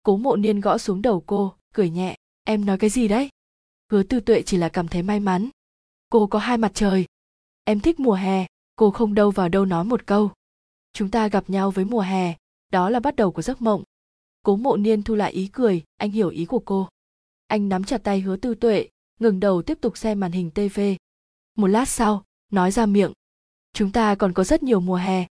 Cố 0.02 0.16
mộ 0.16 0.36
niên 0.36 0.60
gõ 0.60 0.78
xuống 0.78 1.02
đầu 1.02 1.22
cô, 1.26 1.54
cười 1.74 1.90
nhẹ, 1.90 2.16
em 2.44 2.64
nói 2.64 2.78
cái 2.78 2.90
gì 2.90 3.08
đấy? 3.08 3.28
Hứa 3.92 4.02
tư 4.02 4.20
tuệ 4.20 4.42
chỉ 4.42 4.56
là 4.56 4.68
cảm 4.68 4.88
thấy 4.88 5.02
may 5.02 5.20
mắn. 5.20 5.48
Cô 6.10 6.26
có 6.26 6.38
hai 6.38 6.58
mặt 6.58 6.72
trời. 6.74 7.04
Em 7.64 7.80
thích 7.80 8.00
mùa 8.00 8.14
hè, 8.14 8.46
cô 8.76 8.90
không 8.90 9.14
đâu 9.14 9.30
vào 9.30 9.48
đâu 9.48 9.64
nói 9.64 9.84
một 9.84 10.06
câu. 10.06 10.30
Chúng 10.92 11.10
ta 11.10 11.28
gặp 11.28 11.50
nhau 11.50 11.70
với 11.70 11.84
mùa 11.84 12.00
hè, 12.00 12.34
đó 12.72 12.90
là 12.90 13.00
bắt 13.00 13.16
đầu 13.16 13.32
của 13.32 13.42
giấc 13.42 13.62
mộng 13.62 13.82
cố 14.42 14.56
mộ 14.56 14.76
niên 14.76 15.02
thu 15.02 15.14
lại 15.14 15.32
ý 15.32 15.48
cười, 15.52 15.82
anh 15.96 16.10
hiểu 16.10 16.28
ý 16.28 16.44
của 16.44 16.62
cô. 16.64 16.88
Anh 17.46 17.68
nắm 17.68 17.84
chặt 17.84 17.98
tay 17.98 18.20
hứa 18.20 18.36
tư 18.36 18.54
tuệ, 18.54 18.88
ngừng 19.20 19.40
đầu 19.40 19.62
tiếp 19.62 19.78
tục 19.80 19.96
xem 19.96 20.20
màn 20.20 20.32
hình 20.32 20.50
tv 20.50 20.80
một 21.60 21.66
lát 21.66 21.88
sau, 21.88 22.24
nói 22.52 22.70
ra 22.70 22.86
miệng. 22.86 23.12
Chúng 23.72 23.92
ta 23.92 24.14
còn 24.14 24.32
có 24.32 24.44
rất 24.44 24.62
nhiều 24.62 24.80
mùa 24.80 24.96
hè. 24.96 25.26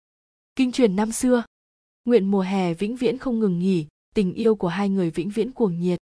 Kinh 0.56 0.72
truyền 0.72 0.96
năm 0.96 1.12
xưa. 1.12 1.44
Nguyện 2.06 2.26
mùa 2.26 2.42
hè 2.42 2.74
vĩnh 2.74 2.96
viễn 2.96 3.18
không 3.18 3.40
ngừng 3.40 3.60
nghỉ, 3.60 3.88
tình 4.16 4.34
yêu 4.34 4.56
của 4.56 4.68
hai 4.68 4.90
người 4.90 5.10
vĩnh 5.10 5.30
viễn 5.30 5.52
cuồng 5.52 5.80
nhiệt. 5.80 6.00